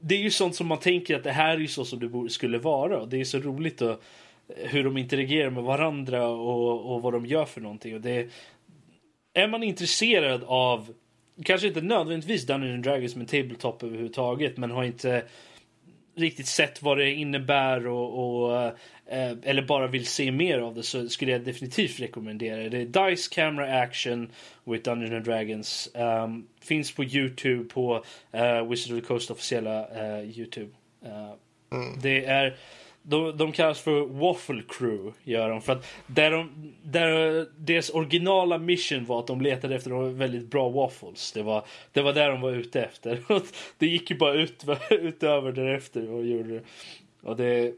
[0.00, 2.30] det är ju sånt som man tänker att det här är ju så som det
[2.30, 2.98] skulle vara.
[2.98, 4.00] Och det är så roligt att,
[4.56, 7.94] hur de interagerar med varandra och, och vad de gör för någonting.
[7.94, 8.30] Och det,
[9.38, 10.94] är man intresserad av,
[11.44, 15.22] kanske inte nödvändigtvis Dungeons and Dragons med tabletop överhuvudtaget, men har inte
[16.16, 18.62] riktigt sett vad det innebär och, och
[19.06, 22.78] eh, eller bara vill se mer av det så skulle jag definitivt rekommendera det.
[22.78, 24.30] Är Dice Camera Action
[24.64, 25.90] with Dungeons and Dragons.
[25.94, 28.04] Um, finns på Youtube på
[28.34, 30.70] uh, Wizard of the Coast officiella uh, Youtube.
[31.04, 31.34] Uh,
[32.02, 32.56] Det är
[33.08, 35.62] de, de kallas för Waffle Crew, gör de.
[35.62, 40.50] För att där de, där deras originala mission var att de letade efter de väldigt
[40.50, 41.32] bra waffles.
[41.32, 43.18] Det var, det var där de var ute efter.
[43.78, 46.62] det gick ju bara ut, utöver därefter och gjorde det.
[47.22, 47.74] Och det,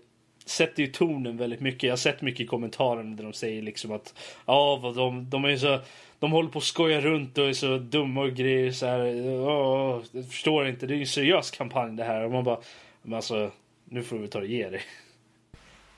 [0.50, 1.82] sätter ju tonen väldigt mycket.
[1.82, 4.14] Jag har sett mycket i kommentarerna där de säger liksom att
[4.46, 5.78] ja, vad de, de är så
[6.18, 9.00] de håller på att skoja runt och är så dumma och grejer så här.
[9.00, 12.24] Oh, jag förstår inte, det är ju en seriös kampanj det här.
[12.24, 12.60] Och man bara,
[13.02, 13.50] men alltså,
[13.84, 14.80] nu får du ta och ge dig.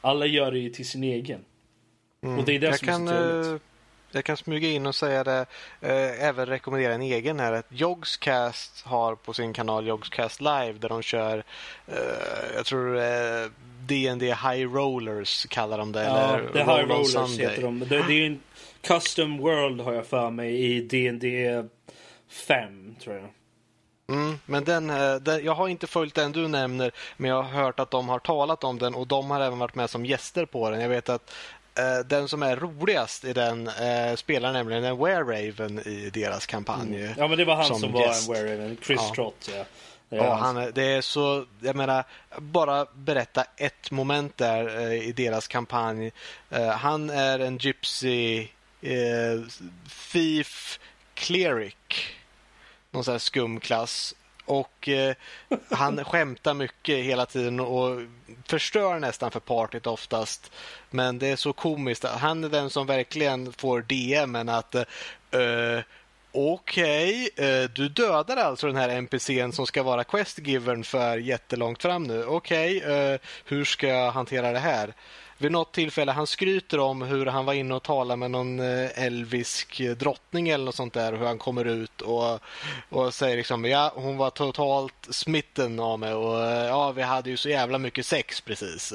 [0.02, 1.44] Alla gör det ju till sin egen.
[2.38, 3.60] Och det är det jag som kan, är så eh,
[4.12, 5.46] jag kan smyga in och säga det,
[5.80, 7.52] eh, även rekommendera en egen här.
[7.52, 11.44] Att Jogscast har på sin kanal Jogscast Live där de kör,
[11.86, 11.94] eh,
[12.54, 13.50] jag tror eh,
[13.86, 16.04] D&D High Rollers kallar de det.
[16.04, 17.46] Ja, eller The Roll High Rollers Sunday.
[17.46, 17.78] heter de.
[17.78, 18.40] Det, det är en
[18.80, 21.62] custom world har jag för mig i D&D
[22.28, 23.28] 5 tror jag.
[24.12, 27.62] Mm, men den, eh, den, jag har inte följt den du nämner, men jag har
[27.62, 30.44] hört att de har talat om den och de har även varit med som gäster
[30.46, 30.80] på den.
[30.80, 31.34] Jag vet att
[31.78, 37.14] eh, den som är roligast i den eh, spelar nämligen en Were-Raven i deras kampanj.
[37.18, 38.28] Ja men det var han som, Som var gäst.
[38.28, 38.76] en Were-Raven.
[38.82, 39.14] Chris Ja.
[39.14, 39.64] Trott ja.
[40.16, 40.70] Ja, han.
[40.74, 42.04] det är så, jag menar,
[42.38, 46.12] bara berätta ett moment där eh, i deras kampanj.
[46.50, 48.48] Eh, han är en gypsy
[48.82, 49.40] eh,
[50.12, 50.78] thief
[51.14, 51.74] cleric.
[52.92, 54.14] Någon sån här skumklass.
[54.44, 55.14] Och eh,
[55.70, 58.00] han skämtar mycket hela tiden och
[58.46, 60.52] förstör nästan för partyt oftast.
[60.90, 62.04] Men det är så komiskt.
[62.04, 64.84] Han är den som verkligen får DMen att eh,
[66.34, 72.02] Okej, eh, du dödar alltså den här NPCn som ska vara questgivern för jättelångt fram
[72.02, 72.24] nu.
[72.24, 74.94] Okej, eh, hur ska jag hantera det här?
[75.42, 79.04] Vid något tillfälle, han skryter om hur han var inne och talade med någon eh,
[79.04, 82.40] elvisk eh, drottning eller något sånt där och hur han kommer ut och,
[82.88, 87.30] och säger liksom ja, hon var totalt smitten av mig och eh, ja, vi hade
[87.30, 88.92] ju så jävla mycket sex precis.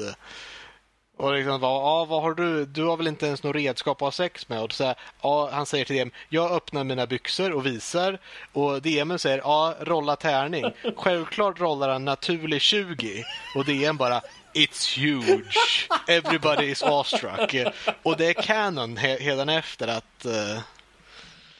[1.18, 2.64] Och liksom, ja, vad har du?
[2.64, 4.62] Du har väl inte ens något redskap att ha sex med?
[4.62, 8.18] Och så här, ja, han säger till DM, jag öppnar mina byxor och visar.
[8.52, 10.64] Och DM säger, ja, rolla tärning.
[10.96, 13.24] Självklart rollar han naturlig 20.
[13.56, 14.20] Och DM bara,
[14.58, 15.88] It's huge.
[16.08, 17.54] Everybody is awestruck.
[18.02, 20.24] Och det är canon he- efter att...
[20.24, 20.60] eh,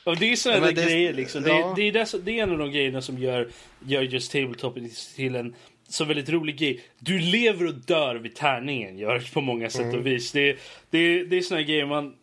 [0.05, 1.43] Och det är sådana Ja, där det- grejer liksom.
[1.43, 1.71] Det, ja.
[1.73, 3.49] är, det, är det, det är en av de grejerna som gör,
[3.87, 4.77] gör just tabletop
[5.17, 5.55] till en
[5.89, 6.81] så väldigt rolig grej.
[6.99, 9.99] Du lever och dör vid tärningen gör det på många sätt Mm.
[9.99, 10.33] och vis.
[10.33, 10.57] Det,
[10.91, 12.15] det, det är såna grejer man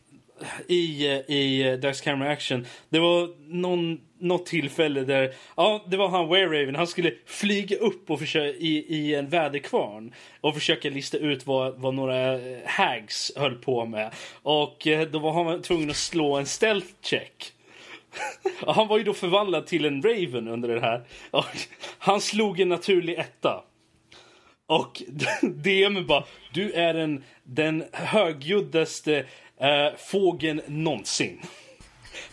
[0.68, 2.65] i, i Dags Camera Action.
[2.89, 8.11] Det var någon, något tillfälle där, ja det var han Were-Raven, han skulle flyga upp
[8.11, 13.55] och försöka, i, i en väderkvarn och försöka lista ut vad, vad några hags höll
[13.55, 14.13] på med.
[14.41, 17.51] Och eh, då var han tvungen att slå en stealth check.
[18.61, 21.03] Och han var ju då förvandlad till en Raven under det här.
[21.31, 21.45] Och
[21.97, 23.63] han slog en naturlig etta.
[24.67, 25.01] Och
[25.41, 26.23] DM bara,
[26.53, 29.25] du är en, den högljuddaste
[29.57, 31.41] eh, fågeln någonsin.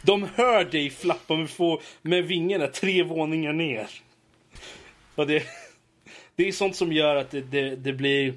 [0.03, 3.87] De hör dig flappa med, få, med vingarna tre våningar ner.
[5.15, 5.43] Och det,
[6.37, 8.35] det är sånt som gör att det, det, det blir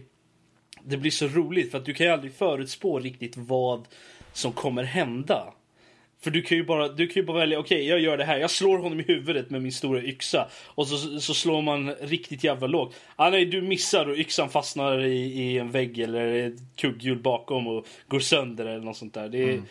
[0.88, 3.88] det blir så roligt för att du kan ju aldrig förutspå riktigt vad
[4.34, 5.54] som kommer hända.
[6.22, 8.38] För du kan ju bara, du kan ju bara välja, okej jag gör det här,
[8.38, 10.48] jag slår honom i huvudet med min stora yxa.
[10.66, 12.96] Och så, så slår man riktigt jävla lågt.
[13.16, 17.68] Ah, nej, du missar och yxan fastnar i, i en vägg eller ett kugghjul bakom
[17.68, 19.30] och går sönder eller något sånt där.
[19.30, 19.66] Det är mm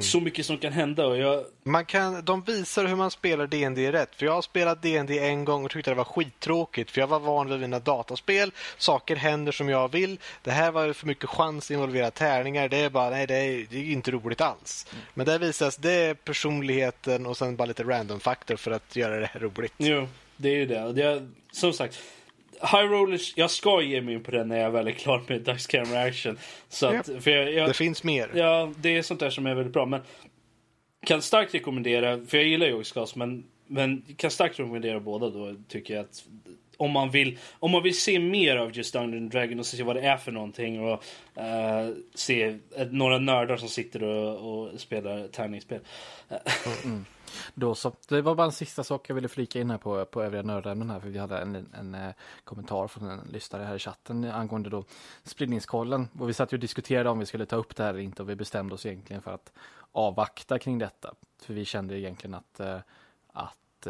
[0.00, 3.92] så mycket som kan hända och jag, Man kan, de visar hur man spelar D&D
[3.92, 4.14] rätt.
[4.16, 6.90] För jag har spelat D&D en gång och tyckte det var skittråkigt.
[6.90, 8.52] För jag var van vid mina dataspel.
[8.78, 10.18] Saker händer som jag vill.
[10.42, 12.68] Det här var för mycket chans involvera tärningar.
[12.68, 14.86] Det är bara, nej det är, det är inte roligt alls.
[15.14, 19.26] Men där visas det personligheten och sen bara lite random faktor för att göra det
[19.26, 19.72] här roligt.
[19.76, 20.84] Jo, det är ju det.
[20.84, 21.98] Och det är, som sagt,
[22.62, 25.42] High Rollers, jag ska ge mig in på den när jag väl är klar med
[25.42, 26.38] Dags Camera Action.
[26.68, 28.30] Så att, för jag, jag, Det finns mer.
[28.34, 29.86] Ja, det är sånt där som är väldigt bra.
[29.86, 30.00] Men
[31.06, 35.94] kan starkt rekommendera, för jag gillar Yogscast, men, men kan starkt rekommendera båda då tycker
[35.94, 36.24] jag att
[36.84, 39.82] om man vill, om man vill se mer av just Dungeons and Dragon och se
[39.82, 41.04] vad det är för någonting och
[41.42, 45.80] eh, se ett, några nördar som sitter och, och spelar tärningsspel.
[47.54, 47.92] Då så.
[48.08, 50.90] Det var bara en sista sak jag ville flika in här på, på övriga nördämnen
[50.90, 52.10] här, för vi hade en, en, eh,
[52.44, 54.84] kommentar från en lyssnare här i chatten angående då
[55.22, 56.08] spridningskollen.
[56.18, 58.22] Och vi satt ju och diskuterade om vi skulle ta upp det här eller inte
[58.22, 59.52] och vi bestämde oss egentligen för att
[59.92, 61.14] avvakta kring detta.
[61.42, 62.60] För vi kände egentligen att,
[63.32, 63.86] att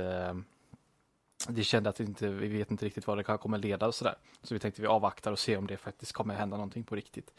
[1.48, 3.94] det vi kände att vi inte, vi vet inte riktigt vad det kommer leda och
[3.94, 4.14] sådär.
[4.42, 7.34] Så vi tänkte vi avvaktar och ser om det faktiskt kommer hända någonting på riktigt.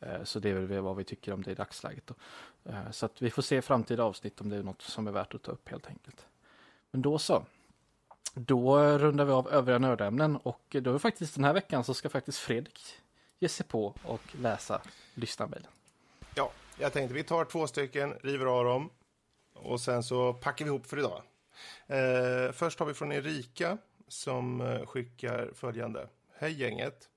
[0.00, 2.06] Eh, så det är väl vad vi tycker om det i dagsläget.
[2.06, 2.14] Då.
[2.70, 5.12] Eh, så att vi får se i framtida avsnitt om det är något som är
[5.12, 6.26] värt att ta upp helt enkelt.
[6.90, 7.44] Men då så.
[8.34, 11.94] Då rundar vi av övriga nördämnen och då är det faktiskt den här veckan så
[11.94, 12.80] ska faktiskt Fredrik
[13.38, 14.80] ge sig på och läsa
[15.14, 15.70] lyssnarmailen.
[16.34, 18.90] Ja, jag tänkte vi tar två stycken, river av dem
[19.54, 21.22] och sen så packar vi ihop för idag.
[21.86, 23.78] Eh, först har vi från Erika
[24.08, 26.08] som eh, skickar följande.
[26.38, 27.08] Hej gänget.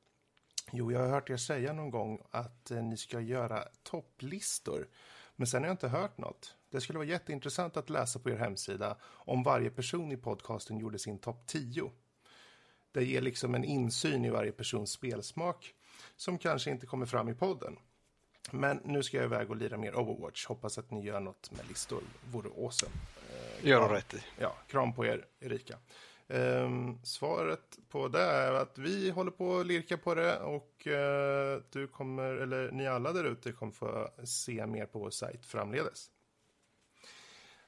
[0.72, 4.88] Jo, jag har hört er säga någon gång att eh, ni ska göra topplistor.
[5.36, 6.56] Men sen har jag inte hört något.
[6.70, 11.00] Det skulle vara jätteintressant att läsa på er hemsida om varje person i podcasten gjorde
[11.00, 11.92] sin topp 10.
[12.92, 15.74] Det ger liksom en insyn i varje persons spelsmak
[16.16, 17.78] som kanske inte kommer fram i podden.
[18.52, 20.46] Men nu ska jag iväg och lira mer Overwatch.
[20.46, 22.04] Hoppas att ni gör något med listor.
[22.32, 22.92] Vore awesome.
[23.64, 24.24] Gör de rätt i.
[24.40, 25.78] Ja, kram på er, Erika.
[26.28, 31.62] Ehm, svaret på det är att vi håller på att lirka på det och eh,
[31.72, 36.10] du kommer, eller ni alla där ute kommer få se mer på vår sajt framledes.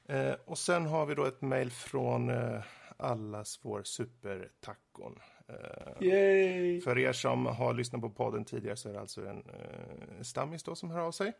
[0.08, 2.62] Eh, och sen har vi då ett mejl från eh,
[2.96, 5.18] allas vår supertacon.
[5.48, 6.80] Eh, Yay!
[6.80, 10.62] för er som har lyssnat på podden tidigare så är det alltså en eh, stammis
[10.62, 11.32] då som hör av sig.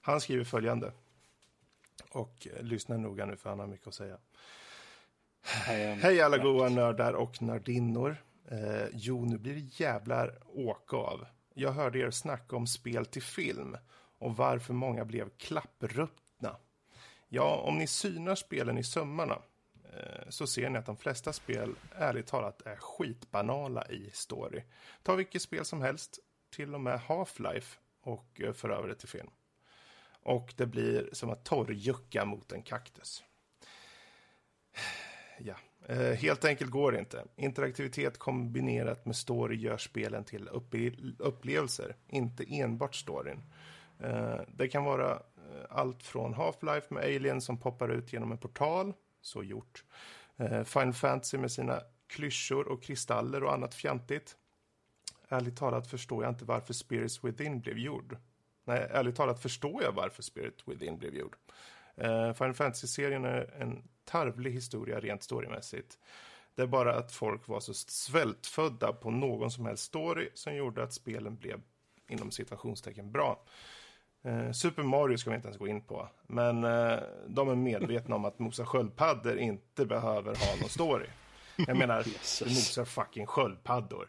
[0.00, 0.92] Han skriver följande.
[2.10, 4.18] Och eh, lyssna noga nu för han har mycket att säga.
[5.42, 8.16] Hej alla goa nördar och nördinnor.
[8.48, 11.26] Eh, jo, nu blir det jävlar åka av.
[11.54, 13.76] Jag hörde er snacka om spel till film
[14.18, 16.56] och varför många blev klappruttna.
[17.28, 19.38] Ja, om ni synar spelen i sömmarna
[19.84, 24.62] eh, så ser ni att de flesta spel ärligt talat är skitbanala i story.
[25.02, 26.18] Ta vilket spel som helst,
[26.56, 29.30] till och med Half-Life och eh, för över det till film.
[30.26, 33.24] Och det blir som att torrjucka mot en kaktus.
[35.38, 35.54] Ja,
[35.88, 37.24] eh, helt enkelt går det inte.
[37.36, 40.48] Interaktivitet kombinerat med story gör spelen till
[41.18, 43.42] upplevelser, inte enbart storyn.
[43.98, 48.38] Eh, det kan vara eh, allt från Half-Life med Alien som poppar ut genom en
[48.38, 49.84] portal, så gjort.
[50.36, 54.36] Eh, Final Fantasy med sina klyschor och kristaller och annat fjantigt.
[55.28, 58.16] Ärligt talat förstår jag inte varför Spirits Within blev gjord.
[58.66, 61.36] Nej, ärligt talat förstår jag varför Spirit Within blev gjord.
[62.04, 65.98] Uh, Final Fantasy-serien är en tarvlig historia rent storymässigt.
[66.54, 70.82] Det är bara att folk var så svältfödda på någon som helst story som gjorde
[70.82, 71.60] att spelen blev
[72.08, 73.42] inom situationstecken bra.
[74.22, 78.16] Eh, Super Mario ska vi inte ens gå in på, men eh, de är medvetna
[78.16, 81.06] om att mosa sköldpaddor inte behöver ha någon story.
[81.56, 82.02] Jag menar,
[82.44, 84.08] du mosar fucking sköldpaddor.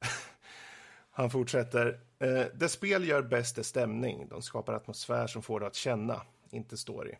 [1.10, 2.00] Han fortsätter.
[2.20, 4.28] Eh, det spel gör bäst är stämning.
[4.28, 7.14] De skapar atmosfär som får dig att känna, inte story.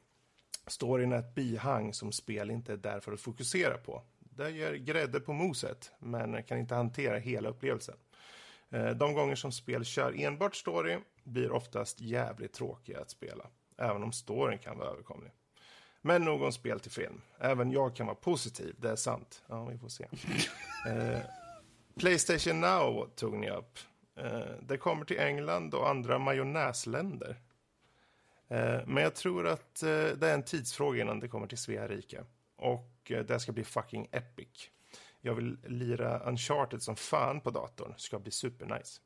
[0.66, 4.02] Storyn är ett bihang som spel inte är där för att fokusera på.
[4.18, 7.96] Det ger grädde på moset, men kan inte hantera hela upplevelsen.
[8.70, 13.46] Eh, De gånger som spel kör enbart story blir oftast jävligt tråkiga att spela,
[13.76, 15.32] även om storyn kan vara överkomlig.
[16.00, 17.20] Men nog om spel till film.
[17.38, 19.42] Även jag kan vara positiv, det är sant.
[19.46, 20.06] Ja, vi får se.
[20.88, 21.18] Eh,
[21.98, 23.78] Playstation Now tog ni upp.
[24.18, 27.36] Eh, det kommer till England och andra majonnäsländer.
[28.48, 31.88] Eh, men jag tror att eh, det är en tidsfråga innan det kommer till Svea
[31.88, 32.24] rike.
[32.56, 34.70] Och eh, det ska bli fucking epic.
[35.20, 37.94] Jag vill lira Uncharted som fan på datorn.
[37.96, 39.00] Ska bli supernice.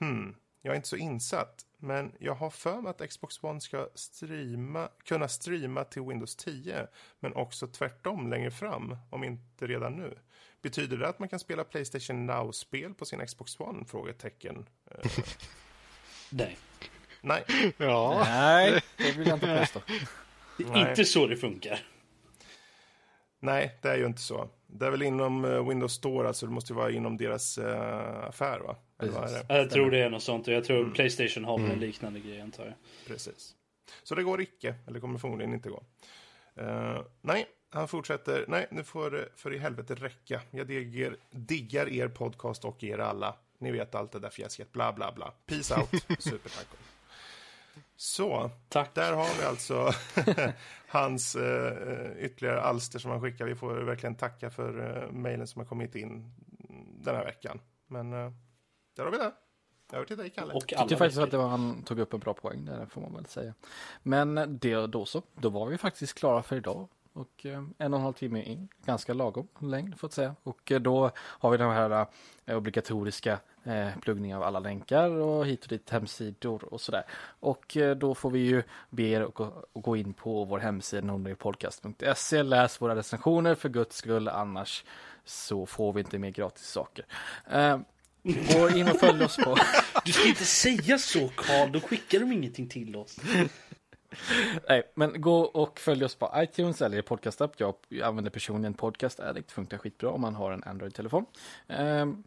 [0.00, 1.64] Hmm, jag är inte så insatt.
[1.80, 6.86] Men jag har för mig att Xbox One ska streama, kunna streama till Windows 10.
[7.20, 10.18] Men också tvärtom längre fram, om inte redan nu.
[10.62, 13.84] Betyder det att man kan spela Playstation Now-spel på sin Xbox One?
[13.84, 14.66] Frågetecken.
[16.30, 16.58] Nej.
[17.20, 17.44] nej,
[17.78, 18.22] Ja.
[18.24, 19.80] Nej, det vill jag inte påstå.
[20.58, 20.90] Det är Nej.
[20.90, 21.80] inte så det funkar.
[23.40, 24.48] nej, det är ju inte så.
[24.66, 28.24] Det är väl inom eh, Windows Store, alltså det måste ju vara inom deras eh,
[28.28, 28.76] affär, va?
[28.98, 29.44] Precis.
[29.48, 30.48] Jag tror det är något sånt.
[30.48, 30.92] och Jag tror Mm.
[30.92, 32.74] Playstation har väl en liknande grej antar jag.
[33.06, 33.54] Precis.
[34.02, 35.82] Så det går icke, eller kommer förmodligen inte gå.
[36.56, 38.44] Eh, nej, han fortsätter.
[38.48, 40.40] Nej, nu får det för i helvete räcka.
[40.50, 43.34] Jag digger, diggar er podcast och er alla.
[43.58, 45.32] Ni vet allt det där fjäsket, bla bla bla.
[45.46, 45.88] Peace out,
[46.18, 46.76] supertaco.
[47.96, 48.94] Så, Tack.
[48.94, 49.92] där har vi alltså
[50.88, 53.44] hans eh, ytterligare alster som han skickar.
[53.46, 56.32] Vi får verkligen tacka för eh, mejlen som har kommit in
[57.00, 57.60] den här veckan.
[57.86, 58.32] Men eh,
[58.98, 59.32] där har vi det.
[59.92, 60.54] Över till dig, Kalle.
[60.54, 63.00] Och Jag tycker faktiskt att det var, han tog upp en bra poäng där, får
[63.00, 63.54] man väl säga.
[64.02, 66.88] Men det, då så, då var vi faktiskt klara för idag.
[67.12, 70.34] Och eh, en och en halv timme in, ganska lagom längd får jag säga.
[70.42, 72.06] Och eh, då har vi den här
[72.46, 77.04] eh, obligatoriska eh, pluggning av alla länkar och hit och dit hemsidor och sådär.
[77.40, 81.06] Och då får vi ju be er att gå, att gå in på vår hemsida
[81.06, 84.84] nordnypodcast.se, läs våra recensioner för guds skull, annars
[85.24, 87.06] så får vi inte mer gratis saker.
[88.28, 89.56] Gå in och följ oss på
[90.04, 93.16] Du ska inte säga så Karl, då skickar de ingenting till oss.
[94.68, 97.52] Nej, men gå och följ oss på iTunes eller i podcastapp.
[97.58, 101.26] Jag använder personligen Podcast Addict, funkar skitbra om man har en Android-telefon.
[101.68, 102.22] Ehm,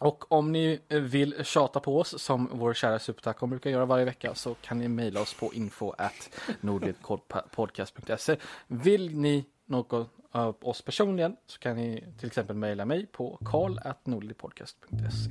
[0.00, 4.34] och om ni vill tjata på oss som vår kära supertaco brukar göra varje vecka
[4.34, 6.30] så kan ni mejla oss på info at
[6.60, 8.36] nordlidpodcast.se.
[8.66, 13.78] Vill ni något av oss personligen så kan ni till exempel mejla mig på karl
[13.84, 15.30] at nordlidpodcast.se.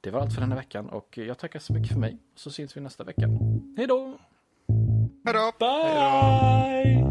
[0.00, 2.18] Det var allt för denna veckan och jag tackar så mycket för mig.
[2.34, 3.28] Så syns vi nästa vecka.
[3.76, 4.18] Hej då!
[5.24, 5.52] Hej då!
[5.58, 7.07] Bye!